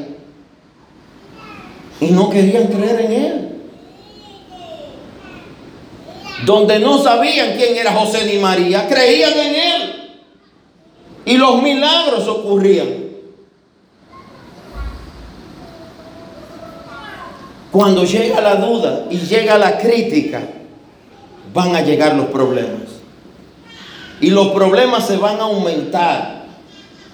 Y 2.00 2.06
no 2.06 2.30
querían 2.30 2.68
creer 2.68 3.00
en 3.02 3.12
él. 3.12 3.48
Donde 6.46 6.78
no 6.78 7.00
sabían 7.00 7.56
quién 7.56 7.76
era 7.76 7.92
José 7.92 8.24
ni 8.24 8.38
María, 8.38 8.88
creían 8.88 9.38
en 9.38 9.54
él. 9.54 10.12
Y 11.26 11.36
los 11.36 11.62
milagros 11.62 12.26
ocurrían. 12.26 12.88
Cuando 17.70 18.04
llega 18.04 18.40
la 18.40 18.56
duda 18.56 19.04
y 19.10 19.18
llega 19.18 19.58
la 19.58 19.78
crítica, 19.78 20.42
van 21.52 21.76
a 21.76 21.82
llegar 21.82 22.16
los 22.16 22.26
problemas. 22.26 22.81
Y 24.22 24.30
los 24.30 24.48
problemas 24.52 25.06
se 25.06 25.18
van 25.18 25.40
a 25.40 25.42
aumentar 25.42 26.42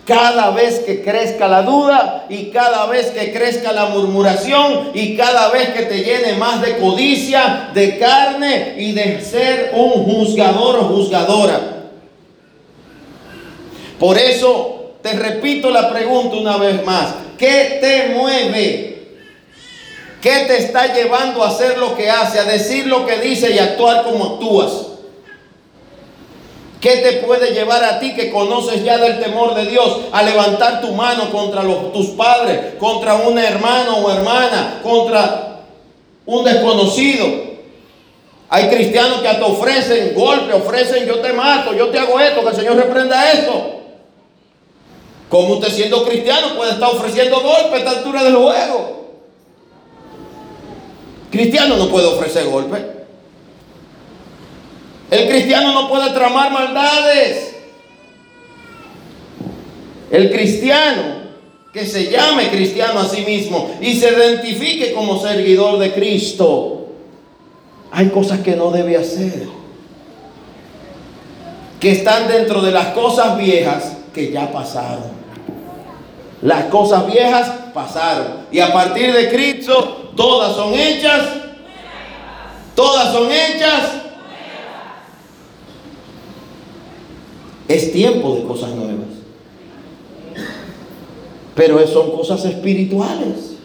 cada 0.04 0.50
vez 0.50 0.80
que 0.80 1.02
crezca 1.02 1.48
la 1.48 1.62
duda 1.62 2.26
y 2.28 2.50
cada 2.50 2.86
vez 2.86 3.11
que 3.11 3.32
crezca 3.32 3.72
la 3.72 3.86
murmuración 3.86 4.90
y 4.94 5.16
cada 5.16 5.48
vez 5.48 5.70
que 5.70 5.82
te 5.82 6.02
llene 6.02 6.34
más 6.34 6.62
de 6.62 6.78
codicia, 6.78 7.70
de 7.74 7.98
carne 7.98 8.74
y 8.78 8.92
de 8.92 9.20
ser 9.22 9.72
un 9.74 10.04
juzgador 10.04 10.76
o 10.76 10.84
juzgadora. 10.84 11.61
Por 13.98 14.16
eso 14.16 14.92
te 15.02 15.14
repito 15.14 15.70
la 15.70 15.90
pregunta 15.90 16.36
una 16.36 16.59
vez 16.59 16.84
más. 16.84 17.14
¿Qué 17.36 17.78
te 17.80 18.14
mueve? 18.14 19.09
¿Qué 20.20 20.44
te 20.46 20.59
está 20.59 20.92
llevando 20.94 21.42
a 21.42 21.48
hacer 21.48 21.78
lo 21.78 21.94
que 21.96 22.11
hace, 22.11 22.38
a 22.38 22.44
decir 22.44 22.86
lo 22.86 23.06
que 23.06 23.18
dice 23.18 23.54
y 23.54 23.59
actuar 23.59 24.04
como 24.04 24.34
actúas? 24.34 24.97
¿Qué 26.81 26.99
te 26.99 27.12
puede 27.26 27.53
llevar 27.53 27.83
a 27.83 27.99
ti 27.99 28.14
que 28.14 28.31
conoces 28.31 28.85
ya 28.85 28.99
del 28.99 29.20
temor 29.20 29.55
de 29.55 29.66
Dios 29.66 29.99
a 30.12 30.22
levantar 30.22 30.81
tu 30.81 30.93
mano 30.93 31.31
contra 31.33 31.62
tus 31.93 32.09
padres, 32.11 32.74
contra 32.79 33.16
un 33.16 33.37
hermano 33.37 33.97
o 33.99 34.11
hermana, 34.11 34.81
contra 34.83 35.64
un 36.24 36.45
desconocido? 36.45 37.49
Hay 38.49 38.68
cristianos 38.68 39.20
que 39.20 39.29
te 39.29 39.43
ofrecen 39.43 40.14
golpe, 40.14 40.53
ofrecen 40.53 41.07
yo 41.07 41.18
te 41.18 41.33
mato, 41.33 41.74
yo 41.74 41.89
te 41.89 41.99
hago 41.99 42.18
esto, 42.20 42.43
que 42.43 42.49
el 42.49 42.57
Señor 42.57 42.76
reprenda 42.76 43.33
esto. 43.33 43.79
Como 45.29 45.55
usted 45.55 45.68
siendo 45.70 46.05
cristiano 46.05 46.55
puede 46.57 46.72
estar 46.72 46.91
ofreciendo 46.91 47.41
golpe 47.41 47.74
a 47.74 47.79
esta 47.79 47.91
altura 47.91 48.22
del 48.22 48.37
juego? 48.37 48.99
Cristiano 51.31 51.76
no 51.76 51.89
puede 51.89 52.07
ofrecer 52.07 52.47
golpe. 52.47 52.97
El 55.11 55.28
cristiano 55.28 55.72
no 55.72 55.88
puede 55.88 56.11
tramar 56.11 56.52
maldades. 56.52 57.56
El 60.11 60.30
cristiano 60.30 61.18
que 61.72 61.86
se 61.86 62.11
llame 62.11 62.48
cristiano 62.48 63.00
a 63.00 63.09
sí 63.09 63.22
mismo 63.22 63.70
y 63.80 63.94
se 63.94 64.09
identifique 64.09 64.92
como 64.92 65.20
seguidor 65.20 65.78
de 65.78 65.92
Cristo, 65.92 66.88
hay 67.90 68.09
cosas 68.09 68.40
que 68.40 68.56
no 68.56 68.70
debe 68.70 68.96
hacer. 68.96 69.48
Que 71.78 71.92
están 71.92 72.26
dentro 72.26 72.61
de 72.61 72.72
las 72.72 72.88
cosas 72.88 73.38
viejas 73.38 73.96
que 74.12 74.30
ya 74.30 74.50
pasaron. 74.50 75.18
Las 76.42 76.64
cosas 76.64 77.06
viejas 77.06 77.50
pasaron. 77.72 78.46
Y 78.50 78.61
a 78.61 78.72
partir 78.72 79.12
de 79.12 79.28
Cristo, 79.28 80.12
todas 80.16 80.56
son 80.56 80.74
hechas. 80.74 81.22
Todas 82.74 83.12
son 83.12 83.30
hechas. 83.30 84.07
Es 87.69 87.93
tiempo 87.93 88.35
de 88.35 88.43
cosas 88.43 88.71
nuevas. 88.71 89.07
Pero 91.55 91.87
son 91.87 92.11
cosas 92.12 92.45
espirituales. 92.45 93.57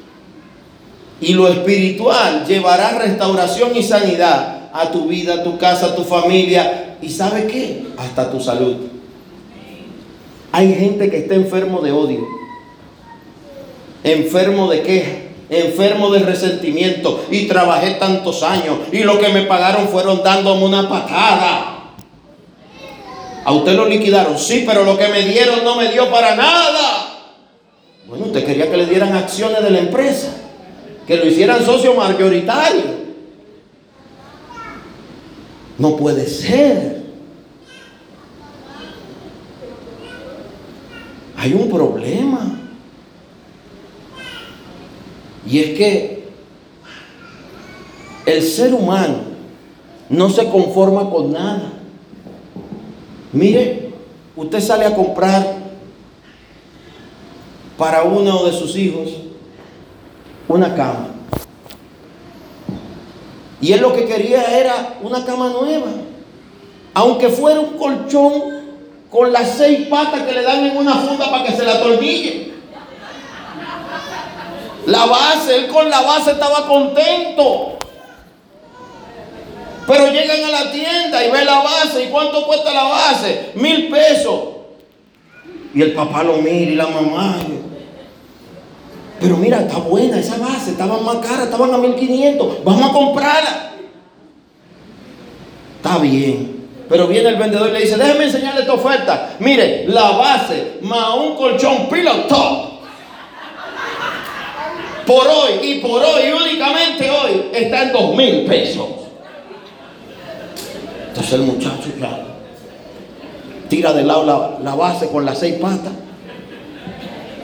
Y 1.22 1.34
lo 1.34 1.48
espiritual 1.48 2.46
llevará 2.46 3.00
restauración 3.00 3.76
y 3.76 3.84
sanidad 3.84 4.70
a 4.74 4.92
tu 4.92 5.08
vida, 5.08 5.36
a 5.36 5.44
tu 5.44 5.58
casa, 5.58 5.88
a 5.88 5.96
tu 5.96 6.04
familia. 6.04 6.98
¿Y 7.02 7.10
sabe 7.10 7.48
qué? 7.48 7.86
Hasta 7.98 8.30
tu 8.30 8.40
salud. 8.40 8.76
Hay 10.52 10.74
gente 10.76 11.10
que 11.10 11.20
está 11.20 11.36
enfermo 11.36 11.82
de 11.82 11.92
odio 11.92 12.44
enfermo 14.04 14.70
de 14.70 14.82
queja, 14.82 15.12
enfermo 15.50 16.10
de 16.12 16.20
resentimiento 16.20 17.26
y 17.32 17.48
trabajé 17.48 17.92
tantos 17.92 18.44
años 18.44 18.78
y 18.92 19.00
lo 19.00 19.20
que 19.20 19.30
me 19.30 19.44
pagaron 19.44 19.88
fueron 19.88 20.24
dándome 20.24 20.66
una 20.66 20.90
patada. 20.90 21.73
A 23.46 23.52
usted 23.52 23.74
lo 23.74 23.86
liquidaron, 23.86 24.38
sí, 24.38 24.64
pero 24.66 24.84
lo 24.84 24.98
que 24.98 25.08
me 25.10 25.22
dieron 25.24 25.64
no 25.64 25.76
me 25.76 25.92
dio 25.92 26.10
para 26.10 26.36
nada. 26.36 27.14
Bueno, 28.08 28.26
usted 28.26 28.46
quería 28.46 28.70
que 28.70 28.78
le 28.78 28.86
dieran 28.86 29.14
acciones 29.16 29.62
de 29.62 29.70
la 29.70 29.80
empresa, 29.80 30.34
que 31.06 31.18
lo 31.18 31.26
hicieran 31.26 31.66
socio 31.66 31.94
mayoritario. 31.94 33.04
No 35.78 35.98
puede 35.98 36.28
ser. 36.28 37.04
Hay 41.36 41.54
un 41.54 41.70
problema. 41.70 42.60
Y 45.46 45.60
es 45.60 45.78
que 45.78 46.24
el 48.26 48.42
ser 48.42 48.74
humano 48.74 49.18
no 50.10 50.30
se 50.30 50.48
conforma 50.50 51.10
con 51.10 51.34
nada. 51.34 51.74
Mire, 53.34 53.92
usted 54.36 54.62
sale 54.62 54.86
a 54.86 54.96
comprar 54.96 55.56
para 57.78 58.04
uno 58.04 58.46
de 58.46 58.54
sus 58.54 58.76
hijos 58.78 59.10
una 60.48 60.76
cama. 60.76 61.08
Y 63.60 63.72
él 63.72 63.82
lo 63.82 63.94
que 63.94 64.06
quería 64.06 64.44
era 64.60 64.98
una 65.02 65.26
cama 65.26 65.50
nueva. 65.50 65.88
Aunque 66.94 67.30
fuera 67.30 67.60
un 67.60 67.78
colchón 67.78 68.54
con 69.10 69.34
las 69.34 69.58
seis 69.58 69.88
patas 69.88 70.24
que 70.24 70.34
le 70.34 70.44
dan 70.44 70.66
en 70.66 70.78
una 70.78 70.94
funda 70.96 71.32
para 71.32 71.44
que 71.44 71.54
se 71.54 71.64
la 71.64 71.76
atornille. 71.76 72.54
La 74.86 75.06
base, 75.06 75.56
él 75.56 75.68
con 75.70 75.90
la 75.90 76.02
base 76.02 76.32
estaba 76.32 76.68
contento. 76.68 77.73
Pero 79.86 80.08
llegan 80.12 80.44
a 80.46 80.50
la 80.50 80.72
tienda 80.72 81.26
y 81.26 81.32
ve 81.32 81.44
la 81.44 81.62
base. 81.62 82.04
¿Y 82.04 82.08
cuánto 82.08 82.46
cuesta 82.46 82.74
la 82.74 82.84
base? 82.84 83.52
Mil 83.56 83.90
pesos. 83.90 84.40
Y 85.74 85.82
el 85.82 85.94
papá 85.94 86.24
lo 86.24 86.38
mira 86.38 86.72
y 86.72 86.76
la 86.76 86.88
mamá. 86.88 87.38
Pero 89.20 89.38
mira, 89.38 89.62
está 89.62 89.78
buena 89.78 90.20
esa 90.20 90.38
base. 90.38 90.72
Estaban 90.72 91.04
más 91.04 91.18
caras, 91.18 91.46
estaban 91.46 91.74
a 91.74 91.78
mil 91.78 91.96
quinientos. 91.96 92.64
Vamos 92.64 92.90
a 92.90 92.94
comprarla. 92.94 93.72
Está 95.78 95.98
bien. 95.98 96.64
Pero 96.88 97.08
viene 97.08 97.30
el 97.30 97.36
vendedor 97.38 97.70
y 97.70 97.74
le 97.74 97.80
dice, 97.80 97.98
déjeme 97.98 98.26
enseñarle 98.26 98.62
esta 98.62 98.74
oferta. 98.74 99.36
Mire, 99.40 99.86
la 99.88 100.12
base 100.12 100.78
más 100.82 101.16
un 101.16 101.36
colchón 101.36 101.90
pillow 101.90 102.28
top 102.28 102.74
por 105.06 105.28
hoy 105.28 105.60
y 105.62 105.80
por 105.80 106.02
hoy, 106.02 106.32
únicamente 106.32 107.10
hoy, 107.10 107.50
está 107.54 107.84
en 107.84 107.92
dos 107.92 108.16
mil 108.16 108.46
pesos. 108.46 108.88
Entonces 111.14 111.34
el 111.34 111.42
muchacho 111.44 111.90
ya 112.00 112.26
tira 113.70 113.94
de 113.94 114.04
lado 114.04 114.60
la, 114.64 114.76
base 114.76 115.10
con 115.10 115.26
las 115.26 115.38
seis 115.38 115.56
patas 115.56 115.94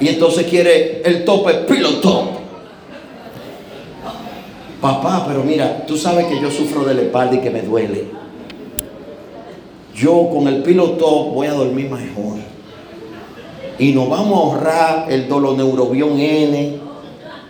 y 0.01 0.07
entonces 0.07 0.47
quiere 0.47 1.03
el 1.05 1.24
tope 1.24 1.53
pilotón. 1.67 2.30
Papá, 4.82 5.26
pero 5.28 5.43
mira, 5.43 5.86
tú 5.86 5.97
sabes 5.97 6.26
que 6.26 6.41
yo 6.41 6.49
sufro 6.49 6.84
de 6.84 6.95
la 6.95 7.01
espalda 7.01 7.36
y 7.36 7.41
que 7.41 7.51
me 7.51 7.61
duele. 7.61 8.05
Yo 9.93 10.30
con 10.34 10.47
el 10.47 10.63
piloto 10.63 11.26
voy 11.26 11.45
a 11.45 11.53
dormir 11.53 11.91
mejor. 11.91 12.38
Y 13.78 13.91
nos 13.91 14.09
vamos 14.09 14.34
a 14.34 14.41
ahorrar 14.41 15.11
el 15.11 15.28
doloneurobión 15.28 16.20
N, 16.20 16.78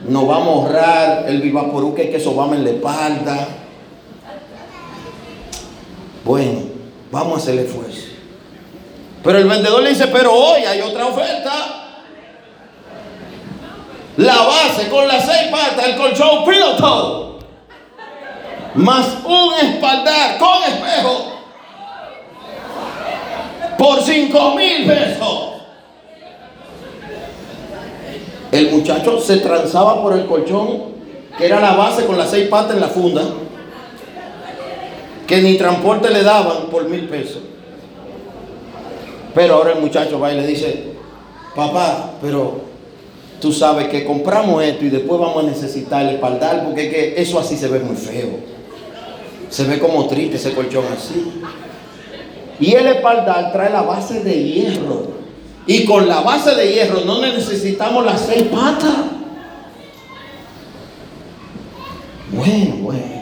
nos 0.07 0.27
vamos 0.27 0.47
a 0.47 0.51
ahorrar 0.51 1.29
el 1.29 1.41
vivaporú 1.41 1.93
que 1.93 2.01
hay 2.03 2.11
que 2.11 2.19
sobarme 2.19 2.57
en 2.57 2.63
la 2.65 2.69
espalda. 2.71 3.47
Bueno, 6.23 6.61
vamos 7.11 7.33
a 7.33 7.37
hacer 7.37 7.59
el 7.59 7.65
esfuerzo. 7.65 8.07
Pero 9.23 9.37
el 9.37 9.47
vendedor 9.47 9.83
le 9.83 9.89
dice, 9.89 10.07
pero 10.07 10.33
hoy 10.33 10.61
hay 10.61 10.81
otra 10.81 11.07
oferta. 11.07 11.51
La 14.17 14.35
base 14.35 14.89
con 14.89 15.07
las 15.07 15.25
seis 15.25 15.49
patas, 15.51 15.87
el 15.87 15.95
colchón 15.95 16.45
piloto. 16.45 17.39
Más 18.75 19.07
un 19.25 19.53
espaldar 19.65 20.37
con 20.37 20.63
espejo. 20.63 21.25
Por 23.77 24.01
cinco 24.03 24.55
mil 24.55 24.85
pesos. 24.85 25.49
El 28.51 28.71
muchacho 28.71 29.21
se 29.21 29.37
transaba 29.37 30.01
por 30.01 30.13
el 30.13 30.25
colchón, 30.25 30.95
que 31.37 31.45
era 31.45 31.59
la 31.59 31.73
base 31.73 32.05
con 32.05 32.17
las 32.17 32.29
seis 32.29 32.47
patas 32.49 32.75
en 32.75 32.81
la 32.81 32.87
funda, 32.87 33.21
que 35.29 35.43
ni 35.43 35.57
transporte 35.59 36.09
le 36.09 36.23
daban 36.23 36.71
por 36.71 36.89
mil 36.89 37.07
pesos. 37.07 37.43
Pero 39.35 39.53
ahora 39.53 39.73
el 39.73 39.79
muchacho 39.79 40.19
va 40.19 40.33
y 40.33 40.37
le 40.37 40.47
dice, 40.47 40.85
papá, 41.55 42.13
pero 42.19 42.61
tú 43.39 43.53
sabes 43.53 43.89
que 43.89 44.03
compramos 44.03 44.63
esto 44.63 44.85
y 44.85 44.89
después 44.89 45.21
vamos 45.21 45.43
a 45.43 45.47
necesitar 45.47 46.01
el 46.01 46.15
espaldar, 46.15 46.65
porque 46.65 46.89
que 46.89 47.21
eso 47.21 47.37
así 47.37 47.55
se 47.55 47.67
ve 47.67 47.79
muy 47.79 47.95
feo. 47.95 48.39
Se 49.51 49.65
ve 49.65 49.77
como 49.77 50.07
triste 50.07 50.37
ese 50.37 50.53
colchón 50.53 50.85
así. 50.91 51.31
Y 52.59 52.73
el 52.73 52.87
espaldar 52.87 53.51
trae 53.51 53.71
la 53.71 53.83
base 53.83 54.23
de 54.23 54.43
hierro. 54.43 55.19
Y 55.67 55.85
con 55.85 56.07
la 56.07 56.21
base 56.21 56.55
de 56.55 56.73
hierro 56.73 57.01
no 57.05 57.21
necesitamos 57.21 58.03
las 58.03 58.21
seis 58.21 58.45
patas. 58.45 58.95
Bueno, 62.31 62.75
bueno. 62.81 63.18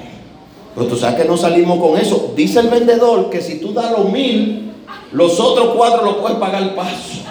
Pero 0.77 0.89
tú 0.89 0.95
sabes 0.95 1.19
que 1.19 1.27
no 1.27 1.35
salimos 1.35 1.79
con 1.79 1.99
eso. 1.99 2.33
Dice 2.35 2.59
el 2.59 2.67
vendedor 2.67 3.31
que 3.31 3.41
si 3.41 3.59
tú 3.59 3.73
das 3.73 3.89
los 3.89 4.11
mil, 4.11 4.73
los 5.11 5.39
otros 5.39 5.73
cuatro 5.75 6.05
los 6.05 6.17
puedes 6.17 6.37
pagar 6.37 6.61
el 6.61 6.69
paso. 6.75 7.23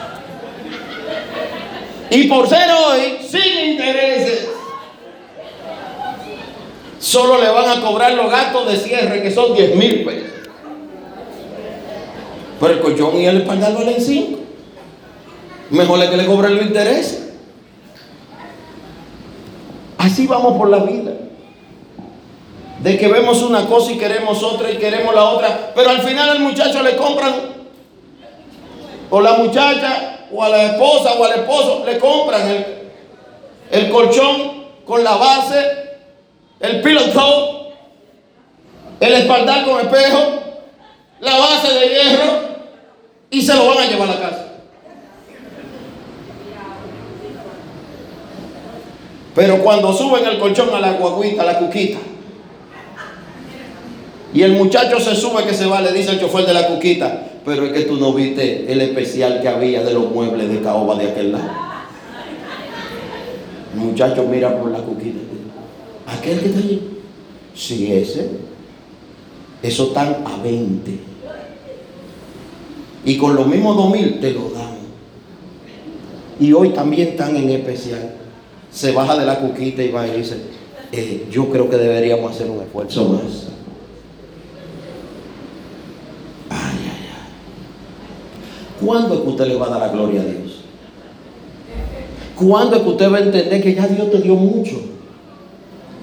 Y 2.10 2.24
por 2.24 2.48
ser 2.48 2.68
hoy, 2.72 3.18
sin 3.24 3.70
intereses, 3.70 4.48
solo 6.98 7.40
le 7.40 7.48
van 7.48 7.78
a 7.78 7.80
cobrar 7.82 8.14
los 8.14 8.28
gastos 8.28 8.66
de 8.66 8.78
cierre, 8.78 9.22
que 9.22 9.30
son 9.30 9.54
10 9.54 9.76
mil 9.76 10.04
pesos. 10.04 10.30
Pero 12.58 12.72
el 12.72 12.80
colchón 12.80 13.16
y 13.16 13.26
el 13.26 13.42
espaldar 13.42 13.74
valen 13.74 14.00
5. 14.00 14.38
Mejor 15.70 16.02
es 16.02 16.10
que 16.10 16.16
le 16.16 16.26
cobren 16.26 16.56
los 16.56 16.66
intereses. 16.66 17.28
Así 19.98 20.26
vamos 20.26 20.58
por 20.58 20.68
la 20.68 20.78
vida. 20.78 21.12
De 22.80 22.98
que 22.98 23.08
vemos 23.08 23.42
una 23.42 23.66
cosa 23.66 23.92
y 23.92 23.98
queremos 23.98 24.42
otra 24.42 24.70
y 24.70 24.76
queremos 24.76 25.14
la 25.14 25.24
otra. 25.24 25.72
Pero 25.74 25.90
al 25.90 26.00
final 26.02 26.28
al 26.28 26.40
muchacho 26.40 26.82
le 26.82 26.96
compran. 26.96 27.34
O 29.10 29.20
la 29.20 29.34
muchacha, 29.34 30.26
o 30.32 30.42
a 30.42 30.48
la 30.48 30.62
esposa, 30.64 31.14
o 31.14 31.24
al 31.24 31.32
esposo, 31.40 31.84
le 31.86 31.98
compran 31.98 32.48
el, 32.48 32.66
el 33.70 33.90
colchón 33.90 34.64
con 34.84 35.02
la 35.02 35.16
base, 35.16 35.86
el 36.60 36.80
pillow 36.80 37.66
el 38.98 39.12
espaldar 39.12 39.64
con 39.64 39.80
espejo, 39.80 40.18
la 41.20 41.36
base 41.36 41.72
de 41.72 41.88
hierro, 41.88 42.32
y 43.30 43.42
se 43.42 43.54
lo 43.54 43.66
van 43.66 43.78
a 43.78 43.86
llevar 43.86 44.08
a 44.08 44.14
la 44.14 44.20
casa. 44.20 44.42
Pero 49.34 49.62
cuando 49.62 49.92
suben 49.92 50.24
el 50.24 50.38
colchón 50.38 50.74
a 50.74 50.80
la 50.80 50.92
guaguita, 50.92 51.42
a 51.42 51.46
la 51.46 51.58
cuquita, 51.58 51.98
y 54.36 54.42
el 54.42 54.52
muchacho 54.52 55.00
se 55.00 55.14
sube 55.14 55.44
que 55.44 55.54
se 55.54 55.66
va, 55.66 55.80
le 55.80 55.92
dice 55.92 56.12
el 56.12 56.20
chofer 56.20 56.46
de 56.46 56.54
la 56.54 56.66
cuquita, 56.68 57.38
pero 57.44 57.64
es 57.64 57.72
que 57.72 57.82
tú 57.82 57.96
no 57.96 58.12
viste 58.12 58.70
el 58.70 58.80
especial 58.80 59.40
que 59.40 59.48
había 59.48 59.82
de 59.82 59.94
los 59.94 60.10
muebles 60.10 60.48
de 60.48 60.60
caoba 60.60 60.96
de 60.96 61.10
aquel 61.10 61.32
lado. 61.32 61.50
El 63.74 63.80
muchacho 63.80 64.26
mira 64.30 64.60
por 64.60 64.70
la 64.70 64.78
cuquita. 64.78 65.18
¿Aquel 66.06 66.40
que 66.40 66.46
está 66.46 66.58
allí? 66.58 66.82
Sí, 67.54 67.92
ese. 67.92 68.30
Eso 69.62 69.88
están 69.88 70.18
a 70.24 70.42
20. 70.42 70.98
Y 73.04 73.16
con 73.16 73.34
los 73.34 73.46
mismos 73.46 73.76
2000 73.76 74.20
te 74.20 74.32
lo 74.32 74.50
dan. 74.50 74.76
Y 76.38 76.52
hoy 76.52 76.70
también 76.70 77.08
están 77.08 77.36
en 77.36 77.50
especial 77.50 78.16
se 78.76 78.92
baja 78.92 79.16
de 79.16 79.24
la 79.24 79.38
cuquita 79.38 79.82
y 79.82 79.90
va 79.90 80.06
y 80.06 80.18
dice, 80.18 80.36
eh, 80.92 81.26
yo 81.30 81.48
creo 81.48 81.70
que 81.70 81.76
deberíamos 81.76 82.30
hacer 82.30 82.50
un 82.50 82.62
esfuerzo 82.62 83.08
más. 83.08 83.48
Ay, 86.50 86.78
ay, 86.82 87.08
ay. 87.14 88.75
¿Cuándo 88.86 89.14
es 89.14 89.20
que 89.22 89.28
usted 89.28 89.46
le 89.48 89.56
va 89.56 89.66
a 89.66 89.70
dar 89.70 89.80
la 89.80 89.88
gloria 89.88 90.20
a 90.20 90.24
Dios? 90.24 90.60
¿Cuándo 92.36 92.76
es 92.76 92.82
que 92.82 92.88
usted 92.88 93.12
va 93.12 93.16
a 93.16 93.22
entender 93.22 93.60
que 93.60 93.74
ya 93.74 93.88
Dios 93.88 94.12
te 94.12 94.18
dio 94.18 94.36
mucho? 94.36 94.80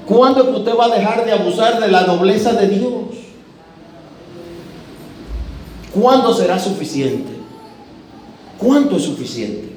¿Cuándo 0.05 0.41
es 0.41 0.49
que 0.49 0.55
usted 0.57 0.75
va 0.77 0.85
a 0.85 0.89
dejar 0.89 1.25
de 1.25 1.31
abusar 1.31 1.79
de 1.79 1.87
la 1.87 2.05
nobleza 2.05 2.51
de 2.51 2.67
Dios? 2.67 2.91
¿Cuándo 5.93 6.33
será 6.33 6.59
suficiente? 6.59 7.31
¿Cuánto 8.57 8.97
es 8.97 9.03
suficiente? 9.03 9.69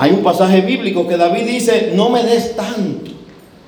Hay 0.00 0.10
un 0.10 0.24
pasaje 0.24 0.60
bíblico 0.62 1.06
que 1.06 1.16
David 1.16 1.46
dice, 1.46 1.92
no 1.94 2.10
me 2.10 2.24
des 2.24 2.56
tanto. 2.56 3.12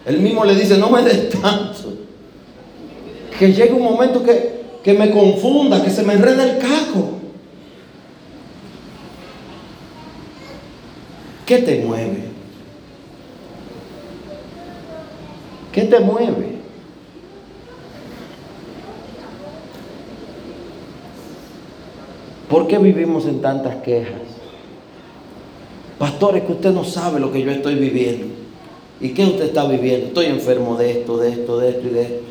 Él 0.05 0.18
mismo 0.18 0.45
le 0.45 0.57
dice, 0.57 0.76
no 0.76 0.91
me 0.91 1.03
des 1.03 1.31
tanto. 1.31 1.95
Que 3.39 3.53
llegue 3.53 3.72
un 3.72 3.85
momento 3.85 4.24
que, 4.24 4.58
que 4.89 4.95
me 4.95 5.11
confunda, 5.11 5.84
que 5.84 5.91
se 5.91 6.03
me 6.03 6.14
enrede 6.14 6.45
el 6.45 6.57
caco. 6.57 7.11
¿Qué 11.45 11.59
te 11.59 11.84
mueve? 11.84 12.22
¿Qué 15.72 15.82
te 15.82 16.01
mueve? 16.01 16.57
¿Por 22.49 22.66
qué 22.66 22.78
vivimos 22.78 23.26
en 23.26 23.43
tantas 23.43 23.82
quejas? 23.82 24.22
Pastor, 25.99 26.39
es 26.39 26.45
que 26.45 26.53
usted 26.53 26.72
no 26.72 26.84
sabe 26.84 27.20
lo 27.20 27.30
que 27.30 27.43
yo 27.43 27.51
estoy 27.51 27.74
viviendo. 27.74 28.28
¿Y 29.03 29.11
qué 29.11 29.26
usted 29.26 29.45
está 29.45 29.66
viviendo? 29.66 30.07
Estoy 30.07 30.24
enfermo 30.24 30.78
de 30.78 30.93
esto, 30.93 31.18
de 31.18 31.28
esto, 31.28 31.59
de 31.59 31.68
esto 31.68 31.89
y 31.89 31.91
de 31.91 32.03
esto. 32.05 32.28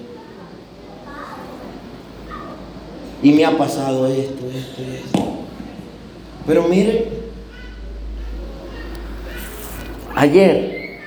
Y 3.22 3.32
me 3.32 3.46
ha 3.46 3.58
pasado 3.58 4.06
esto, 4.08 4.46
esto 4.54 4.82
y 4.82 4.96
esto. 4.96 5.20
Pero 6.46 6.64
mire, 6.68 7.10
ayer 10.16 11.00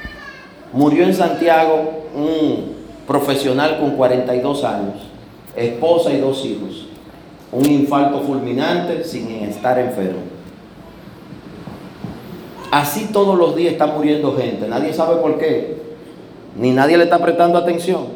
murió 0.73 1.05
en 1.05 1.15
Santiago 1.15 2.05
un 2.15 2.75
profesional 3.07 3.79
con 3.79 3.93
42 3.93 4.65
años, 4.65 4.95
esposa 5.57 6.13
y 6.13 6.21
dos 6.21 6.45
hijos. 6.45 6.89
Un 7.53 7.67
infarto 7.67 8.21
fulminante 8.21 9.03
sin 9.03 9.29
estar 9.31 9.79
enfermo. 9.79 10.21
Así 12.71 13.09
todos 13.13 13.37
los 13.37 13.57
días 13.57 13.73
está 13.73 13.87
muriendo 13.87 14.37
gente. 14.37 14.69
Nadie 14.69 14.93
sabe 14.93 15.17
por 15.21 15.39
qué. 15.39 15.81
Ni 16.57 16.71
nadie 16.71 16.97
le 16.97 17.05
está 17.05 17.19
prestando 17.19 17.59
atención. 17.59 18.07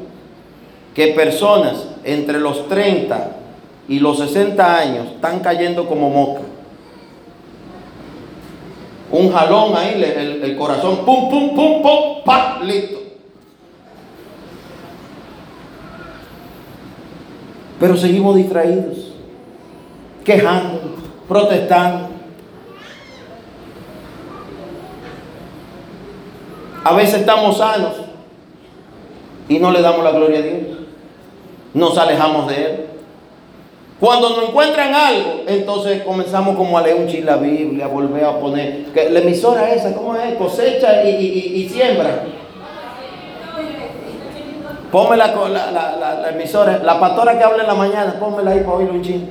Que 0.95 1.09
personas 1.09 1.89
entre 2.05 2.39
los 2.39 2.69
30 2.69 3.39
y 3.89 3.99
los 3.99 4.19
60 4.19 4.79
años 4.79 5.07
están 5.15 5.41
cayendo 5.41 5.87
como 5.87 6.11
mosca. 6.11 6.43
Un 9.11 9.33
jalón 9.33 9.77
ahí, 9.77 10.03
el, 10.43 10.57
corazón, 10.57 11.05
pum, 11.05 11.31
pum, 11.31 11.55
pum, 11.55 11.83
pum, 11.83 12.25
pa, 12.25 12.61
listo. 12.63 12.99
Pero 17.79 17.97
seguimos 17.97 18.37
distraídos, 18.37 19.13
quejando, 20.25 20.81
protestando. 21.29 22.09
A 26.83 26.93
veces 26.95 27.21
estamos 27.21 27.59
sanos 27.59 27.95
y 29.49 29.59
no 29.59 29.71
le 29.71 29.81
damos 29.81 30.03
la 30.03 30.11
gloria 30.11 30.39
a 30.39 30.43
Dios. 30.43 30.79
Nos 31.73 31.97
alejamos 31.99 32.49
de 32.49 32.65
Él. 32.65 32.94
Cuando 34.01 34.31
nos 34.31 34.49
encuentran 34.49 34.93
algo, 34.93 35.43
entonces 35.47 36.03
comenzamos 36.03 36.57
como 36.57 36.77
a 36.77 36.83
leer 36.83 36.97
un 36.97 37.07
chile 37.07 37.25
la 37.25 37.37
Biblia, 37.37 37.87
volver 37.87 38.25
a 38.25 38.39
poner. 38.39 38.87
Que 38.87 39.09
la 39.09 39.21
emisora 39.21 39.73
esa, 39.73 39.95
¿cómo 39.95 40.17
es? 40.17 40.35
Cosecha 40.35 41.05
y, 41.05 41.69
siembra. 41.69 42.25
Ponme 44.91 45.17
la, 45.17 45.27
la, 45.27 46.31
emisora, 46.31 46.79
la 46.79 47.01
pastora 47.01 47.39
que 47.39 47.45
habla 47.45 47.63
en 47.63 47.69
la 47.69 47.75
mañana, 47.75 48.17
pónmela 48.19 48.51
ahí 48.51 48.61
para 48.61 48.77
oír 48.79 48.91
un 48.91 49.03
chile. 49.03 49.29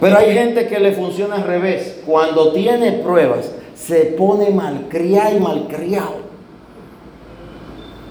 Pero 0.00 0.16
hay 0.16 0.32
gente 0.32 0.68
que 0.68 0.78
le 0.78 0.92
funciona 0.92 1.36
al 1.36 1.44
revés. 1.44 2.02
Cuando 2.06 2.52
tiene 2.52 2.92
pruebas, 2.92 3.50
se 3.74 4.04
pone 4.16 4.50
malcriado 4.50 5.36
y 5.36 5.40
malcriado. 5.40 6.27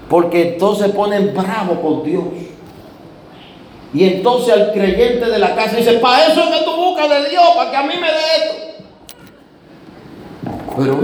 Porque 0.08 0.52
entonces 0.52 0.90
ponen 0.92 1.34
bravo 1.34 1.80
con 1.82 2.04
Dios. 2.04 2.24
Y 3.92 4.04
entonces 4.04 4.52
al 4.52 4.72
creyente 4.72 5.26
de 5.26 5.38
la 5.38 5.54
casa 5.54 5.76
dice, 5.76 5.94
para 5.94 6.26
eso 6.26 6.42
es 6.42 6.58
que 6.58 6.64
tú 6.64 6.76
buscas 6.76 7.08
de 7.08 7.30
Dios, 7.30 7.44
para 7.56 7.70
que 7.70 7.76
a 7.76 7.82
mí 7.82 7.94
me 8.00 8.06
dé 8.06 8.18
esto. 8.36 8.54
Pero 10.76 11.00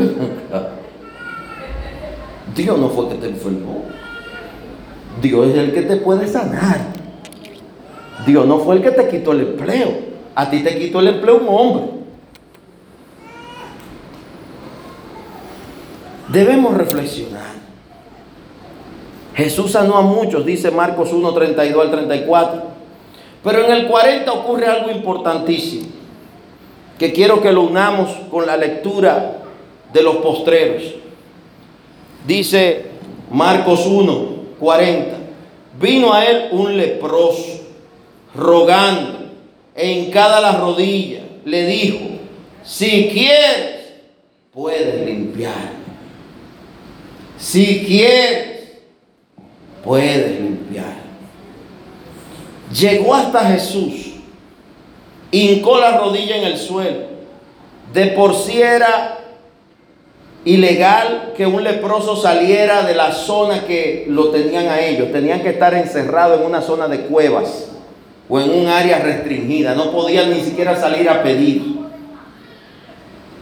Dios 2.54 2.78
no 2.78 2.88
fue 2.90 3.08
que 3.08 3.14
te 3.16 3.28
enfermó. 3.28 3.84
Dios 5.20 5.48
es 5.48 5.56
el 5.56 5.72
que 5.72 5.82
te 5.82 5.96
puede 5.96 6.26
sanar. 6.28 6.80
Dios 8.26 8.46
no 8.46 8.58
fue 8.58 8.76
el 8.76 8.82
que 8.82 8.90
te 8.90 9.08
quitó 9.08 9.32
el 9.32 9.40
empleo. 9.40 10.14
A 10.34 10.50
ti 10.50 10.60
te 10.60 10.78
quitó 10.78 11.00
el 11.00 11.08
empleo 11.08 11.38
un 11.38 11.48
hombre. 11.48 11.84
Debemos 16.28 16.74
reflexionar. 16.76 17.53
Jesús 19.34 19.72
sanó 19.72 19.96
a 19.96 20.02
muchos, 20.02 20.46
dice 20.46 20.70
Marcos 20.70 21.12
1, 21.12 21.32
32 21.34 21.84
al 21.84 21.90
34. 21.90 22.62
Pero 23.42 23.64
en 23.64 23.72
el 23.72 23.86
40 23.86 24.32
ocurre 24.32 24.66
algo 24.66 24.90
importantísimo, 24.90 25.88
que 26.98 27.12
quiero 27.12 27.42
que 27.42 27.52
lo 27.52 27.62
unamos 27.62 28.10
con 28.30 28.46
la 28.46 28.56
lectura 28.56 29.38
de 29.92 30.02
los 30.02 30.16
postreros. 30.16 30.82
Dice 32.26 32.86
Marcos 33.30 33.86
1, 33.86 34.28
40. 34.58 35.16
Vino 35.80 36.12
a 36.12 36.24
él 36.24 36.48
un 36.52 36.76
leproso, 36.76 37.60
rogando, 38.34 39.24
en 39.74 40.10
cada 40.10 40.40
la 40.40 40.52
rodilla, 40.52 41.20
le 41.44 41.66
dijo, 41.66 41.98
si 42.62 43.08
quieres, 43.12 43.92
puedes 44.52 45.04
limpiar. 45.04 45.72
Si 47.36 47.84
quieres, 47.84 48.53
puedes 49.84 50.40
limpiar. 50.40 50.94
Llegó 52.72 53.14
hasta 53.14 53.40
Jesús, 53.50 54.14
hincó 55.30 55.78
la 55.78 55.98
rodilla 55.98 56.36
en 56.36 56.44
el 56.44 56.58
suelo. 56.58 57.14
De 57.92 58.08
por 58.08 58.34
sí 58.34 58.60
era 58.60 59.18
ilegal 60.44 61.32
que 61.36 61.46
un 61.46 61.62
leproso 61.62 62.16
saliera 62.16 62.82
de 62.82 62.94
la 62.94 63.12
zona 63.12 63.64
que 63.64 64.06
lo 64.08 64.30
tenían 64.30 64.66
a 64.66 64.80
ellos. 64.80 65.12
Tenían 65.12 65.42
que 65.42 65.50
estar 65.50 65.74
encerrados 65.74 66.40
en 66.40 66.46
una 66.46 66.62
zona 66.62 66.88
de 66.88 67.02
cuevas 67.02 67.68
o 68.28 68.40
en 68.40 68.50
un 68.50 68.66
área 68.66 68.98
restringida. 68.98 69.74
No 69.74 69.92
podían 69.92 70.30
ni 70.30 70.40
siquiera 70.40 70.74
salir 70.76 71.08
a 71.08 71.22
pedir. 71.22 71.74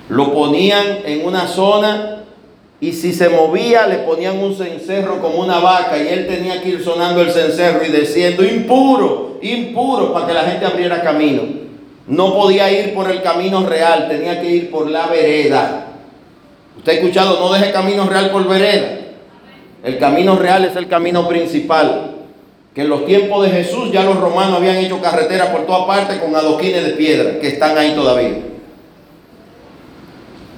Lo 0.09 0.35
ponían 0.35 0.99
en 1.05 1.25
una 1.25 1.47
zona 1.47 2.12
y 2.83 2.93
si 2.93 3.13
se 3.13 3.29
movía 3.29 3.87
le 3.87 3.99
ponían 3.99 4.41
un 4.41 4.57
cencerro 4.57 5.21
como 5.23 5.37
una 5.37 5.61
vaca 5.61 5.97
y 5.97 6.09
él 6.09 6.27
tenía 6.27 6.61
que 6.61 6.71
ir 6.71 6.83
sonando 6.83 7.23
el 7.23 7.31
cencerro 7.31 7.87
y 7.87 7.93
diciendo 7.93 8.43
impuro, 8.43 9.39
impuro 9.41 10.13
para 10.13 10.27
que 10.27 10.35
la 10.35 10.43
gente 10.43 10.67
abriera 10.67 11.01
camino. 11.01 11.43
No 12.09 12.35
podía 12.35 12.73
ir 12.73 12.93
por 12.93 13.09
el 13.09 13.23
camino 13.23 13.65
real, 13.65 14.09
tenía 14.09 14.41
que 14.41 14.51
ir 14.51 14.71
por 14.73 14.91
la 14.91 15.07
vereda. 15.07 15.93
Usted 16.77 16.91
ha 16.91 16.95
escuchado, 16.97 17.39
no 17.39 17.53
deje 17.53 17.71
camino 17.71 18.05
real 18.07 18.33
por 18.33 18.49
vereda. 18.49 18.99
El 19.85 19.99
camino 19.99 20.35
real 20.35 20.65
es 20.65 20.75
el 20.75 20.89
camino 20.89 21.29
principal. 21.29 22.17
Que 22.75 22.81
en 22.81 22.89
los 22.89 23.07
tiempos 23.07 23.45
de 23.45 23.53
Jesús 23.53 23.93
ya 23.93 24.03
los 24.03 24.19
romanos 24.19 24.57
habían 24.57 24.79
hecho 24.79 25.01
carreteras 25.01 25.51
por 25.51 25.67
toda 25.67 25.87
parte 25.87 26.19
con 26.19 26.35
adoquines 26.35 26.85
de 26.85 26.93
piedra, 26.95 27.39
que 27.39 27.47
están 27.47 27.79
ahí 27.79 27.95
todavía. 27.95 28.52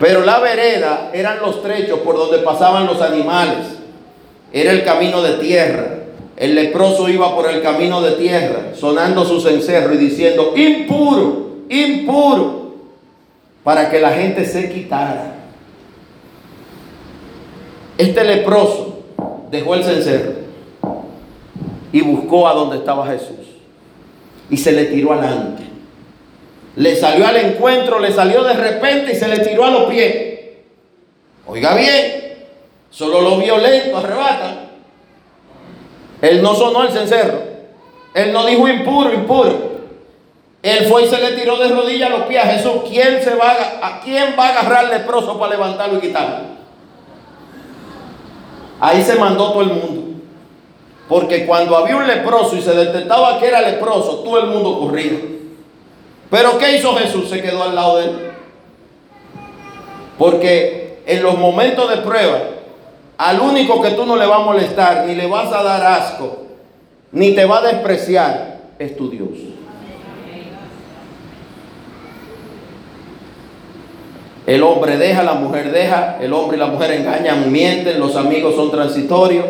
Pero 0.04 0.22
la 0.22 0.38
vereda 0.38 1.08
eran 1.14 1.40
los 1.40 1.62
trechos 1.62 2.00
por 2.00 2.14
donde 2.14 2.40
pasaban 2.40 2.86
los 2.86 3.00
animales. 3.00 3.68
Era 4.52 4.72
el 4.72 4.84
camino 4.84 5.22
de 5.22 5.38
tierra. 5.38 5.86
El 6.36 6.54
leproso 6.54 7.08
iba 7.08 7.34
por 7.34 7.48
el 7.48 7.62
camino 7.62 8.02
de 8.02 8.10
tierra, 8.10 8.74
sonando 8.78 9.24
su 9.24 9.40
cencerro 9.40 9.94
y 9.94 9.96
diciendo, 9.96 10.52
impuro, 10.56 11.52
impuro, 11.70 12.74
para 13.62 13.88
que 13.90 13.98
la 13.98 14.10
gente 14.10 14.44
se 14.44 14.70
quitara. 14.70 15.36
Este 17.96 18.24
leproso 18.24 19.04
dejó 19.50 19.74
el 19.74 19.84
cencerro 19.84 20.32
y 21.92 22.02
buscó 22.02 22.46
a 22.46 22.52
donde 22.52 22.76
estaba 22.76 23.06
Jesús. 23.06 23.38
Y 24.50 24.58
se 24.58 24.72
le 24.72 24.84
tiró 24.84 25.14
adelante. 25.14 25.73
Le 26.76 26.96
salió 26.96 27.26
al 27.26 27.36
encuentro, 27.36 27.98
le 27.98 28.12
salió 28.12 28.42
de 28.42 28.54
repente 28.54 29.12
y 29.12 29.16
se 29.16 29.28
le 29.28 29.38
tiró 29.40 29.64
a 29.64 29.70
los 29.70 29.84
pies. 29.84 30.34
Oiga 31.46 31.74
bien, 31.74 32.46
solo 32.90 33.20
lo 33.20 33.38
violento 33.38 33.98
arrebata. 33.98 34.70
Él 36.20 36.42
no 36.42 36.54
sonó 36.54 36.84
el 36.84 36.90
cencerro. 36.90 37.38
Él 38.14 38.32
no 38.32 38.46
dijo 38.46 38.66
impuro, 38.66 39.12
impuro. 39.12 39.74
Él 40.62 40.86
fue 40.86 41.04
y 41.04 41.08
se 41.08 41.18
le 41.18 41.32
tiró 41.32 41.58
de 41.58 41.68
rodillas 41.68 42.10
a 42.10 42.16
los 42.16 42.22
pies 42.22 42.42
a 42.42 42.46
Jesús. 42.48 42.72
¿Quién, 42.88 43.22
se 43.22 43.34
va 43.34 43.54
a, 43.82 44.00
quién 44.00 44.34
va 44.38 44.46
a 44.46 44.50
agarrar 44.50 44.88
leproso 44.88 45.38
para 45.38 45.52
levantarlo 45.52 45.98
y 45.98 46.00
quitarlo? 46.00 46.54
Ahí 48.80 49.02
se 49.02 49.16
mandó 49.16 49.52
todo 49.52 49.62
el 49.62 49.68
mundo. 49.68 50.02
Porque 51.08 51.44
cuando 51.46 51.76
había 51.76 51.96
un 51.96 52.06
leproso 52.06 52.56
y 52.56 52.62
se 52.62 52.72
detectaba 52.72 53.38
que 53.38 53.48
era 53.48 53.60
leproso, 53.60 54.20
todo 54.20 54.38
el 54.40 54.46
mundo 54.46 54.80
corría. 54.80 55.20
Pero 56.30 56.58
¿qué 56.58 56.76
hizo 56.76 56.94
Jesús? 56.96 57.28
Se 57.28 57.40
quedó 57.40 57.62
al 57.62 57.74
lado 57.74 57.98
de 57.98 58.04
él. 58.04 58.30
Porque 60.18 61.02
en 61.06 61.22
los 61.22 61.38
momentos 61.38 61.88
de 61.90 61.98
prueba, 61.98 62.38
al 63.16 63.40
único 63.40 63.80
que 63.82 63.90
tú 63.90 64.06
no 64.06 64.16
le 64.16 64.26
vas 64.26 64.40
a 64.40 64.44
molestar, 64.44 65.04
ni 65.06 65.14
le 65.14 65.26
vas 65.26 65.52
a 65.52 65.62
dar 65.62 65.84
asco, 65.84 66.44
ni 67.12 67.32
te 67.32 67.44
va 67.44 67.58
a 67.58 67.72
despreciar, 67.72 68.60
es 68.78 68.96
tu 68.96 69.10
Dios. 69.10 69.28
El 74.46 74.62
hombre 74.62 74.98
deja, 74.98 75.22
la 75.22 75.34
mujer 75.34 75.72
deja, 75.72 76.18
el 76.20 76.32
hombre 76.34 76.58
y 76.58 76.60
la 76.60 76.66
mujer 76.66 76.92
engañan, 76.92 77.50
mienten, 77.50 77.98
los 77.98 78.14
amigos 78.14 78.54
son 78.54 78.70
transitorios, 78.70 79.46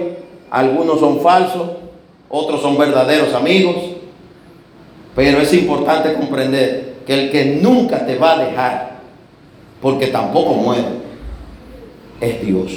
algunos 0.50 1.00
son 1.00 1.20
falsos, 1.20 1.70
otros 2.28 2.60
son 2.62 2.78
verdaderos 2.78 3.34
amigos. 3.34 3.74
Pero 5.14 5.40
es 5.40 5.52
importante 5.54 6.14
comprender 6.14 6.94
que 7.06 7.14
el 7.14 7.30
que 7.30 7.44
nunca 7.62 8.04
te 8.04 8.16
va 8.16 8.32
a 8.32 8.44
dejar, 8.44 9.00
porque 9.80 10.08
tampoco 10.08 10.54
muere, 10.54 10.84
es 12.20 12.44
Dios. 12.44 12.72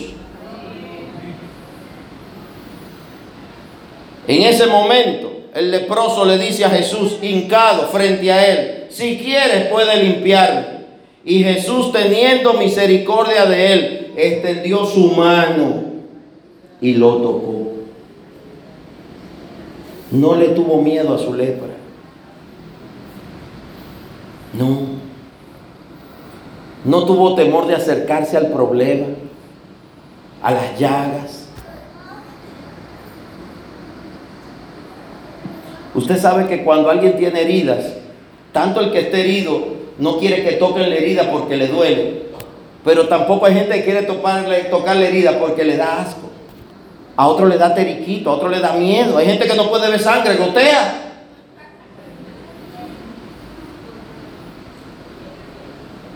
En 4.27 4.43
ese 4.43 4.67
momento, 4.67 5.31
el 5.55 5.71
leproso 5.71 6.25
le 6.25 6.37
dice 6.37 6.65
a 6.65 6.69
Jesús, 6.69 7.17
hincado 7.21 7.87
frente 7.87 8.31
a 8.31 8.45
él, 8.45 8.85
si 8.89 9.17
quieres 9.17 9.67
puede 9.67 10.03
limpiarme. 10.03 10.77
Y 11.23 11.43
Jesús, 11.43 11.91
teniendo 11.91 12.53
misericordia 12.53 13.45
de 13.45 13.73
él, 13.73 14.13
extendió 14.15 14.85
su 14.85 15.11
mano 15.11 15.83
y 16.81 16.93
lo 16.93 17.17
tocó. 17.17 17.73
No 20.11 20.35
le 20.35 20.49
tuvo 20.49 20.81
miedo 20.81 21.15
a 21.15 21.17
su 21.17 21.33
lepra. 21.33 21.76
No. 24.57 24.79
No 26.83 27.05
tuvo 27.05 27.35
temor 27.35 27.67
de 27.67 27.75
acercarse 27.75 28.37
al 28.37 28.47
problema, 28.47 29.07
a 30.41 30.51
las 30.51 30.79
llagas. 30.79 31.47
Usted 35.93 36.19
sabe 36.19 36.47
que 36.47 36.63
cuando 36.63 36.89
alguien 36.89 37.17
tiene 37.17 37.41
heridas, 37.41 37.85
tanto 38.51 38.79
el 38.81 38.91
que 38.91 39.01
esté 39.01 39.21
herido 39.21 39.77
no 39.97 40.17
quiere 40.19 40.43
que 40.43 40.53
toquen 40.53 40.89
la 40.89 40.95
herida 40.95 41.31
porque 41.31 41.57
le 41.57 41.67
duele, 41.67 42.27
pero 42.85 43.07
tampoco 43.07 43.47
hay 43.47 43.55
gente 43.55 43.75
que 43.75 43.83
quiere 43.83 44.03
tocarle, 44.03 44.65
tocar 44.65 44.95
la 44.95 45.07
herida 45.07 45.39
porque 45.39 45.63
le 45.63 45.75
da 45.75 46.01
asco. 46.01 46.29
A 47.15 47.27
otro 47.27 47.47
le 47.47 47.57
da 47.57 47.73
teriquito, 47.73 48.29
a 48.29 48.33
otro 48.35 48.47
le 48.47 48.59
da 48.59 48.73
miedo. 48.73 49.17
Hay 49.17 49.25
gente 49.25 49.47
que 49.47 49.55
no 49.55 49.69
puede 49.69 49.89
ver 49.89 49.99
sangre, 49.99 50.35
gotea. 50.35 51.06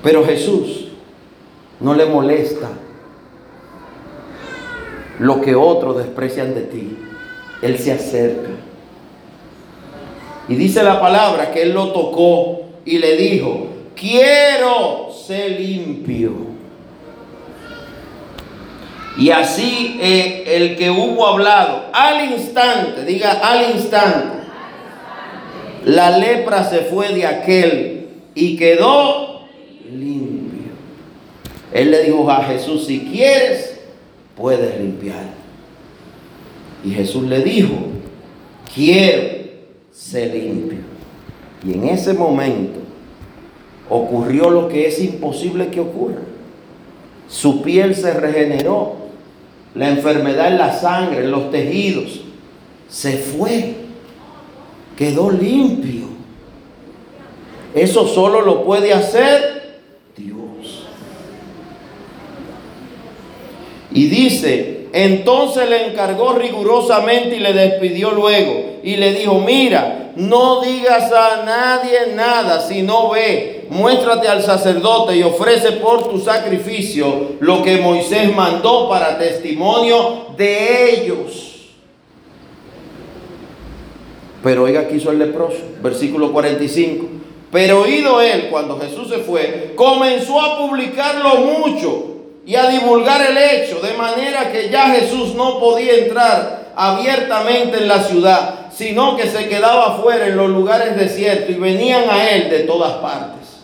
Pero 0.03 0.25
Jesús 0.25 0.87
no 1.79 1.93
le 1.93 2.05
molesta 2.05 2.69
lo 5.19 5.41
que 5.41 5.55
otros 5.55 5.97
desprecian 5.97 6.55
de 6.55 6.61
ti. 6.61 6.97
Él 7.61 7.77
se 7.77 7.91
acerca. 7.91 8.49
Y 10.47 10.55
dice 10.55 10.83
la 10.83 10.99
palabra 10.99 11.51
que 11.51 11.61
él 11.61 11.73
lo 11.73 11.91
tocó 11.91 12.61
y 12.85 12.97
le 12.97 13.15
dijo, 13.15 13.67
quiero 13.95 15.11
ser 15.11 15.51
limpio. 15.59 16.31
Y 19.17 19.29
así 19.29 19.99
eh, 20.01 20.43
el 20.47 20.75
que 20.77 20.89
hubo 20.89 21.27
hablado, 21.27 21.83
al 21.93 22.31
instante, 22.31 23.05
diga 23.05 23.33
al 23.43 23.75
instante, 23.75 24.39
la 25.85 26.17
lepra 26.17 26.63
se 26.63 26.79
fue 26.79 27.09
de 27.09 27.27
aquel 27.27 28.07
y 28.33 28.57
quedó. 28.57 29.30
Él 31.73 31.91
le 31.91 32.03
dijo 32.03 32.29
a 32.29 32.43
Jesús, 32.43 32.85
si 32.85 33.01
quieres, 33.01 33.79
puedes 34.35 34.79
limpiar. 34.79 35.25
Y 36.83 36.91
Jesús 36.91 37.23
le 37.23 37.41
dijo, 37.41 37.75
quiero 38.73 39.41
ser 39.91 40.33
limpio. 40.33 40.79
Y 41.63 41.73
en 41.73 41.89
ese 41.89 42.13
momento 42.13 42.79
ocurrió 43.89 44.49
lo 44.49 44.67
que 44.67 44.87
es 44.87 44.99
imposible 45.01 45.67
que 45.67 45.79
ocurra. 45.79 46.21
Su 47.27 47.61
piel 47.61 47.95
se 47.95 48.13
regeneró, 48.13 48.95
la 49.75 49.89
enfermedad 49.89 50.47
en 50.49 50.57
la 50.57 50.77
sangre, 50.77 51.19
en 51.19 51.31
los 51.31 51.49
tejidos, 51.51 52.21
se 52.89 53.17
fue. 53.17 53.75
quedó 54.97 55.31
limpio. 55.31 56.07
Eso 57.73 58.07
solo 58.07 58.41
lo 58.41 58.65
puede 58.65 58.93
hacer 58.93 59.79
Dios. 60.17 60.87
Y 63.93 64.05
dice, 64.07 64.87
entonces 64.93 65.69
le 65.69 65.87
encargó 65.87 66.33
rigurosamente 66.33 67.37
y 67.37 67.39
le 67.39 67.53
despidió 67.53 68.11
luego. 68.11 68.79
Y 68.83 68.95
le 68.97 69.13
dijo, 69.13 69.39
mira, 69.39 70.11
no 70.15 70.61
digas 70.61 71.11
a 71.11 71.43
nadie 71.45 72.13
nada, 72.15 72.59
sino 72.61 73.11
ve, 73.11 73.67
muéstrate 73.69 74.27
al 74.27 74.43
sacerdote 74.43 75.15
y 75.15 75.23
ofrece 75.23 75.73
por 75.73 76.09
tu 76.09 76.19
sacrificio 76.19 77.33
lo 77.39 77.63
que 77.63 77.77
Moisés 77.77 78.35
mandó 78.35 78.89
para 78.89 79.17
testimonio 79.17 80.27
de 80.37 81.01
ellos. 81.01 81.47
Pero 84.43 84.63
oiga, 84.63 84.81
aquí 84.81 84.95
hizo 84.95 85.11
el 85.11 85.19
leproso, 85.19 85.59
versículo 85.81 86.31
45. 86.31 87.05
Pero 87.51 87.81
oído 87.81 88.21
él, 88.21 88.47
cuando 88.49 88.79
Jesús 88.79 89.09
se 89.09 89.19
fue, 89.19 89.73
comenzó 89.75 90.41
a 90.41 90.57
publicarlo 90.57 91.35
mucho 91.35 92.11
y 92.45 92.55
a 92.55 92.69
divulgar 92.69 93.21
el 93.21 93.37
hecho, 93.37 93.79
de 93.79 93.93
manera 93.93 94.51
que 94.51 94.69
ya 94.69 94.89
Jesús 94.89 95.35
no 95.35 95.59
podía 95.59 95.93
entrar 95.95 96.71
abiertamente 96.75 97.77
en 97.77 97.87
la 97.87 98.01
ciudad, 98.01 98.67
sino 98.71 99.15
que 99.15 99.27
se 99.27 99.47
quedaba 99.47 99.95
afuera 99.95 100.27
en 100.27 100.37
los 100.37 100.49
lugares 100.49 100.97
desiertos 100.97 101.51
y 101.51 101.59
venían 101.59 102.09
a 102.09 102.29
él 102.31 102.49
de 102.49 102.59
todas 102.59 102.93
partes. 102.93 103.59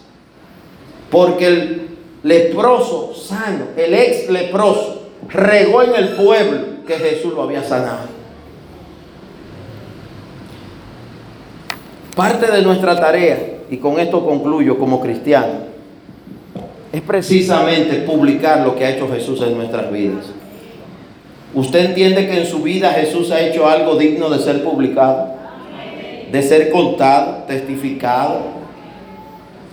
Porque 1.09 1.47
el 1.47 1.97
leproso 2.23 3.13
sano, 3.15 3.67
el 3.75 3.93
ex 3.93 4.29
leproso, 4.29 5.03
regó 5.29 5.81
en 5.81 5.95
el 5.95 6.09
pueblo 6.09 6.85
que 6.85 6.95
Jesús 6.95 7.33
lo 7.33 7.43
había 7.43 7.63
sanado. 7.63 8.17
Parte 12.15 12.51
de 12.51 12.61
nuestra 12.61 12.99
tarea, 12.99 13.59
y 13.69 13.77
con 13.77 13.99
esto 13.99 14.25
concluyo 14.25 14.77
como 14.77 15.01
cristiano, 15.01 15.76
es 16.91 17.01
precisamente 17.01 17.95
publicar 17.97 18.61
lo 18.61 18.75
que 18.75 18.85
ha 18.85 18.91
hecho 18.91 19.09
Jesús 19.09 19.41
en 19.41 19.57
nuestras 19.57 19.91
vidas. 19.91 20.25
¿Usted 21.53 21.85
entiende 21.85 22.27
que 22.27 22.39
en 22.39 22.45
su 22.45 22.59
vida 22.59 22.91
Jesús 22.91 23.31
ha 23.31 23.41
hecho 23.41 23.67
algo 23.67 23.95
digno 23.95 24.29
de 24.29 24.39
ser 24.39 24.63
publicado? 24.63 25.35
De 26.31 26.41
ser 26.43 26.69
contado, 26.71 27.43
testificado. 27.47 28.41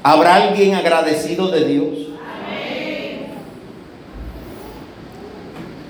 ¿Habrá 0.02 0.36
alguien 0.36 0.74
agradecido 0.74 1.48
de 1.50 1.64
Dios? 1.64 1.98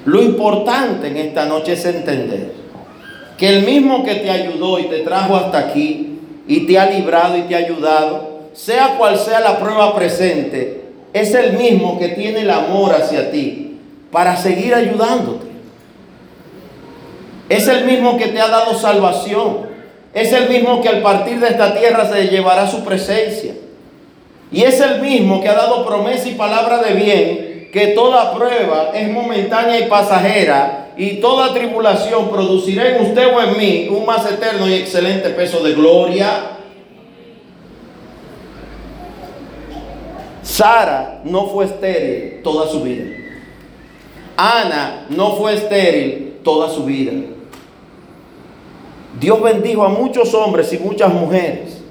Lo 0.05 0.23
importante 0.23 1.09
en 1.09 1.17
esta 1.17 1.47
noche 1.47 1.73
es 1.73 1.85
entender 1.87 2.53
que 3.39 3.49
el 3.49 3.65
mismo 3.65 4.05
que 4.05 4.17
te 4.17 4.31
ayudó 4.31 4.79
y 4.79 4.85
te 4.85 5.01
trajo 5.01 5.37
hasta 5.37 5.59
aquí 5.59 6.19
y 6.47 6.67
te 6.67 6.79
ha 6.79 6.91
librado 6.91 7.39
y 7.39 7.43
te 7.43 7.55
ha 7.55 7.59
ayudado, 7.59 8.41
sea 8.53 8.97
cual 8.99 9.19
sea 9.19 9.41
la 9.41 9.59
prueba 9.59 9.95
presente, 9.95 10.84
es 11.15 11.33
el 11.33 11.53
mismo 11.53 11.97
que 11.97 12.09
tiene 12.09 12.41
el 12.41 12.51
amor 12.51 12.93
hacia 12.93 13.31
ti 13.31 13.79
para 14.11 14.37
seguir 14.37 14.75
ayudándote. 14.75 15.47
Es 17.49 17.69
el 17.69 17.85
mismo 17.85 18.19
que 18.19 18.27
te 18.27 18.41
ha 18.41 18.49
dado 18.49 18.75
salvación. 18.75 19.73
Es 20.13 20.33
el 20.33 20.49
mismo 20.49 20.83
que 20.83 20.89
al 20.89 21.03
partir 21.03 21.39
de 21.39 21.49
esta 21.49 21.79
tierra 21.79 22.11
se 22.11 22.27
llevará 22.27 22.67
su 22.67 22.85
presencia. 22.85 23.53
Y 24.51 24.63
es 24.63 24.81
el 24.81 25.01
mismo 25.01 25.41
que 25.41 25.49
ha 25.49 25.55
dado 25.55 25.87
promesa 25.87 26.29
y 26.29 26.35
palabra 26.35 26.79
de 26.79 26.95
bien, 26.95 27.69
que 27.73 27.89
toda 27.89 28.35
prueba 28.35 28.91
es 28.93 29.09
momentánea 29.09 29.79
y 29.79 29.89
pasajera, 29.89 30.89
y 30.97 31.21
toda 31.21 31.55
tribulación 31.55 32.29
producirá 32.29 32.89
en 32.89 33.03
usted 33.07 33.35
o 33.35 33.41
en 33.41 33.57
mí 33.57 33.89
un 33.89 34.05
más 34.05 34.29
eterno 34.31 34.69
y 34.69 34.75
excelente 34.75 35.31
peso 35.31 35.63
de 35.63 35.75
gloria 35.75 36.54
Sara 40.55 41.21
no 41.25 41.49
fue 41.49 41.65
estéril 41.65 42.41
toda 42.45 42.69
su 42.69 42.81
vida. 42.81 43.07
Ana 44.37 45.07
no 45.09 45.35
fue 45.35 45.55
estéril 45.55 46.37
toda 46.45 46.71
su 46.71 46.85
vida. 46.85 47.11
Dios 49.19 49.43
bendijo 49.43 49.83
a 49.83 49.89
muchos 49.89 50.33
hombres 50.33 50.73
y 50.73 50.79
muchas 50.79 51.13
mujeres. 51.13 51.83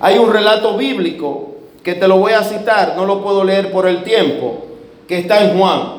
Hay 0.00 0.18
un 0.18 0.32
relato 0.32 0.76
bíblico 0.76 1.58
que 1.84 1.94
te 1.94 2.08
lo 2.08 2.18
voy 2.18 2.32
a 2.32 2.42
citar, 2.42 2.94
no 2.96 3.04
lo 3.04 3.22
puedo 3.22 3.44
leer 3.44 3.70
por 3.70 3.86
el 3.86 4.02
tiempo, 4.02 4.64
que 5.06 5.18
está 5.18 5.44
en 5.44 5.56
Juan 5.56 5.92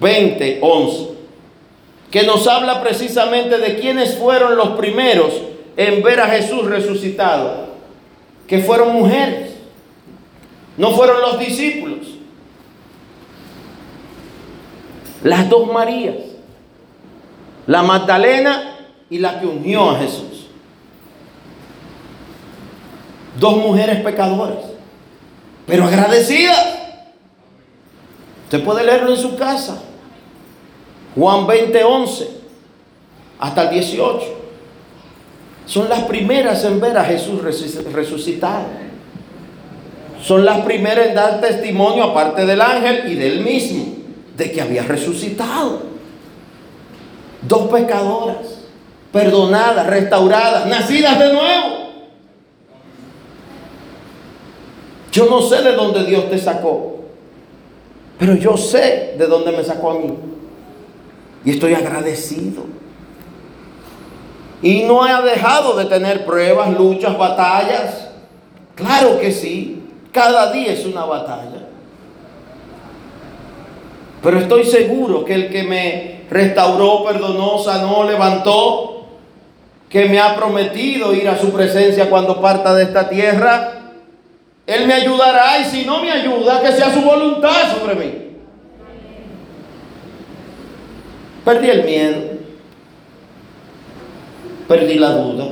20, 0.00 0.60
11, 0.62 1.08
que 2.10 2.22
nos 2.22 2.48
habla 2.48 2.80
precisamente 2.80 3.58
de 3.58 3.76
quiénes 3.76 4.16
fueron 4.16 4.56
los 4.56 4.70
primeros 4.70 5.30
en 5.76 6.02
ver 6.02 6.20
a 6.20 6.28
Jesús 6.28 6.64
resucitado, 6.64 7.66
que 8.46 8.60
fueron 8.60 8.94
mujeres. 8.94 9.57
No 10.78 10.92
fueron 10.92 11.20
los 11.20 11.38
discípulos. 11.40 12.06
Las 15.24 15.50
dos 15.50 15.70
Marías. 15.70 16.16
La 17.66 17.82
Magdalena 17.82 18.76
y 19.10 19.18
la 19.18 19.40
que 19.40 19.46
unió 19.46 19.90
a 19.90 19.98
Jesús. 19.98 20.46
Dos 23.38 23.56
mujeres 23.56 24.00
pecadoras. 24.00 24.64
Pero 25.66 25.84
agradecidas. 25.84 26.78
Usted 28.44 28.64
puede 28.64 28.84
leerlo 28.84 29.10
en 29.10 29.20
su 29.20 29.36
casa. 29.36 29.82
Juan 31.16 31.46
20, 31.46 31.84
11 31.84 32.30
hasta 33.40 33.62
el 33.64 33.70
18. 33.70 34.20
Son 35.66 35.88
las 35.88 36.04
primeras 36.04 36.64
en 36.64 36.80
ver 36.80 36.96
a 36.96 37.04
Jesús 37.04 37.42
resucitado 37.42 38.87
son 40.28 40.44
las 40.44 40.60
primeras 40.60 41.06
en 41.06 41.14
dar 41.14 41.40
testimonio, 41.40 42.04
aparte 42.04 42.44
del 42.44 42.60
ángel 42.60 43.10
y 43.10 43.14
del 43.14 43.40
mismo, 43.40 43.86
de 44.36 44.52
que 44.52 44.60
había 44.60 44.82
resucitado. 44.82 45.80
Dos 47.40 47.70
pecadoras, 47.70 48.66
perdonadas, 49.10 49.86
restauradas, 49.86 50.66
nacidas 50.66 51.18
de 51.18 51.32
nuevo. 51.32 51.66
Yo 55.10 55.30
no 55.30 55.40
sé 55.40 55.62
de 55.62 55.72
dónde 55.72 56.04
Dios 56.04 56.28
te 56.28 56.36
sacó, 56.36 57.04
pero 58.18 58.34
yo 58.34 58.58
sé 58.58 59.14
de 59.16 59.26
dónde 59.26 59.52
me 59.52 59.64
sacó 59.64 59.92
a 59.92 59.98
mí. 59.98 60.14
Y 61.42 61.52
estoy 61.52 61.72
agradecido. 61.72 62.64
Y 64.60 64.82
no 64.82 65.02
ha 65.02 65.22
dejado 65.22 65.74
de 65.74 65.86
tener 65.86 66.26
pruebas, 66.26 66.70
luchas, 66.76 67.16
batallas. 67.16 68.08
Claro 68.74 69.18
que 69.18 69.32
sí. 69.32 69.77
Cada 70.12 70.52
día 70.52 70.72
es 70.72 70.86
una 70.86 71.04
batalla. 71.04 71.68
Pero 74.22 74.38
estoy 74.38 74.64
seguro 74.64 75.24
que 75.24 75.34
el 75.34 75.50
que 75.50 75.62
me 75.62 76.20
restauró, 76.30 77.04
perdonó, 77.04 77.58
sanó, 77.58 78.04
levantó, 78.04 79.06
que 79.88 80.06
me 80.06 80.20
ha 80.20 80.34
prometido 80.36 81.14
ir 81.14 81.28
a 81.28 81.38
su 81.38 81.50
presencia 81.50 82.10
cuando 82.10 82.40
parta 82.40 82.74
de 82.74 82.84
esta 82.84 83.08
tierra, 83.08 83.92
Él 84.66 84.86
me 84.86 84.94
ayudará 84.94 85.58
y 85.60 85.64
si 85.64 85.84
no 85.86 86.02
me 86.02 86.10
ayuda, 86.10 86.60
que 86.60 86.72
sea 86.72 86.92
su 86.92 87.00
voluntad 87.00 87.78
sobre 87.78 87.94
mí. 87.94 88.12
Perdí 91.44 91.70
el 91.70 91.84
miedo, 91.84 92.22
perdí 94.66 94.98
la 94.98 95.12
duda, 95.12 95.46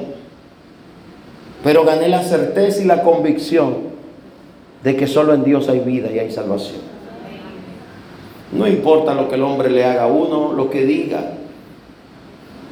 pero 1.64 1.84
gané 1.84 2.08
la 2.08 2.22
certeza 2.22 2.82
y 2.82 2.84
la 2.84 3.02
convicción 3.02 3.95
de 4.86 4.94
que 4.94 5.08
solo 5.08 5.34
en 5.34 5.42
Dios 5.42 5.68
hay 5.68 5.80
vida 5.80 6.12
y 6.12 6.20
hay 6.20 6.30
salvación. 6.30 6.80
No 8.52 8.68
importa 8.68 9.14
lo 9.14 9.28
que 9.28 9.34
el 9.34 9.42
hombre 9.42 9.68
le 9.68 9.84
haga 9.84 10.04
a 10.04 10.06
uno, 10.06 10.52
lo 10.52 10.70
que 10.70 10.84
diga. 10.84 11.32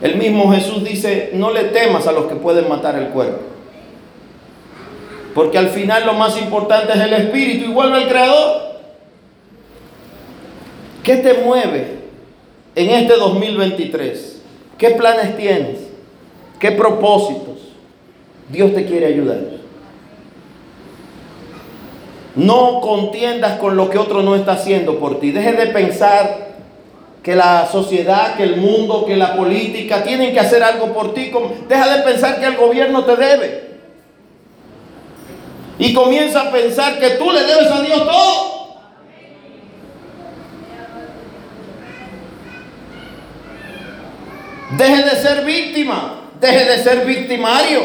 El 0.01 0.15
mismo 0.15 0.53
Jesús 0.53 0.85
dice, 0.85 1.31
no 1.35 1.51
le 1.51 1.65
temas 1.65 2.07
a 2.07 2.13
los 2.13 2.27
que 2.27 2.37
pueden 2.37 2.69
matar 2.69 2.95
el 2.95 3.09
cuerpo. 3.09 3.41
Porque 5.35 5.59
al 5.59 5.71
final 5.71 6.07
lo 6.07 6.13
más 6.13 6.41
importante 6.41 6.93
es 6.93 7.01
el 7.01 7.15
espíritu 7.15 7.65
y 7.65 7.75
vuelve 7.75 7.97
al 7.97 8.09
Creador. 8.09 8.63
¿Qué 11.03 11.17
te 11.17 11.35
mueve 11.43 11.99
en 12.77 12.91
este 12.91 13.17
2023? 13.17 14.41
¿Qué 14.79 14.91
planes 14.91 15.37
tienes? 15.37 15.79
¿Qué 16.61 16.71
propósitos? 16.71 17.73
Dios 18.51 18.73
te 18.73 18.87
quiere 18.87 19.07
ayudar. 19.07 19.64
No 22.37 22.81
contiendas 22.81 23.59
con 23.59 23.77
lo 23.77 23.89
que 23.89 23.99
otro 23.99 24.23
no 24.23 24.35
está 24.35 24.53
haciendo 24.53 24.99
por 24.99 25.21
ti. 25.21 25.31
Deje 25.31 25.53
de 25.53 25.67
pensar 25.69 26.55
que 27.23 27.37
la 27.37 27.67
sociedad, 27.71 28.37
que 28.37 28.43
el 28.43 28.57
mundo, 28.57 29.07
que 29.07 29.17
la 29.17 29.37
política 29.37 30.03
tienen 30.03 30.33
que 30.33 30.41
hacer 30.41 30.63
algo 30.63 30.93
por 30.93 31.15
ti. 31.15 31.31
Deja 31.69 31.97
de 31.97 32.03
pensar 32.03 32.41
que 32.41 32.47
el 32.47 32.57
gobierno 32.57 33.05
te 33.05 33.17
debe. 33.17 33.75
Y 35.79 35.95
comienza 35.95 36.43
a 36.43 36.51
pensar 36.53 36.99
que 36.99 37.11
tú 37.11 37.31
le 37.31 37.45
debes 37.45 37.71
a 37.71 37.83
Dios 37.83 38.05
todo. 38.05 38.55
Deje 44.77 45.03
de 45.03 45.11
ser 45.11 45.45
víctima. 45.45 46.21
deje 46.41 46.65
de 46.65 46.83
ser 46.83 47.07
victimario 47.07 47.81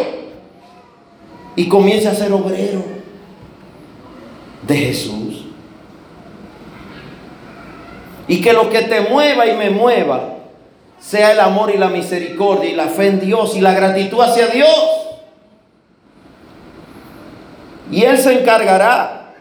y 1.55 1.67
comience 1.69 2.09
a 2.09 2.15
ser 2.15 2.33
obrero 2.33 2.98
de 4.69 4.75
Jesús. 4.77 5.45
Y 8.27 8.39
que 8.39 8.53
lo 8.53 8.69
que 8.69 8.83
te 8.83 9.01
mueva 9.01 9.47
y 9.47 9.57
me 9.57 9.71
mueva 9.71 10.35
sea 10.99 11.31
el 11.31 11.39
amor 11.39 11.71
y 11.73 11.77
la 11.77 11.89
misericordia 11.89 12.69
y 12.69 12.75
la 12.75 12.87
fe 12.87 13.07
en 13.07 13.19
Dios 13.19 13.55
y 13.55 13.61
la 13.61 13.73
gratitud 13.73 14.21
hacia 14.21 14.47
Dios. 14.47 14.69
Y 17.91 18.03
Él 18.03 18.19
se 18.19 18.39
encargará 18.39 19.33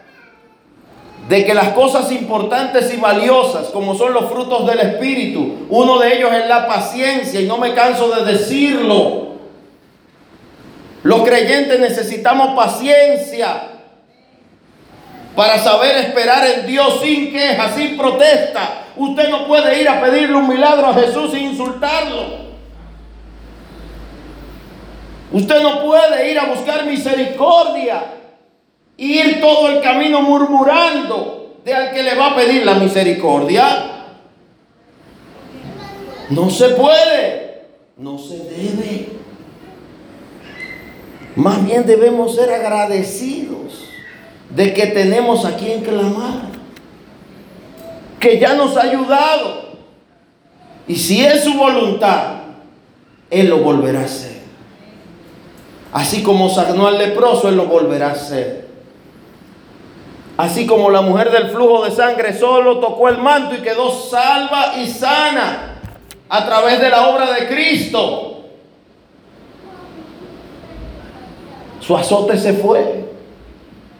de 1.27 1.45
que 1.45 1.53
las 1.53 1.73
cosas 1.73 2.11
importantes 2.11 2.91
y 2.91 2.97
valiosas, 2.97 3.67
como 3.67 3.93
son 3.93 4.13
los 4.13 4.31
frutos 4.31 4.65
del 4.65 4.79
Espíritu, 4.79 5.67
uno 5.69 5.99
de 5.99 6.15
ellos 6.15 6.31
es 6.33 6.47
la 6.47 6.67
paciencia, 6.67 7.39
y 7.39 7.45
no 7.45 7.59
me 7.59 7.75
canso 7.75 8.09
de 8.09 8.31
decirlo. 8.31 9.29
Los 11.03 11.21
creyentes 11.21 11.79
necesitamos 11.79 12.55
paciencia 12.55 13.78
para 15.35 15.57
saber 15.59 15.97
esperar 15.97 16.45
en 16.47 16.67
Dios 16.67 16.99
sin 17.01 17.31
queja, 17.31 17.73
sin 17.75 17.97
protesta. 17.97 18.85
Usted 18.95 19.29
no 19.29 19.47
puede 19.47 19.81
ir 19.81 19.87
a 19.87 20.01
pedirle 20.01 20.35
un 20.35 20.49
milagro 20.49 20.87
a 20.87 20.93
Jesús 20.93 21.31
sin 21.31 21.51
insultarlo. 21.51 22.49
Usted 25.31 25.61
no 25.61 25.81
puede 25.83 26.31
ir 26.31 26.39
a 26.39 26.45
buscar 26.45 26.85
misericordia 26.85 28.03
ir 28.99 29.39
todo 29.39 29.69
el 29.69 29.81
camino 29.81 30.21
murmurando 30.21 31.55
de 31.63 31.73
al 31.73 31.91
que 31.93 32.03
le 32.03 32.15
va 32.15 32.31
a 32.31 32.35
pedir 32.35 32.65
la 32.65 32.73
misericordia. 32.75 34.05
No 36.29 36.49
se 36.49 36.69
puede, 36.69 37.61
no 37.97 38.17
se 38.17 38.37
debe. 38.37 39.09
Más 41.35 41.65
bien 41.65 41.85
debemos 41.85 42.35
ser 42.35 42.51
agradecidos 42.51 43.88
de 44.49 44.73
que 44.73 44.87
tenemos 44.87 45.45
a 45.45 45.55
quien 45.55 45.81
clamar, 45.81 46.49
que 48.19 48.39
ya 48.39 48.53
nos 48.53 48.75
ha 48.77 48.81
ayudado. 48.81 49.69
Y 50.87 50.95
si 50.95 51.23
es 51.23 51.43
su 51.43 51.53
voluntad, 51.53 52.39
Él 53.29 53.49
lo 53.49 53.59
volverá 53.59 54.01
a 54.01 54.05
hacer. 54.05 54.39
Así 55.93 56.23
como 56.23 56.49
sanó 56.49 56.87
al 56.87 56.97
leproso, 56.97 57.49
Él 57.49 57.57
lo 57.57 57.65
volverá 57.65 58.07
a 58.07 58.13
hacer. 58.13 58.67
Así 60.37 60.65
como 60.65 60.89
la 60.89 61.01
mujer 61.01 61.31
del 61.31 61.49
flujo 61.49 61.83
de 61.83 61.91
sangre 61.91 62.37
solo 62.37 62.79
tocó 62.79 63.09
el 63.09 63.17
manto 63.17 63.55
y 63.55 63.57
quedó 63.57 63.91
salva 63.91 64.77
y 64.77 64.87
sana 64.87 65.75
a 66.29 66.45
través 66.45 66.79
de 66.79 66.89
la 66.89 67.09
obra 67.09 67.33
de 67.33 67.47
Cristo. 67.47 68.45
Su 71.81 71.97
azote 71.97 72.37
se 72.37 72.53
fue. 72.53 73.08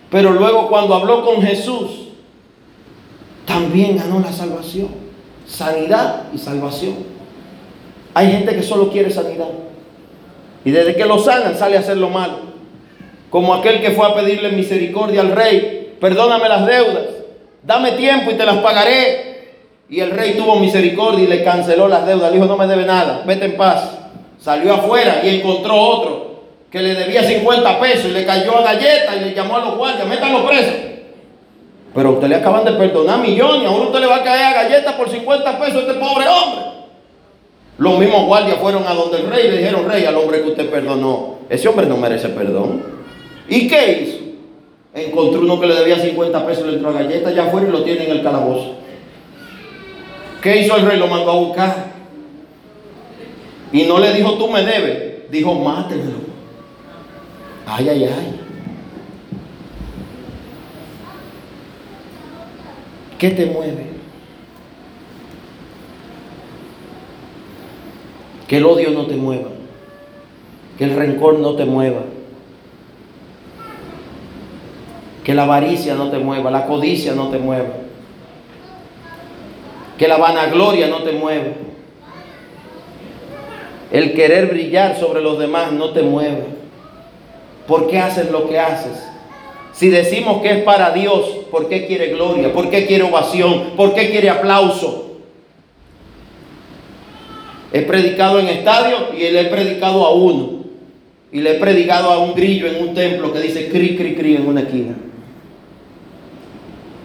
Pero 0.09 0.31
luego 0.31 0.67
cuando 0.67 0.95
habló 0.95 1.23
con 1.23 1.41
Jesús, 1.41 2.09
también 3.45 3.97
ganó 3.97 4.19
la 4.19 4.31
salvación. 4.31 4.89
Sanidad 5.45 6.23
y 6.33 6.37
salvación. 6.37 6.95
Hay 8.13 8.31
gente 8.31 8.55
que 8.55 8.63
solo 8.63 8.89
quiere 8.89 9.11
sanidad. 9.11 9.49
Y 10.65 10.71
desde 10.71 10.95
que 10.95 11.05
lo 11.05 11.19
sanan 11.19 11.57
sale 11.57 11.77
a 11.77 11.79
hacer 11.79 11.97
lo 11.97 12.09
malo. 12.09 12.49
Como 13.29 13.53
aquel 13.53 13.81
que 13.81 13.91
fue 13.91 14.07
a 14.07 14.15
pedirle 14.15 14.51
misericordia 14.51 15.21
al 15.21 15.31
rey 15.31 15.95
perdóname 15.99 16.47
las 16.47 16.65
deudas, 16.65 17.05
dame 17.63 17.91
tiempo 17.93 18.31
y 18.31 18.35
te 18.35 18.45
las 18.45 18.57
pagaré. 18.57 19.29
Y 19.89 19.99
el 19.99 20.11
rey 20.11 20.35
tuvo 20.37 20.55
misericordia 20.59 21.23
y 21.23 21.27
le 21.27 21.43
canceló 21.43 21.87
las 21.87 22.05
deudas. 22.05 22.31
Le 22.31 22.37
dijo, 22.37 22.47
no 22.47 22.57
me 22.57 22.67
debe 22.67 22.85
nada, 22.85 23.23
vete 23.25 23.45
en 23.45 23.57
paz. 23.57 23.97
Salió 24.39 24.73
afuera 24.73 25.21
y 25.23 25.29
encontró 25.29 25.75
otro 25.75 26.28
que 26.71 26.79
le 26.79 26.93
debía 26.93 27.23
50 27.23 27.79
pesos 27.79 28.05
y 28.05 28.11
le 28.11 28.25
cayó 28.25 28.57
a 28.57 28.63
galleta 28.63 29.15
y 29.15 29.19
le 29.21 29.33
llamó 29.33 29.57
a 29.57 29.65
los 29.65 29.75
guardias, 29.75 30.07
métanlo 30.07 30.47
preso. 30.47 30.71
Pero 31.93 32.11
usted 32.11 32.27
le 32.27 32.35
acaban 32.35 32.63
de 32.63 32.73
perdonar 32.73 33.19
millones, 33.19 33.67
ahora 33.67 33.85
usted 33.85 33.99
le 33.99 34.05
va 34.05 34.17
a 34.17 34.23
caer 34.23 34.45
a 34.45 34.63
galletas 34.63 34.93
por 34.93 35.09
50 35.09 35.59
pesos 35.59 35.75
a 35.75 35.79
este 35.79 35.93
pobre 35.95 36.27
hombre. 36.27 36.65
Los 37.79 37.97
mismos 37.97 38.25
guardias 38.25 38.57
fueron 38.59 38.83
a 38.85 38.93
donde 38.93 39.17
el 39.17 39.29
rey 39.29 39.47
y 39.47 39.51
le 39.51 39.57
dijeron, 39.57 39.89
rey, 39.89 40.05
al 40.05 40.15
hombre 40.17 40.41
que 40.41 40.49
usted 40.49 40.69
perdonó, 40.69 41.39
ese 41.49 41.67
hombre 41.67 41.87
no 41.87 41.97
merece 41.97 42.29
perdón. 42.29 42.83
¿Y 43.47 43.67
qué 43.67 44.01
hizo? 44.01 44.17
Encontró 44.93 45.41
uno 45.41 45.59
que 45.59 45.67
le 45.67 45.75
debía 45.75 45.97
50 45.97 46.45
pesos, 46.45 46.67
le 46.67 46.73
entró 46.73 46.89
a 46.89 46.93
galleta 46.93 47.31
ya 47.31 47.45
afuera 47.45 47.67
y 47.67 47.71
lo 47.71 47.83
tiene 47.83 48.05
en 48.05 48.11
el 48.11 48.21
calabozo. 48.21 48.75
¿Qué 50.41 50.61
hizo 50.61 50.75
el 50.75 50.85
rey? 50.85 50.99
Lo 50.99 51.07
mandó 51.07 51.31
a 51.31 51.35
buscar. 51.35 51.85
Y 53.71 53.83
no 53.83 53.99
le 53.99 54.13
dijo, 54.13 54.33
tú 54.33 54.47
me 54.47 54.63
debes. 54.63 55.31
Dijo, 55.31 55.53
mátemelo. 55.53 56.29
Ay, 57.71 57.87
ay, 57.87 58.03
ay. 58.05 58.39
¿Qué 63.19 63.29
te 63.29 63.45
mueve? 63.45 63.85
Que 68.47 68.57
el 68.57 68.65
odio 68.65 68.89
no 68.89 69.05
te 69.05 69.15
mueva. 69.15 69.49
Que 70.79 70.85
el 70.85 70.95
rencor 70.95 71.37
no 71.39 71.55
te 71.55 71.65
mueva 71.65 72.03
Que 75.25 75.35
la 75.35 75.43
avaricia 75.43 75.93
no 75.93 76.09
te 76.09 76.17
mueva, 76.17 76.49
la 76.49 76.65
codicia 76.65 77.13
no 77.13 77.29
te 77.29 77.37
mueva. 77.37 77.69
Que 79.99 80.07
la 80.07 80.17
vanagloria 80.17 80.87
no 80.87 81.03
te 81.03 81.11
mueva. 81.11 81.49
El 83.91 84.13
querer 84.13 84.47
brillar 84.47 84.97
sobre 84.97 85.21
los 85.21 85.37
demás 85.37 85.71
no 85.71 85.91
te 85.91 86.01
mueve. 86.01 86.58
¿Por 87.69 87.87
qué 87.87 87.99
haces 87.99 88.31
lo 88.31 88.49
que 88.49 88.59
haces? 88.59 88.97
Si 89.73 89.89
decimos 89.89 90.41
que 90.41 90.49
es 90.49 90.63
para 90.63 90.89
Dios, 90.89 91.23
¿por 91.51 91.69
qué 91.69 91.85
quiere 91.85 92.07
gloria? 92.07 92.51
¿Por 92.51 92.71
qué 92.71 92.87
quiere 92.87 93.03
ovación? 93.03 93.75
¿Por 93.77 93.93
qué 93.93 94.09
quiere 94.09 94.31
aplauso? 94.31 95.19
He 97.71 97.83
predicado 97.83 98.39
en 98.39 98.47
estadio 98.47 99.13
y 99.15 99.19
le 99.29 99.41
he 99.41 99.45
predicado 99.45 100.03
a 100.03 100.13
uno. 100.15 100.63
Y 101.31 101.41
le 101.41 101.51
he 101.51 101.59
predicado 101.59 102.09
a 102.09 102.17
un 102.17 102.33
grillo 102.33 102.65
en 102.65 102.87
un 102.87 102.95
templo 102.95 103.31
que 103.31 103.39
dice 103.39 103.69
cri, 103.69 103.95
cri, 103.95 104.15
cri 104.15 104.35
en 104.35 104.47
una 104.47 104.61
esquina. 104.61 104.95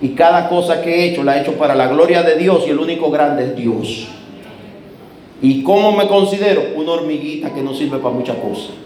Y 0.00 0.08
cada 0.10 0.48
cosa 0.48 0.80
que 0.80 0.94
he 0.94 1.10
hecho 1.10 1.22
la 1.22 1.36
he 1.36 1.42
hecho 1.42 1.52
para 1.58 1.74
la 1.74 1.88
gloria 1.88 2.22
de 2.22 2.36
Dios 2.36 2.64
y 2.66 2.70
el 2.70 2.78
único 2.78 3.10
grande 3.10 3.44
es 3.44 3.54
Dios. 3.54 4.08
¿Y 5.42 5.62
cómo 5.62 5.92
me 5.92 6.08
considero? 6.08 6.62
Una 6.74 6.92
hormiguita 6.92 7.52
que 7.52 7.60
no 7.60 7.74
sirve 7.74 7.98
para 7.98 8.14
muchas 8.14 8.36
cosas. 8.36 8.83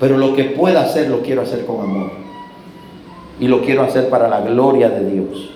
Pero 0.00 0.18
lo 0.18 0.34
que 0.34 0.44
pueda 0.44 0.82
hacer 0.82 1.08
lo 1.08 1.22
quiero 1.22 1.42
hacer 1.42 1.64
con 1.66 1.80
amor. 1.80 2.10
Y 3.40 3.48
lo 3.48 3.62
quiero 3.62 3.82
hacer 3.82 4.08
para 4.08 4.28
la 4.28 4.40
gloria 4.40 4.88
de 4.88 5.10
Dios. 5.10 5.50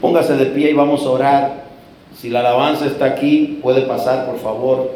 Póngase 0.00 0.36
de 0.36 0.46
pie 0.46 0.70
y 0.70 0.74
vamos 0.74 1.04
a 1.04 1.10
orar. 1.10 1.66
Si 2.16 2.30
la 2.30 2.40
alabanza 2.40 2.86
está 2.86 3.06
aquí, 3.06 3.58
puede 3.62 3.82
pasar, 3.82 4.26
por 4.26 4.38
favor. 4.38 4.90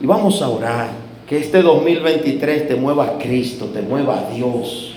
Y 0.00 0.06
vamos 0.06 0.40
a 0.42 0.48
orar. 0.48 1.06
Que 1.26 1.38
este 1.38 1.60
2023 1.60 2.68
te 2.68 2.76
mueva 2.76 3.04
a 3.04 3.18
Cristo, 3.18 3.66
te 3.66 3.82
mueva 3.82 4.20
a 4.20 4.30
Dios, 4.30 4.94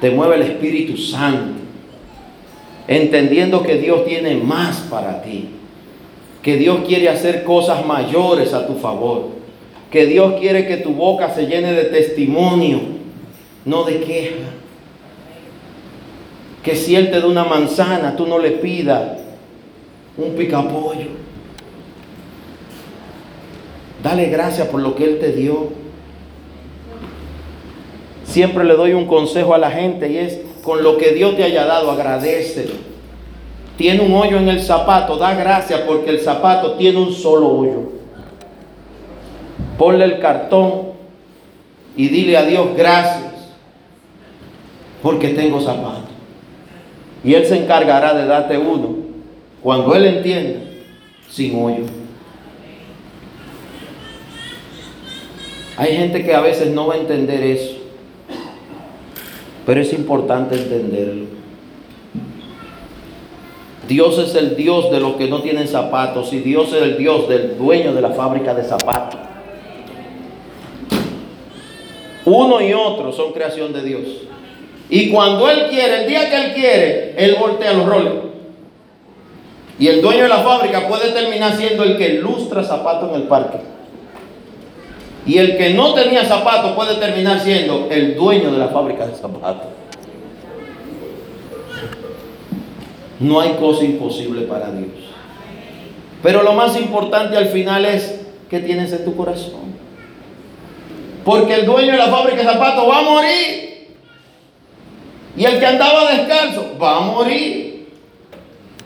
te 0.00 0.10
mueva 0.10 0.34
el 0.34 0.42
Espíritu 0.42 0.96
Santo, 0.96 1.60
entendiendo 2.88 3.62
que 3.62 3.74
Dios 3.74 4.06
tiene 4.06 4.36
más 4.36 4.78
para 4.90 5.20
ti, 5.20 5.50
que 6.46 6.56
Dios 6.56 6.82
quiere 6.86 7.08
hacer 7.08 7.42
cosas 7.42 7.84
mayores 7.84 8.54
a 8.54 8.68
tu 8.68 8.74
favor, 8.74 9.30
que 9.90 10.06
Dios 10.06 10.34
quiere 10.38 10.64
que 10.68 10.76
tu 10.76 10.92
boca 10.92 11.34
se 11.34 11.48
llene 11.48 11.72
de 11.72 11.86
testimonio, 11.86 12.82
no 13.64 13.82
de 13.82 13.98
queja. 13.98 14.50
Que 16.62 16.76
si 16.76 16.94
Él 16.94 17.10
te 17.10 17.18
da 17.18 17.26
una 17.26 17.42
manzana, 17.42 18.14
tú 18.14 18.28
no 18.28 18.38
le 18.38 18.52
pidas 18.52 19.18
un 20.16 20.36
picapollo. 20.36 21.08
Dale 24.00 24.26
gracias 24.26 24.68
por 24.68 24.80
lo 24.80 24.94
que 24.94 25.02
Él 25.02 25.18
te 25.18 25.32
dio. 25.32 25.70
Siempre 28.22 28.62
le 28.62 28.74
doy 28.74 28.92
un 28.92 29.08
consejo 29.08 29.52
a 29.52 29.58
la 29.58 29.72
gente 29.72 30.12
y 30.12 30.18
es, 30.18 30.38
con 30.62 30.84
lo 30.84 30.96
que 30.96 31.10
Dios 31.10 31.36
te 31.36 31.42
haya 31.42 31.64
dado, 31.64 31.90
agradecelo. 31.90 32.95
Tiene 33.76 34.00
un 34.00 34.14
hoyo 34.14 34.38
en 34.38 34.48
el 34.48 34.62
zapato, 34.62 35.18
da 35.18 35.34
gracias 35.34 35.80
porque 35.80 36.10
el 36.10 36.20
zapato 36.20 36.72
tiene 36.74 36.98
un 36.98 37.12
solo 37.12 37.48
hoyo. 37.48 37.92
Ponle 39.76 40.04
el 40.04 40.18
cartón 40.18 40.92
y 41.94 42.08
dile 42.08 42.38
a 42.38 42.44
Dios 42.44 42.68
gracias 42.74 43.32
porque 45.02 45.28
tengo 45.30 45.60
zapato. 45.60 46.08
Y 47.22 47.34
Él 47.34 47.44
se 47.44 47.58
encargará 47.58 48.14
de 48.14 48.26
darte 48.26 48.56
uno 48.56 48.96
cuando 49.62 49.94
Él 49.94 50.06
entienda 50.06 50.60
sin 51.28 51.62
hoyo. 51.62 51.84
Hay 55.76 55.94
gente 55.94 56.24
que 56.24 56.34
a 56.34 56.40
veces 56.40 56.70
no 56.70 56.86
va 56.86 56.94
a 56.94 56.98
entender 56.98 57.42
eso, 57.42 57.76
pero 59.66 59.82
es 59.82 59.92
importante 59.92 60.56
entenderlo. 60.56 61.35
Dios 63.88 64.18
es 64.18 64.34
el 64.34 64.56
Dios 64.56 64.90
de 64.90 65.00
los 65.00 65.16
que 65.16 65.28
no 65.28 65.42
tienen 65.42 65.68
zapatos 65.68 66.32
y 66.32 66.40
Dios 66.40 66.72
es 66.72 66.82
el 66.82 66.98
Dios 66.98 67.28
del 67.28 67.56
dueño 67.56 67.92
de 67.94 68.00
la 68.00 68.10
fábrica 68.10 68.54
de 68.54 68.64
zapatos. 68.64 69.20
Uno 72.24 72.60
y 72.60 72.72
otro 72.72 73.12
son 73.12 73.32
creación 73.32 73.72
de 73.72 73.82
Dios. 73.82 74.02
Y 74.88 75.10
cuando 75.10 75.48
Él 75.48 75.66
quiere, 75.70 76.02
el 76.02 76.08
día 76.08 76.28
que 76.28 76.36
Él 76.36 76.54
quiere, 76.54 77.14
Él 77.16 77.36
voltea 77.38 77.72
los 77.72 77.86
roles. 77.86 78.12
Y 79.78 79.88
el 79.88 80.00
dueño 80.00 80.24
de 80.24 80.28
la 80.28 80.38
fábrica 80.38 80.88
puede 80.88 81.10
terminar 81.10 81.56
siendo 81.56 81.84
el 81.84 81.96
que 81.96 82.14
lustra 82.14 82.64
zapatos 82.64 83.10
en 83.10 83.16
el 83.16 83.28
parque. 83.28 83.58
Y 85.26 85.38
el 85.38 85.56
que 85.56 85.70
no 85.70 85.92
tenía 85.94 86.24
zapatos 86.24 86.72
puede 86.72 86.96
terminar 86.96 87.40
siendo 87.40 87.88
el 87.90 88.16
dueño 88.16 88.50
de 88.50 88.58
la 88.58 88.68
fábrica 88.68 89.06
de 89.06 89.14
zapatos. 89.14 89.75
No 93.20 93.40
hay 93.40 93.54
cosa 93.54 93.84
imposible 93.84 94.42
para 94.42 94.70
Dios. 94.70 94.90
Pero 96.22 96.42
lo 96.42 96.52
más 96.52 96.76
importante 96.76 97.36
al 97.36 97.46
final 97.48 97.84
es 97.84 98.20
que 98.50 98.60
tienes 98.60 98.92
en 98.92 99.04
tu 99.04 99.16
corazón. 99.16 99.76
Porque 101.24 101.54
el 101.54 101.66
dueño 101.66 101.92
de 101.92 101.98
la 101.98 102.06
fábrica 102.06 102.38
de 102.38 102.44
zapatos 102.44 102.88
va 102.88 102.98
a 102.98 103.02
morir. 103.02 103.88
Y 105.36 105.44
el 105.44 105.58
que 105.58 105.66
andaba 105.66 106.10
descalzo 106.10 106.76
va 106.80 106.98
a 106.98 107.00
morir. 107.00 107.88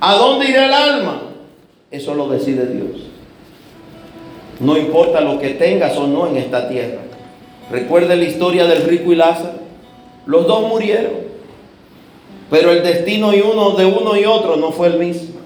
¿A 0.01 0.15
dónde 0.15 0.49
irá 0.49 0.67
el 0.67 0.73
alma? 0.73 1.23
Eso 1.91 2.15
lo 2.15 2.29
decide 2.29 2.67
Dios. 2.67 3.03
No 4.61 4.77
importa 4.77 5.21
lo 5.21 5.39
que 5.39 5.51
tengas 5.51 5.97
o 5.97 6.07
no 6.07 6.27
en 6.27 6.37
esta 6.37 6.69
tierra. 6.69 7.01
Recuerde 7.71 8.17
la 8.17 8.25
historia 8.25 8.67
del 8.67 8.83
rico 8.85 9.13
y 9.13 9.17
Lázaro. 9.17 9.61
Los 10.27 10.47
dos 10.47 10.69
murieron. 10.69 11.30
Pero 12.51 12.73
el 12.73 12.83
destino 12.83 13.31
de 13.31 13.43
uno 13.43 14.17
y 14.17 14.25
otro 14.25 14.57
no 14.57 14.73
fue 14.73 14.89
el 14.89 14.99
mismo. 14.99 15.41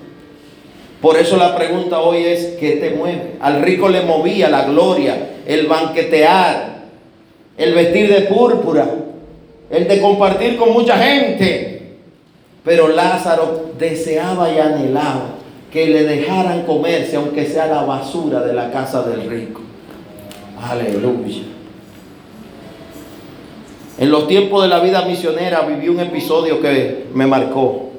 Por 1.01 1.18
eso 1.18 1.36
la 1.36 1.55
pregunta 1.55 2.01
hoy 2.01 2.24
es, 2.24 2.56
¿qué 2.59 2.76
te 2.76 2.90
mueve? 2.90 3.35
Al 3.40 3.60
rico 3.60 3.90
le 3.90 4.01
movía 4.01 4.48
la 4.48 4.64
gloria, 4.64 5.32
el 5.47 5.66
banquetear, 5.66 6.85
el 7.59 7.74
vestir 7.74 8.09
de 8.09 8.22
púrpura, 8.22 8.89
el 9.70 9.86
de 9.86 10.01
compartir 10.01 10.56
con 10.56 10.72
mucha 10.72 10.97
gente. 10.97 11.98
Pero 12.64 12.89
Lázaro 12.89 13.72
deseaba 13.78 14.51
y 14.51 14.59
anhelaba 14.59 15.35
que 15.70 15.89
le 15.89 16.05
dejaran 16.05 16.62
comerse, 16.62 17.16
aunque 17.16 17.44
sea 17.44 17.66
la 17.66 17.82
basura 17.82 18.40
de 18.40 18.55
la 18.55 18.70
casa 18.70 19.02
del 19.02 19.28
rico. 19.28 19.60
Aleluya. 20.59 21.43
En 23.98 24.10
los 24.10 24.26
tiempos 24.26 24.62
de 24.62 24.68
la 24.68 24.80
vida 24.80 25.04
misionera 25.04 25.62
viví 25.62 25.88
un 25.88 26.00
episodio 26.00 26.60
que 26.60 27.06
me 27.14 27.26
marcó. 27.26 27.90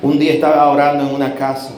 Un 0.00 0.18
día 0.18 0.34
estaba 0.34 0.70
orando 0.70 1.08
en 1.08 1.14
una 1.14 1.34
casa 1.34 1.72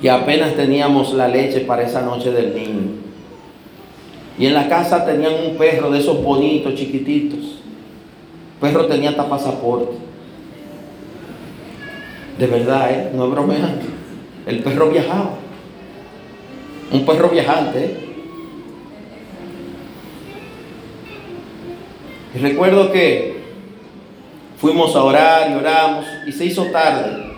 y 0.00 0.08
apenas 0.08 0.54
teníamos 0.54 1.12
la 1.12 1.28
leche 1.28 1.60
para 1.60 1.82
esa 1.82 2.00
noche 2.00 2.30
del 2.30 2.54
niño. 2.54 2.92
Y 4.38 4.46
en 4.46 4.54
la 4.54 4.68
casa 4.68 5.04
tenían 5.04 5.32
un 5.46 5.56
perro 5.56 5.90
de 5.90 5.98
esos 5.98 6.22
bonitos, 6.22 6.74
chiquititos. 6.76 7.40
El 7.40 8.70
perro 8.70 8.86
tenía 8.86 9.10
hasta 9.10 9.28
pasaporte. 9.28 9.96
De 12.38 12.46
verdad, 12.46 12.90
¿eh? 12.92 13.10
no 13.14 13.24
es 13.24 13.30
bromeando. 13.32 13.82
El 14.46 14.60
perro 14.60 14.90
viajaba. 14.90 15.32
Un 16.90 17.04
perro 17.04 17.28
viajante. 17.28 18.08
Y 22.34 22.38
recuerdo 22.38 22.90
que 22.92 23.42
fuimos 24.58 24.94
a 24.96 25.04
orar 25.04 25.50
y 25.50 25.54
oramos 25.54 26.04
y 26.26 26.32
se 26.32 26.46
hizo 26.46 26.64
tarde. 26.66 27.32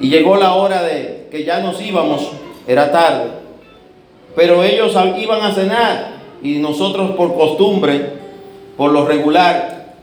Y 0.00 0.08
llegó 0.08 0.36
la 0.36 0.54
hora 0.54 0.82
de 0.82 1.28
que 1.30 1.44
ya 1.44 1.60
nos 1.60 1.80
íbamos, 1.80 2.30
era 2.66 2.90
tarde. 2.90 3.30
Pero 4.36 4.62
ellos 4.62 4.96
iban 5.18 5.42
a 5.42 5.52
cenar 5.52 6.18
y 6.42 6.58
nosotros 6.58 7.12
por 7.12 7.34
costumbre, 7.34 8.12
por 8.76 8.92
lo 8.92 9.06
regular, 9.06 9.94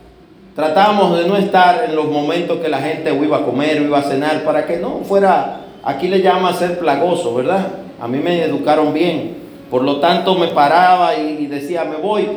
tratamos 0.54 1.18
de 1.18 1.26
no 1.26 1.36
estar 1.36 1.84
en 1.88 1.96
los 1.96 2.06
momentos 2.06 2.58
que 2.58 2.68
la 2.68 2.78
gente 2.78 3.14
iba 3.14 3.38
a 3.38 3.44
comer 3.44 3.80
o 3.80 3.84
iba 3.84 3.98
a 3.98 4.02
cenar 4.02 4.44
para 4.44 4.66
que 4.66 4.76
no 4.76 5.00
fuera, 5.04 5.60
aquí 5.82 6.08
le 6.08 6.20
llama 6.20 6.52
ser 6.52 6.78
plagoso, 6.78 7.34
¿verdad? 7.34 7.68
A 8.00 8.08
mí 8.08 8.18
me 8.18 8.42
educaron 8.42 8.92
bien. 8.92 9.36
Por 9.70 9.82
lo 9.82 10.00
tanto 10.00 10.34
me 10.36 10.48
paraba 10.48 11.16
y 11.16 11.46
decía, 11.46 11.84
me 11.84 11.96
voy. 11.96 12.28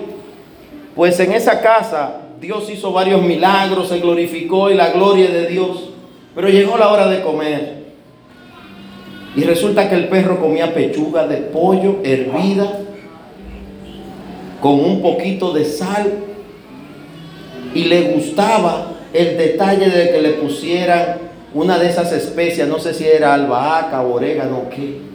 Pues 0.96 1.20
en 1.20 1.32
esa 1.32 1.62
casa 1.62 2.22
Dios 2.40 2.70
hizo 2.70 2.92
varios 2.92 3.22
milagros, 3.22 3.90
se 3.90 4.00
glorificó 4.00 4.70
y 4.70 4.76
la 4.76 4.90
gloria 4.90 5.30
de 5.30 5.48
Dios. 5.48 5.92
Pero 6.34 6.50
llegó 6.50 6.78
la 6.78 6.90
hora 6.90 7.08
de 7.08 7.22
comer. 7.22 7.80
Y 9.36 9.44
resulta 9.44 9.90
que 9.90 9.96
el 9.96 10.08
perro 10.08 10.40
comía 10.40 10.74
pechuga 10.74 11.28
de 11.28 11.38
pollo 11.38 12.00
hervida 12.04 12.80
con 14.62 14.80
un 14.80 15.02
poquito 15.02 15.52
de 15.52 15.66
sal. 15.66 16.12
Y 17.74 17.84
le 17.86 18.14
gustaba 18.14 18.94
el 19.14 19.38
detalle 19.38 19.90
de 19.90 20.12
que 20.12 20.22
le 20.22 20.30
pusieran 20.32 21.30
una 21.54 21.78
de 21.78 21.90
esas 21.90 22.12
especias, 22.12 22.68
no 22.68 22.80
sé 22.80 22.94
si 22.94 23.06
era 23.06 23.34
albahaca 23.34 24.02
orégano 24.02 24.70
qué. 24.70 25.09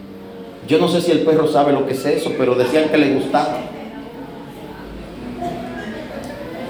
Yo 0.67 0.79
no 0.79 0.89
sé 0.89 1.01
si 1.01 1.11
el 1.11 1.21
perro 1.21 1.47
sabe 1.47 1.73
lo 1.73 1.87
que 1.87 1.93
es 1.93 2.05
eso, 2.07 2.33
pero 2.39 2.55
decían 2.55 2.89
que 2.89 2.97
le 2.97 3.15
gustaba. 3.15 3.59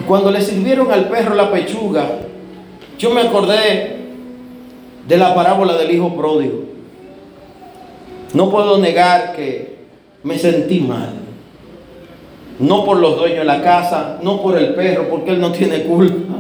Y 0.00 0.02
cuando 0.02 0.30
le 0.30 0.40
sirvieron 0.40 0.90
al 0.90 1.08
perro 1.08 1.34
la 1.34 1.52
pechuga, 1.52 2.06
yo 2.98 3.10
me 3.10 3.22
acordé 3.22 3.96
de 5.06 5.16
la 5.16 5.34
parábola 5.34 5.76
del 5.76 5.92
hijo 5.92 6.14
pródigo. 6.16 6.64
No 8.32 8.50
puedo 8.50 8.78
negar 8.78 9.34
que 9.36 9.76
me 10.24 10.38
sentí 10.38 10.80
mal. 10.80 11.12
No 12.58 12.84
por 12.84 12.98
los 12.98 13.16
dueños 13.16 13.40
de 13.40 13.44
la 13.44 13.62
casa, 13.62 14.18
no 14.22 14.40
por 14.40 14.58
el 14.58 14.74
perro, 14.74 15.08
porque 15.08 15.30
él 15.30 15.40
no 15.40 15.52
tiene 15.52 15.82
culpa. 15.82 16.34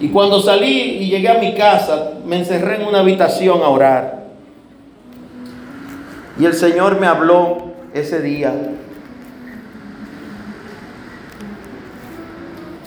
Y 0.00 0.08
cuando 0.08 0.40
salí 0.40 0.98
y 1.00 1.10
llegué 1.10 1.28
a 1.28 1.38
mi 1.38 1.54
casa, 1.54 2.12
me 2.24 2.38
encerré 2.38 2.76
en 2.76 2.86
una 2.86 3.00
habitación 3.00 3.62
a 3.62 3.68
orar. 3.68 4.19
Y 6.40 6.46
el 6.46 6.54
Señor 6.54 6.98
me 6.98 7.06
habló 7.06 7.58
ese 7.92 8.22
día. 8.22 8.54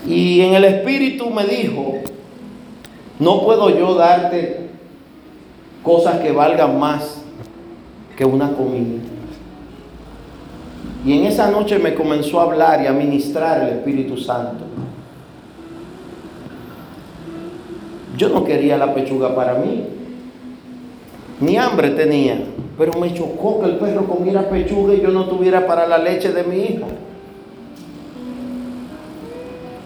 Y 0.07 0.41
en 0.41 0.55
el 0.55 0.65
Espíritu 0.65 1.29
me 1.29 1.45
dijo, 1.45 1.99
no 3.19 3.43
puedo 3.43 3.69
yo 3.69 3.93
darte 3.93 4.69
cosas 5.83 6.19
que 6.21 6.31
valgan 6.31 6.79
más 6.79 7.21
que 8.17 8.25
una 8.25 8.51
comida. 8.53 9.03
Y 11.05 11.19
en 11.19 11.25
esa 11.25 11.51
noche 11.51 11.77
me 11.77 11.93
comenzó 11.93 12.39
a 12.39 12.45
hablar 12.45 12.81
y 12.81 12.87
a 12.87 12.91
ministrar 12.91 13.61
el 13.61 13.77
Espíritu 13.77 14.17
Santo. 14.17 14.63
Yo 18.17 18.29
no 18.29 18.43
quería 18.43 18.77
la 18.77 18.95
pechuga 18.95 19.35
para 19.35 19.53
mí, 19.55 19.83
ni 21.39 21.57
hambre 21.57 21.91
tenía, 21.91 22.39
pero 22.77 22.99
me 22.99 23.13
chocó 23.13 23.59
que 23.61 23.67
el 23.67 23.75
perro 23.77 24.05
comiera 24.05 24.49
pechuga 24.49 24.93
y 24.93 25.01
yo 25.01 25.09
no 25.09 25.25
tuviera 25.25 25.67
para 25.67 25.87
la 25.87 25.97
leche 25.97 26.31
de 26.31 26.43
mi 26.43 26.57
hijo. 26.57 26.87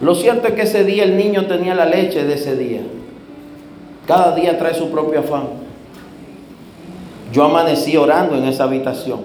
Lo 0.00 0.14
cierto 0.14 0.48
es 0.48 0.54
que 0.54 0.62
ese 0.62 0.84
día 0.84 1.04
el 1.04 1.16
niño 1.16 1.46
tenía 1.46 1.74
la 1.74 1.84
leche 1.84 2.24
de 2.24 2.34
ese 2.34 2.56
día. 2.56 2.80
Cada 4.06 4.34
día 4.34 4.58
trae 4.58 4.74
su 4.74 4.90
propio 4.90 5.20
afán. 5.20 5.48
Yo 7.32 7.44
amanecí 7.44 7.96
orando 7.96 8.36
en 8.36 8.44
esa 8.44 8.64
habitación. 8.64 9.20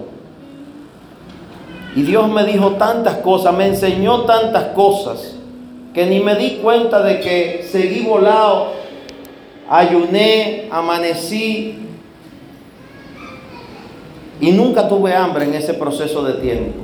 Y 1.96 2.02
Dios 2.02 2.28
me 2.28 2.44
dijo 2.44 2.72
tantas 2.72 3.18
cosas, 3.18 3.54
me 3.54 3.68
enseñó 3.68 4.22
tantas 4.22 4.64
cosas, 4.74 5.36
que 5.94 6.06
ni 6.06 6.20
me 6.20 6.34
di 6.34 6.56
cuenta 6.56 7.02
de 7.02 7.20
que 7.20 7.66
seguí 7.70 8.00
volado, 8.00 8.72
ayuné, 9.70 10.66
amanecí, 10.72 11.83
y 14.40 14.52
nunca 14.52 14.88
tuve 14.88 15.14
hambre 15.14 15.44
en 15.44 15.54
ese 15.54 15.74
proceso 15.74 16.22
de 16.24 16.34
tiempo. 16.34 16.80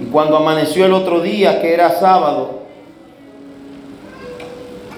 Y 0.00 0.04
cuando 0.06 0.36
amaneció 0.36 0.84
el 0.86 0.92
otro 0.92 1.20
día, 1.20 1.60
que 1.60 1.72
era 1.72 1.90
sábado, 1.90 2.62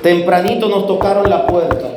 tempranito 0.03 0.69
nos 0.69 0.87
tocaron 0.87 1.29
la 1.29 1.47
puerta. 1.47 1.89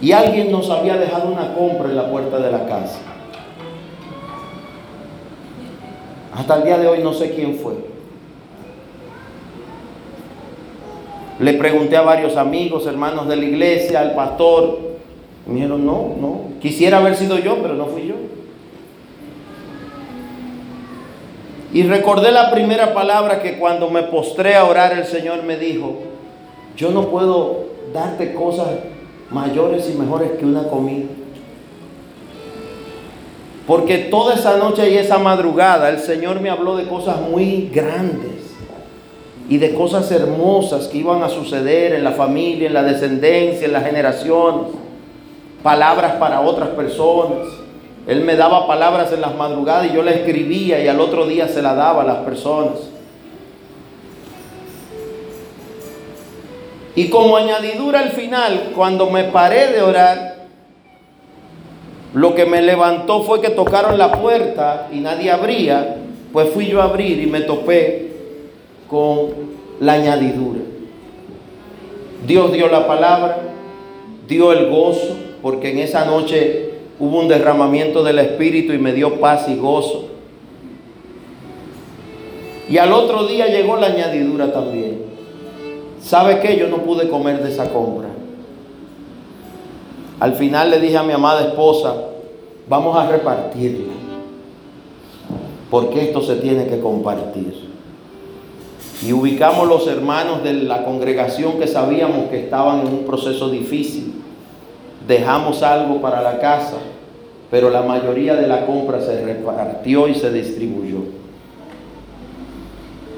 Y 0.00 0.12
alguien 0.12 0.52
nos 0.52 0.70
había 0.70 0.96
dejado 0.96 1.28
una 1.28 1.54
compra 1.54 1.88
en 1.88 1.96
la 1.96 2.08
puerta 2.08 2.38
de 2.38 2.52
la 2.52 2.66
casa. 2.66 3.00
Hasta 6.36 6.56
el 6.56 6.64
día 6.64 6.78
de 6.78 6.86
hoy 6.86 7.02
no 7.02 7.12
sé 7.12 7.34
quién 7.34 7.56
fue. 7.56 7.74
Le 11.40 11.54
pregunté 11.54 11.96
a 11.96 12.02
varios 12.02 12.36
amigos, 12.36 12.86
hermanos 12.86 13.28
de 13.28 13.36
la 13.36 13.44
iglesia, 13.44 14.00
al 14.00 14.14
pastor. 14.14 14.87
No, 15.48 15.78
no. 15.78 16.40
Quisiera 16.60 16.98
haber 16.98 17.16
sido 17.16 17.38
yo, 17.38 17.62
pero 17.62 17.74
no 17.74 17.86
fui 17.86 18.06
yo. 18.06 18.14
Y 21.72 21.82
recordé 21.82 22.32
la 22.32 22.50
primera 22.50 22.94
palabra 22.94 23.42
que 23.42 23.58
cuando 23.58 23.90
me 23.90 24.02
postré 24.04 24.56
a 24.56 24.64
orar 24.64 24.92
el 24.92 25.04
Señor 25.04 25.42
me 25.42 25.56
dijo, 25.56 25.98
yo 26.76 26.90
no 26.90 27.08
puedo 27.08 27.66
darte 27.92 28.34
cosas 28.34 28.68
mayores 29.30 29.90
y 29.92 29.98
mejores 29.98 30.32
que 30.32 30.44
una 30.44 30.68
comida. 30.68 31.06
Porque 33.66 33.98
toda 33.98 34.34
esa 34.34 34.56
noche 34.56 34.90
y 34.90 34.96
esa 34.96 35.18
madrugada 35.18 35.90
el 35.90 35.98
Señor 35.98 36.40
me 36.40 36.48
habló 36.48 36.76
de 36.76 36.88
cosas 36.88 37.20
muy 37.20 37.70
grandes 37.72 38.54
y 39.50 39.58
de 39.58 39.74
cosas 39.74 40.10
hermosas 40.10 40.88
que 40.88 40.98
iban 40.98 41.22
a 41.22 41.28
suceder 41.28 41.92
en 41.94 42.04
la 42.04 42.12
familia, 42.12 42.68
en 42.68 42.74
la 42.74 42.82
descendencia, 42.82 43.66
en 43.66 43.72
las 43.72 43.84
generaciones. 43.84 44.87
Palabras 45.62 46.16
para 46.16 46.40
otras 46.40 46.70
personas. 46.70 47.46
Él 48.06 48.22
me 48.22 48.36
daba 48.36 48.66
palabras 48.66 49.12
en 49.12 49.20
las 49.20 49.34
madrugadas 49.34 49.86
y 49.86 49.94
yo 49.94 50.02
la 50.02 50.12
escribía 50.12 50.82
y 50.82 50.88
al 50.88 51.00
otro 51.00 51.26
día 51.26 51.48
se 51.48 51.60
la 51.60 51.74
daba 51.74 52.02
a 52.02 52.06
las 52.06 52.16
personas. 52.18 52.78
Y 56.94 57.10
como 57.10 57.36
añadidura 57.36 58.00
al 58.00 58.10
final, 58.10 58.72
cuando 58.74 59.10
me 59.10 59.24
paré 59.24 59.68
de 59.68 59.82
orar, 59.82 60.38
lo 62.14 62.34
que 62.34 62.46
me 62.46 62.62
levantó 62.62 63.22
fue 63.22 63.40
que 63.40 63.50
tocaron 63.50 63.98
la 63.98 64.10
puerta 64.12 64.88
y 64.90 65.00
nadie 65.00 65.30
abría, 65.30 65.96
pues 66.32 66.48
fui 66.50 66.66
yo 66.66 66.80
a 66.80 66.84
abrir 66.84 67.20
y 67.20 67.26
me 67.26 67.42
topé 67.42 68.12
con 68.88 69.28
la 69.80 69.92
añadidura. 69.92 70.60
Dios 72.26 72.52
dio 72.52 72.68
la 72.68 72.86
palabra, 72.86 73.38
dio 74.26 74.52
el 74.52 74.68
gozo, 74.68 75.14
porque 75.42 75.70
en 75.70 75.78
esa 75.78 76.04
noche 76.04 76.74
hubo 76.98 77.20
un 77.20 77.28
derramamiento 77.28 78.02
del 78.02 78.18
Espíritu 78.18 78.72
y 78.72 78.78
me 78.78 78.92
dio 78.92 79.20
paz 79.20 79.48
y 79.48 79.56
gozo. 79.56 80.06
Y 82.68 82.76
al 82.78 82.92
otro 82.92 83.26
día 83.26 83.46
llegó 83.46 83.76
la 83.76 83.86
añadidura 83.86 84.52
también. 84.52 85.02
¿Sabe 86.02 86.40
qué? 86.40 86.56
Yo 86.56 86.68
no 86.68 86.78
pude 86.78 87.08
comer 87.08 87.42
de 87.42 87.50
esa 87.50 87.72
compra. 87.72 88.08
Al 90.20 90.34
final 90.34 90.70
le 90.70 90.80
dije 90.80 90.96
a 90.96 91.02
mi 91.02 91.12
amada 91.12 91.46
esposa, 91.46 91.94
vamos 92.68 92.96
a 92.96 93.08
repartirla, 93.08 93.92
porque 95.70 96.02
esto 96.02 96.22
se 96.22 96.36
tiene 96.36 96.66
que 96.66 96.80
compartir. 96.80 97.68
Y 99.06 99.12
ubicamos 99.12 99.68
los 99.68 99.86
hermanos 99.86 100.42
de 100.42 100.54
la 100.54 100.84
congregación 100.84 101.58
que 101.60 101.68
sabíamos 101.68 102.30
que 102.30 102.40
estaban 102.40 102.80
en 102.80 102.88
un 102.88 103.04
proceso 103.04 103.48
difícil. 103.48 104.17
Dejamos 105.08 105.62
algo 105.62 106.02
para 106.02 106.20
la 106.20 106.38
casa, 106.38 106.76
pero 107.50 107.70
la 107.70 107.80
mayoría 107.80 108.34
de 108.34 108.46
la 108.46 108.66
compra 108.66 109.00
se 109.00 109.24
repartió 109.24 110.06
y 110.06 110.14
se 110.14 110.30
distribuyó. 110.30 110.98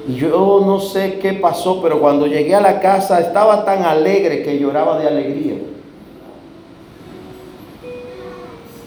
Y 0.07 0.15
yo 0.15 0.63
no 0.65 0.79
sé 0.79 1.19
qué 1.21 1.33
pasó, 1.33 1.81
pero 1.81 1.99
cuando 1.99 2.27
llegué 2.27 2.55
a 2.55 2.61
la 2.61 2.79
casa 2.79 3.19
estaba 3.19 3.65
tan 3.65 3.83
alegre 3.83 4.41
que 4.41 4.57
lloraba 4.57 4.97
de 4.99 5.07
alegría. 5.09 5.55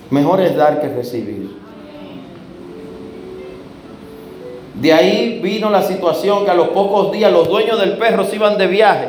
Mejor 0.08 0.40
es 0.40 0.56
dar 0.56 0.80
que 0.80 0.88
recibir. 0.88 1.58
De 4.80 4.92
ahí 4.94 5.40
vino 5.42 5.68
la 5.68 5.82
situación 5.82 6.46
que 6.46 6.50
a 6.50 6.54
los 6.54 6.68
pocos 6.68 7.12
días 7.12 7.30
los 7.30 7.48
dueños 7.48 7.78
del 7.78 7.98
perro 7.98 8.24
se 8.24 8.36
iban 8.36 8.56
de 8.56 8.66
viaje. 8.66 9.08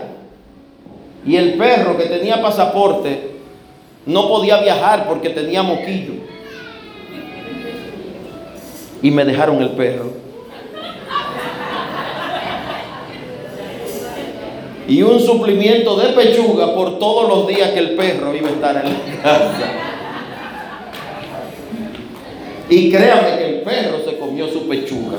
Y 1.26 1.38
el 1.38 1.54
perro 1.54 1.98
que 1.98 2.08
tenía 2.08 2.42
pasaporte 2.42 3.35
no 4.06 4.28
podía 4.28 4.62
viajar 4.62 5.08
porque 5.08 5.30
tenía 5.30 5.64
moquillo. 5.64 6.14
Y 9.02 9.12
me 9.12 9.26
dejaron 9.26 9.62
el 9.62 9.70
perro. 9.70 10.12
Y 14.88 15.02
un 15.02 15.20
suplimiento 15.20 15.96
de 15.96 16.10
pechuga 16.10 16.76
por 16.76 17.00
todos 17.00 17.28
los 17.28 17.48
días 17.48 17.72
que 17.72 17.80
el 17.80 17.96
perro 17.96 18.36
iba 18.36 18.50
a 18.50 18.52
estar 18.52 18.86
en 18.86 18.94
la 18.94 19.22
casa. 19.24 19.72
Y 22.70 22.92
créame 22.92 23.38
que 23.38 23.46
el 23.46 23.62
perro 23.62 24.00
se 24.06 24.18
comió 24.18 24.48
su 24.48 24.68
pechuga 24.68 25.18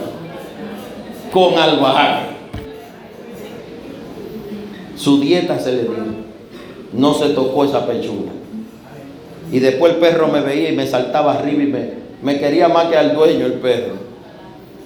con 1.32 1.58
albahaca. 1.58 2.28
Su 4.96 5.20
dieta 5.20 5.58
se 5.58 5.72
le 5.72 5.82
dio. 5.82 6.26
No 6.92 7.14
se 7.14 7.30
tocó 7.30 7.64
esa 7.64 7.86
pechuga. 7.86 8.32
Y 9.52 9.60
después 9.60 9.94
el 9.94 9.98
perro 9.98 10.28
me 10.28 10.40
veía 10.40 10.70
y 10.70 10.77
me 10.77 10.86
saltaba 10.86 11.35
arriba 11.35 11.62
y 11.62 11.66
me, 11.66 11.90
me 12.23 12.39
quería 12.39 12.68
más 12.68 12.86
que 12.86 12.97
al 12.97 13.14
dueño 13.14 13.47
el 13.47 13.55
perro. 13.55 13.94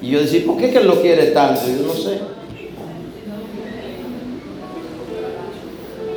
Y 0.02 0.10
yo 0.10 0.20
decía, 0.20 0.42
¿por 0.46 0.56
qué 0.58 0.70
que 0.70 0.78
él 0.78 0.86
lo 0.86 1.00
quiere 1.00 1.26
tanto? 1.28 1.62
Y 1.66 1.78
yo 1.78 1.86
no 1.86 1.94
sé. 1.94 2.18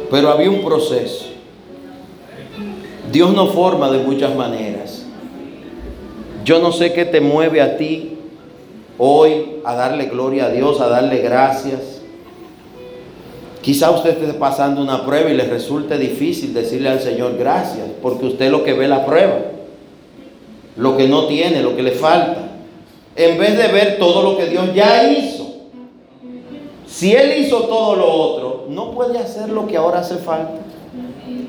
Pero 0.10 0.30
había 0.30 0.50
un 0.50 0.64
proceso. 0.64 1.26
Dios 3.12 3.34
no 3.34 3.48
forma 3.48 3.92
de 3.92 4.00
muchas 4.00 4.36
maneras. 4.36 5.06
Yo 6.46 6.60
no 6.60 6.72
sé 6.72 6.94
qué 6.94 7.06
te 7.06 7.22
mueve 7.22 7.62
a 7.62 7.78
ti 7.78 8.18
hoy 8.98 9.62
a 9.64 9.76
darle 9.76 10.06
gloria 10.06 10.46
a 10.46 10.50
Dios, 10.50 10.80
a 10.82 10.88
darle 10.88 11.20
gracias. 11.20 12.03
Quizá 13.64 13.92
usted 13.92 14.22
esté 14.22 14.34
pasando 14.34 14.82
una 14.82 15.06
prueba 15.06 15.30
y 15.30 15.38
le 15.38 15.46
resulte 15.46 15.98
difícil 15.98 16.54
decirle 16.54 16.90
al 16.90 17.00
Señor 17.00 17.38
gracias, 17.38 17.88
porque 18.02 18.26
usted 18.26 18.52
lo 18.52 18.66
que 18.66 18.74
ve 18.74 18.90
la 18.90 19.06
prueba, 19.06 19.38
lo 20.76 20.98
que 20.98 21.08
no 21.08 21.28
tiene, 21.28 21.64
lo 21.64 21.74
que 21.74 21.82
le 21.82 21.92
falta, 21.92 22.40
en 23.16 23.38
vez 23.38 23.58
de 23.58 23.70
ver 23.70 23.98
todo 24.00 24.22
lo 24.22 24.38
que 24.38 24.48
Dios 24.48 24.74
ya 24.76 25.10
hizo. 25.10 25.48
Si 26.86 27.16
Él 27.16 27.42
hizo 27.42 27.62
todo 27.62 27.96
lo 27.96 28.12
otro, 28.12 28.66
no 28.68 28.92
puede 28.92 29.18
hacer 29.18 29.48
lo 29.48 29.66
que 29.66 29.78
ahora 29.78 30.00
hace 30.00 30.18
falta. 30.18 30.60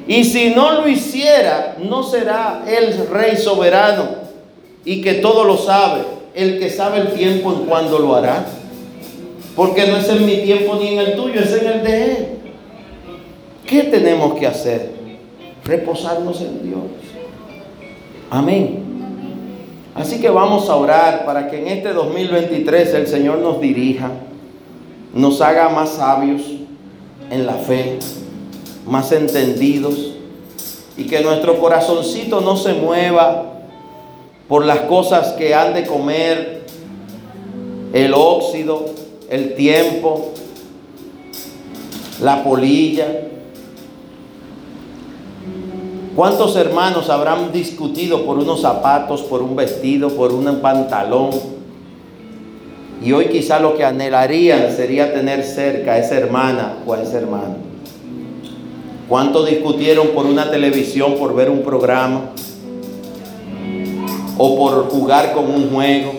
Y 0.07 0.23
si 0.23 0.51
no 0.51 0.71
lo 0.71 0.87
hiciera, 0.87 1.77
no 1.83 2.05
será 2.05 2.63
el 2.69 3.09
Rey 3.09 3.37
soberano 3.37 4.05
y 4.85 5.03
que 5.03 5.15
todo 5.15 5.43
lo 5.43 5.57
sabe, 5.57 6.03
el 6.33 6.61
que 6.61 6.71
sabe 6.71 7.01
el 7.01 7.09
tiempo 7.09 7.53
en 7.53 7.67
cuando 7.67 7.99
lo 7.99 8.15
hará. 8.15 8.47
Porque 9.57 9.87
no 9.87 9.99
es 9.99 10.09
en 10.09 10.27
mi 10.27 10.39
tiempo 10.39 10.77
ni 10.77 10.89
en 10.89 10.99
el 10.99 11.17
tuyo, 11.17 11.41
es 11.41 11.53
en 11.53 11.67
el 11.67 11.83
de 11.85 12.05
Él. 12.05 12.27
¿Qué 13.67 13.85
tenemos 13.85 14.35
que 14.35 14.47
hacer? 14.47 14.93
Reposarnos 15.65 16.41
en 16.41 16.63
Dios. 16.63 16.83
Amén. 18.31 18.85
Así 19.95 20.21
que 20.21 20.29
vamos 20.29 20.69
a 20.69 20.77
orar 20.77 21.25
para 21.25 21.49
que 21.49 21.61
en 21.61 21.69
este 21.69 21.93
2023 21.93 22.95
el 22.95 23.07
Señor 23.07 23.39
nos 23.39 23.61
dirija, 23.61 24.11
nos 25.15 25.41
haga 25.41 25.69
más 25.69 25.91
sabios 25.91 26.43
en 27.31 27.47
la 27.47 27.55
fe, 27.55 28.01
más 28.87 29.13
entendidos 29.13 30.15
y 30.97 31.05
que 31.05 31.21
nuestro 31.23 31.59
corazoncito 31.61 32.41
no 32.41 32.57
se 32.57 32.75
mueva 32.75 33.55
por 34.49 34.65
las 34.65 34.81
cosas 34.81 35.33
que 35.35 35.55
han 35.55 35.75
de 35.75 35.87
comer, 35.87 36.65
el 37.93 38.13
óxido, 38.15 38.87
el 39.29 39.55
tiempo, 39.55 40.33
la 42.21 42.43
polilla. 42.45 43.07
¿Cuántos 46.15 46.55
hermanos 46.57 47.11
habrán 47.11 47.53
discutido 47.53 48.25
por 48.25 48.39
unos 48.39 48.61
zapatos, 48.61 49.23
por 49.23 49.43
un 49.43 49.57
vestido, 49.57 50.11
por 50.11 50.33
un 50.33 50.61
pantalón? 50.61 51.31
Y 53.03 53.13
hoy 53.13 53.27
quizá 53.27 53.59
lo 53.59 53.77
que 53.77 53.85
anhelarían 53.85 54.75
sería 54.75 55.13
tener 55.13 55.45
cerca 55.45 55.93
a 55.93 55.99
esa 55.99 56.17
hermana 56.17 56.79
o 56.87 56.95
a 56.95 57.03
ese 57.03 57.17
hermano. 57.17 57.57
¿Cuántos 59.09 59.49
discutieron 59.49 60.09
por 60.09 60.25
una 60.25 60.51
televisión, 60.51 61.17
por 61.19 61.35
ver 61.35 61.51
un 61.51 61.63
programa? 61.63 62.31
o 64.37 64.57
por 64.57 64.89
jugar 64.91 65.33
con 65.33 65.47
un 65.47 65.71
juego. 65.71 66.13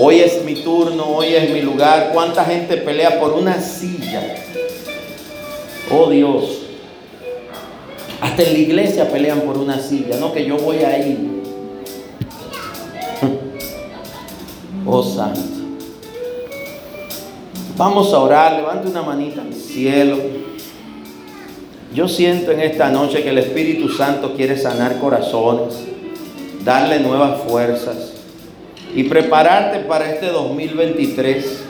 Hoy 0.00 0.20
es 0.20 0.44
mi 0.44 0.54
turno, 0.62 1.04
hoy 1.06 1.34
es 1.34 1.50
mi 1.50 1.60
lugar. 1.60 2.10
¿Cuánta 2.12 2.44
gente 2.44 2.76
pelea 2.76 3.18
por 3.18 3.32
una 3.32 3.60
silla? 3.60 4.22
Oh 5.90 6.08
Dios. 6.08 6.62
Hasta 8.20 8.42
en 8.42 8.52
la 8.52 8.58
iglesia 8.58 9.10
pelean 9.10 9.40
por 9.40 9.58
una 9.58 9.80
silla, 9.80 10.16
no 10.18 10.32
que 10.32 10.44
yo 10.44 10.56
voy 10.56 10.78
a 10.78 10.98
ir. 10.98 11.18
Oh 14.90 15.02
Santo. 15.02 15.40
Vamos 17.76 18.12
a 18.14 18.20
orar, 18.20 18.54
levante 18.54 18.88
una 18.88 19.02
manita 19.02 19.42
al 19.42 19.52
cielo. 19.52 20.16
Yo 21.92 22.08
siento 22.08 22.52
en 22.52 22.60
esta 22.60 22.88
noche 22.88 23.22
que 23.22 23.28
el 23.28 23.38
Espíritu 23.38 23.90
Santo 23.90 24.34
quiere 24.34 24.56
sanar 24.56 24.98
corazones 24.98 25.74
darle 26.64 27.00
nuevas 27.00 27.40
fuerzas 27.42 28.17
y 28.98 29.04
prepararte 29.04 29.78
para 29.84 30.12
este 30.12 30.26
2023, 30.26 31.60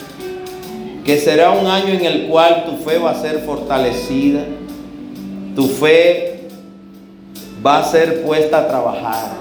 que 1.04 1.18
será 1.18 1.50
un 1.50 1.66
año 1.66 1.92
en 1.92 2.02
el 2.06 2.26
cual 2.26 2.64
tu 2.64 2.78
fe 2.78 2.96
va 2.96 3.10
a 3.10 3.20
ser 3.20 3.40
fortalecida, 3.40 4.44
tu 5.54 5.68
fe 5.68 6.44
va 7.64 7.80
a 7.80 7.84
ser 7.84 8.22
puesta 8.22 8.60
a 8.60 8.68
trabajar 8.68 9.32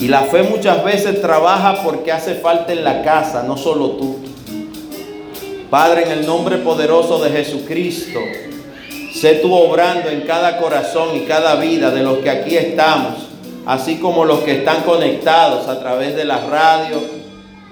Y 0.00 0.08
la 0.08 0.22
fe 0.22 0.42
muchas 0.42 0.82
veces 0.82 1.22
trabaja 1.22 1.84
porque 1.84 2.10
hace 2.10 2.34
falta 2.34 2.72
en 2.72 2.82
la 2.82 3.02
casa, 3.02 3.44
no 3.44 3.56
solo 3.56 3.90
tú. 3.90 4.16
Padre, 5.70 6.02
en 6.02 6.10
el 6.18 6.26
nombre 6.26 6.56
poderoso 6.56 7.22
de 7.22 7.30
Jesucristo, 7.30 8.18
sé 9.14 9.34
tú 9.34 9.54
obrando 9.54 10.08
en 10.08 10.22
cada 10.22 10.58
corazón 10.58 11.10
y 11.14 11.26
cada 11.26 11.54
vida 11.60 11.92
de 11.92 12.02
los 12.02 12.18
que 12.18 12.30
aquí 12.30 12.56
estamos, 12.56 13.23
así 13.66 13.96
como 13.96 14.24
los 14.24 14.40
que 14.40 14.58
están 14.58 14.82
conectados 14.82 15.68
a 15.68 15.80
través 15.80 16.16
de 16.16 16.24
la 16.24 16.38
radio, 16.46 17.00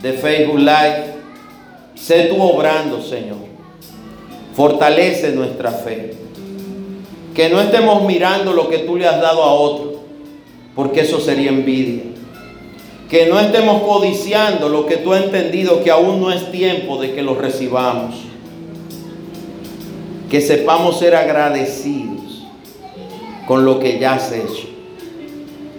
de 0.03 0.13
Facebook 0.13 0.59
Live. 0.59 1.13
Sé 1.95 2.25
tú 2.25 2.43
obrando, 2.43 3.01
Señor. 3.01 3.39
Fortalece 4.55 5.33
nuestra 5.33 5.71
fe. 5.71 6.15
Que 7.35 7.49
no 7.49 7.61
estemos 7.61 8.03
mirando 8.05 8.53
lo 8.53 8.69
que 8.69 8.79
tú 8.79 8.97
le 8.97 9.07
has 9.07 9.21
dado 9.21 9.43
a 9.43 9.53
otro, 9.53 10.03
porque 10.75 11.01
eso 11.01 11.21
sería 11.21 11.51
envidia. 11.51 12.03
Que 13.09 13.27
no 13.27 13.39
estemos 13.39 13.83
codiciando 13.83 14.69
lo 14.69 14.87
que 14.87 14.97
tú 14.97 15.13
has 15.13 15.25
entendido 15.25 15.83
que 15.83 15.91
aún 15.91 16.21
no 16.21 16.31
es 16.31 16.51
tiempo 16.51 17.01
de 17.01 17.15
que 17.15 17.23
lo 17.23 17.35
recibamos. 17.35 18.17
Que 20.31 20.41
sepamos 20.41 20.99
ser 20.99 21.15
agradecidos 21.15 22.45
con 23.47 23.65
lo 23.65 23.79
que 23.79 23.99
ya 23.99 24.15
has 24.15 24.33
hecho. 24.33 24.72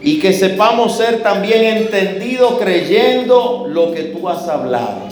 Y 0.04 0.20
que 0.20 0.34
sepamos 0.34 0.98
ser 0.98 1.24
también 1.24 1.64
entendidos 1.64 2.56
creyendo 2.60 3.66
lo 3.70 3.94
que 3.94 4.04
tú 4.04 4.28
has 4.28 4.48
hablado. 4.50 5.04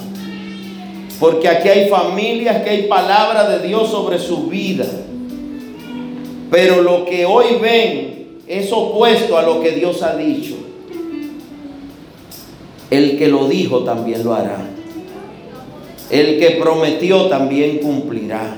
Porque 1.17 1.47
aquí 1.47 1.69
hay 1.69 1.87
familias 1.87 2.61
que 2.63 2.71
hay 2.71 2.81
palabra 2.83 3.47
de 3.47 3.65
Dios 3.65 3.89
sobre 3.89 4.19
su 4.19 4.47
vida. 4.47 4.85
Pero 6.51 6.81
lo 6.81 7.05
que 7.05 7.25
hoy 7.25 7.55
ven 7.61 8.39
es 8.47 8.69
opuesto 8.73 9.37
a 9.37 9.43
lo 9.43 9.61
que 9.61 9.71
Dios 9.71 10.03
ha 10.03 10.17
dicho. 10.17 10.55
El 12.89 13.17
que 13.17 13.29
lo 13.29 13.47
dijo 13.47 13.85
también 13.85 14.25
lo 14.25 14.33
hará. 14.33 14.57
El 16.09 16.37
que 16.37 16.57
prometió 16.61 17.27
también 17.27 17.77
cumplirá. 17.77 18.57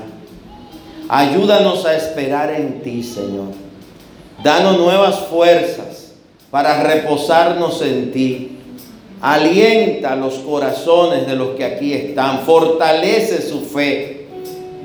Ayúdanos 1.08 1.86
a 1.86 1.96
esperar 1.96 2.50
en 2.50 2.82
ti, 2.82 3.04
Señor. 3.04 3.52
Danos 4.42 4.78
nuevas 4.78 5.20
fuerzas 5.30 5.93
para 6.54 6.84
reposarnos 6.84 7.82
en 7.82 8.12
ti. 8.12 8.50
Alienta 9.20 10.14
los 10.14 10.34
corazones 10.34 11.26
de 11.26 11.34
los 11.34 11.56
que 11.56 11.64
aquí 11.64 11.92
están. 11.92 12.42
Fortalece 12.42 13.42
su 13.42 13.62
fe. 13.62 14.28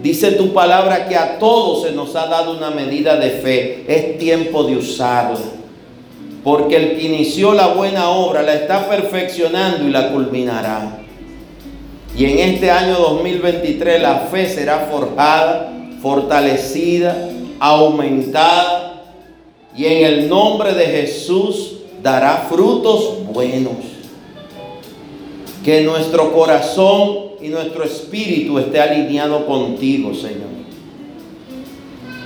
Dice 0.01 0.31
tu 0.31 0.51
palabra 0.51 1.07
que 1.07 1.15
a 1.15 1.37
todos 1.37 1.83
se 1.83 1.91
nos 1.91 2.15
ha 2.15 2.25
dado 2.25 2.57
una 2.57 2.71
medida 2.71 3.17
de 3.17 3.29
fe. 3.29 3.83
Es 3.87 4.17
tiempo 4.17 4.63
de 4.63 4.77
usarla 4.77 5.37
porque 6.43 6.75
el 6.75 6.97
que 6.97 7.05
inició 7.05 7.53
la 7.53 7.67
buena 7.67 8.09
obra 8.09 8.41
la 8.41 8.55
está 8.55 8.89
perfeccionando 8.89 9.87
y 9.87 9.91
la 9.91 10.11
culminará. 10.11 10.97
Y 12.17 12.25
en 12.25 12.39
este 12.39 12.71
año 12.71 12.97
2023 12.97 14.01
la 14.01 14.21
fe 14.21 14.49
será 14.49 14.87
forjada, 14.91 15.71
fortalecida, 16.01 17.29
aumentada 17.59 18.88
y 19.75 19.85
en 19.85 20.05
el 20.05 20.29
nombre 20.29 20.73
de 20.73 20.85
Jesús 20.85 21.77
dará 22.01 22.47
frutos 22.49 23.25
buenos. 23.31 23.77
Que 25.63 25.81
nuestro 25.81 26.33
corazón 26.33 27.29
y 27.41 27.49
nuestro 27.49 27.83
espíritu 27.83 28.57
esté 28.59 28.79
alineado 28.79 29.45
contigo, 29.45 30.13
Señor. 30.13 30.49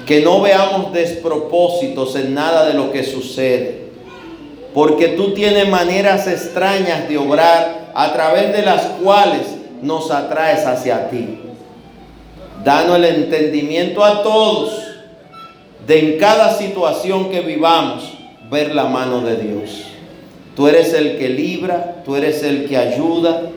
Que 0.05 0.21
no 0.21 0.41
veamos 0.41 0.93
despropósitos 0.93 2.15
en 2.15 2.33
nada 2.33 2.67
de 2.67 2.73
lo 2.73 2.91
que 2.91 3.03
sucede 3.03 3.83
porque 4.73 5.09
tú 5.09 5.33
tienes 5.33 5.69
maneras 5.69 6.27
extrañas 6.27 7.07
de 7.07 7.17
obrar 7.17 7.91
a 7.93 8.11
través 8.13 8.53
de 8.53 8.63
las 8.63 8.81
cuales 9.03 9.41
nos 9.81 10.09
atraes 10.09 10.65
hacia 10.65 11.09
ti. 11.09 11.39
Danos 12.63 12.97
el 12.97 13.05
entendimiento 13.05 14.03
a 14.03 14.23
todos 14.23 14.82
de 15.87 15.99
en 15.99 16.19
cada 16.19 16.53
situación 16.57 17.29
que 17.29 17.41
vivamos 17.41 18.13
ver 18.49 18.73
la 18.73 18.85
mano 18.85 19.21
de 19.21 19.37
Dios. 19.37 19.85
Tú 20.55 20.67
eres 20.67 20.93
el 20.93 21.17
que 21.17 21.29
libra, 21.29 22.03
tú 22.05 22.15
eres 22.15 22.43
el 22.43 22.67
que 22.67 22.77
ayuda. 22.77 23.49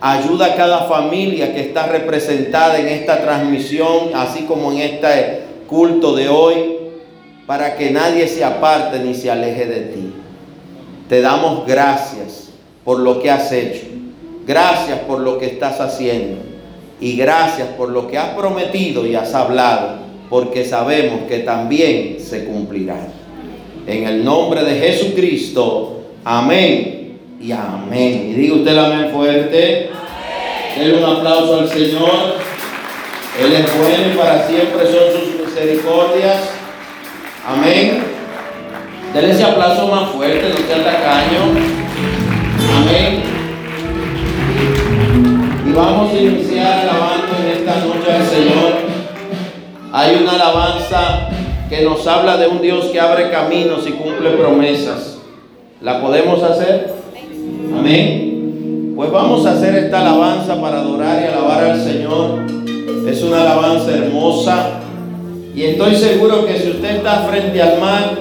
Ayuda 0.00 0.46
a 0.46 0.56
cada 0.56 0.84
familia 0.84 1.54
que 1.54 1.60
está 1.60 1.86
representada 1.86 2.78
en 2.78 2.88
esta 2.88 3.22
transmisión, 3.22 4.10
así 4.14 4.46
como 4.46 4.72
en 4.72 4.78
este 4.78 5.42
culto 5.68 6.16
de 6.16 6.28
hoy, 6.28 6.76
para 7.46 7.76
que 7.76 7.90
nadie 7.92 8.26
se 8.26 8.42
aparte 8.42 8.98
ni 8.98 9.14
se 9.14 9.30
aleje 9.30 9.66
de 9.66 9.80
ti. 9.80 10.12
Te 11.08 11.20
damos 11.20 11.66
gracias 11.66 12.48
por 12.84 12.98
lo 12.98 13.20
que 13.20 13.30
has 13.30 13.52
hecho. 13.52 13.86
Gracias 14.44 14.98
por 15.00 15.20
lo 15.20 15.38
que 15.38 15.46
estás 15.46 15.80
haciendo. 15.80 16.42
Y 17.00 17.16
gracias 17.16 17.68
por 17.76 17.88
lo 17.90 18.08
que 18.08 18.18
has 18.18 18.30
prometido 18.30 19.06
y 19.06 19.14
has 19.14 19.34
hablado, 19.34 19.98
porque 20.32 20.64
sabemos 20.64 21.28
que 21.28 21.40
también 21.40 22.16
se 22.18 22.46
cumplirá. 22.46 22.96
En 23.86 24.06
el 24.06 24.24
nombre 24.24 24.64
de 24.64 24.80
Jesucristo, 24.80 26.04
amén 26.24 27.18
y 27.38 27.52
amén. 27.52 28.30
Y 28.30 28.40
diga 28.40 28.54
usted 28.54 28.70
el 28.70 28.78
amén 28.78 29.10
fuerte. 29.12 29.90
Denle 30.74 31.04
un 31.04 31.16
aplauso 31.16 31.60
al 31.60 31.68
Señor. 31.68 32.36
Él 33.42 33.52
es 33.52 33.78
bueno 33.78 34.10
y 34.10 34.16
para 34.16 34.48
siempre 34.48 34.86
son 34.86 35.20
sus 35.20 35.46
misericordias. 35.46 36.48
Amén. 37.46 38.02
Denle 39.12 39.32
ese 39.32 39.44
aplauso 39.44 39.86
más 39.88 40.12
fuerte, 40.12 40.48
no 40.48 40.66
sea 40.66 40.82
tacaño. 40.82 41.42
Amén. 42.74 43.22
Y 45.66 45.72
vamos 45.72 46.10
a 46.10 46.16
iniciar 46.16 46.88
alabando 46.88 47.36
en 47.38 47.58
esta 47.58 47.84
noche 47.84 48.10
al 48.10 48.26
Señor. 48.26 48.91
Hay 49.94 50.16
una 50.22 50.32
alabanza 50.32 51.28
que 51.68 51.82
nos 51.82 52.06
habla 52.06 52.38
de 52.38 52.48
un 52.48 52.62
Dios 52.62 52.86
que 52.86 52.98
abre 52.98 53.30
caminos 53.30 53.86
y 53.86 53.90
cumple 53.90 54.30
promesas. 54.30 55.18
¿La 55.82 56.00
podemos 56.00 56.42
hacer? 56.42 56.94
Amén. 57.76 58.94
Pues 58.96 59.12
vamos 59.12 59.44
a 59.44 59.52
hacer 59.52 59.74
esta 59.74 60.00
alabanza 60.00 60.58
para 60.58 60.80
adorar 60.80 61.22
y 61.22 61.26
alabar 61.26 61.64
al 61.64 61.80
Señor. 61.82 62.40
Es 63.06 63.22
una 63.22 63.42
alabanza 63.42 63.90
hermosa. 63.90 64.80
Y 65.54 65.64
estoy 65.64 65.94
seguro 65.96 66.46
que 66.46 66.58
si 66.58 66.70
usted 66.70 66.96
está 66.96 67.24
frente 67.28 67.60
al 67.60 67.78
mar, 67.78 68.16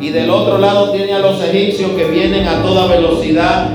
y 0.00 0.10
del 0.10 0.30
otro 0.30 0.58
lado 0.58 0.90
tiene 0.90 1.12
a 1.14 1.18
los 1.18 1.42
egipcios 1.42 1.90
que 1.92 2.04
vienen 2.04 2.46
a 2.46 2.62
toda 2.62 2.86
velocidad, 2.86 3.70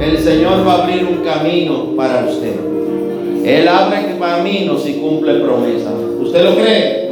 el 0.00 0.18
Señor 0.18 0.66
va 0.66 0.74
a 0.74 0.82
abrir 0.82 1.06
un 1.06 1.24
camino 1.24 1.96
para 1.96 2.26
usted. 2.26 2.56
Él 3.42 3.68
abre 3.68 4.04
caminos 4.34 4.86
y 4.88 4.94
cumple 4.94 5.34
promesas. 5.34 6.03
¿Usted 6.24 6.42
lo 6.42 6.56
cree? 6.56 7.10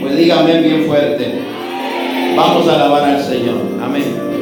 Pues 0.00 0.16
dígame 0.16 0.60
bien 0.60 0.84
fuerte. 0.86 1.40
Vamos 2.36 2.68
a 2.68 2.74
alabar 2.76 3.04
al 3.04 3.22
Señor. 3.22 3.56
Amén. 3.82 4.35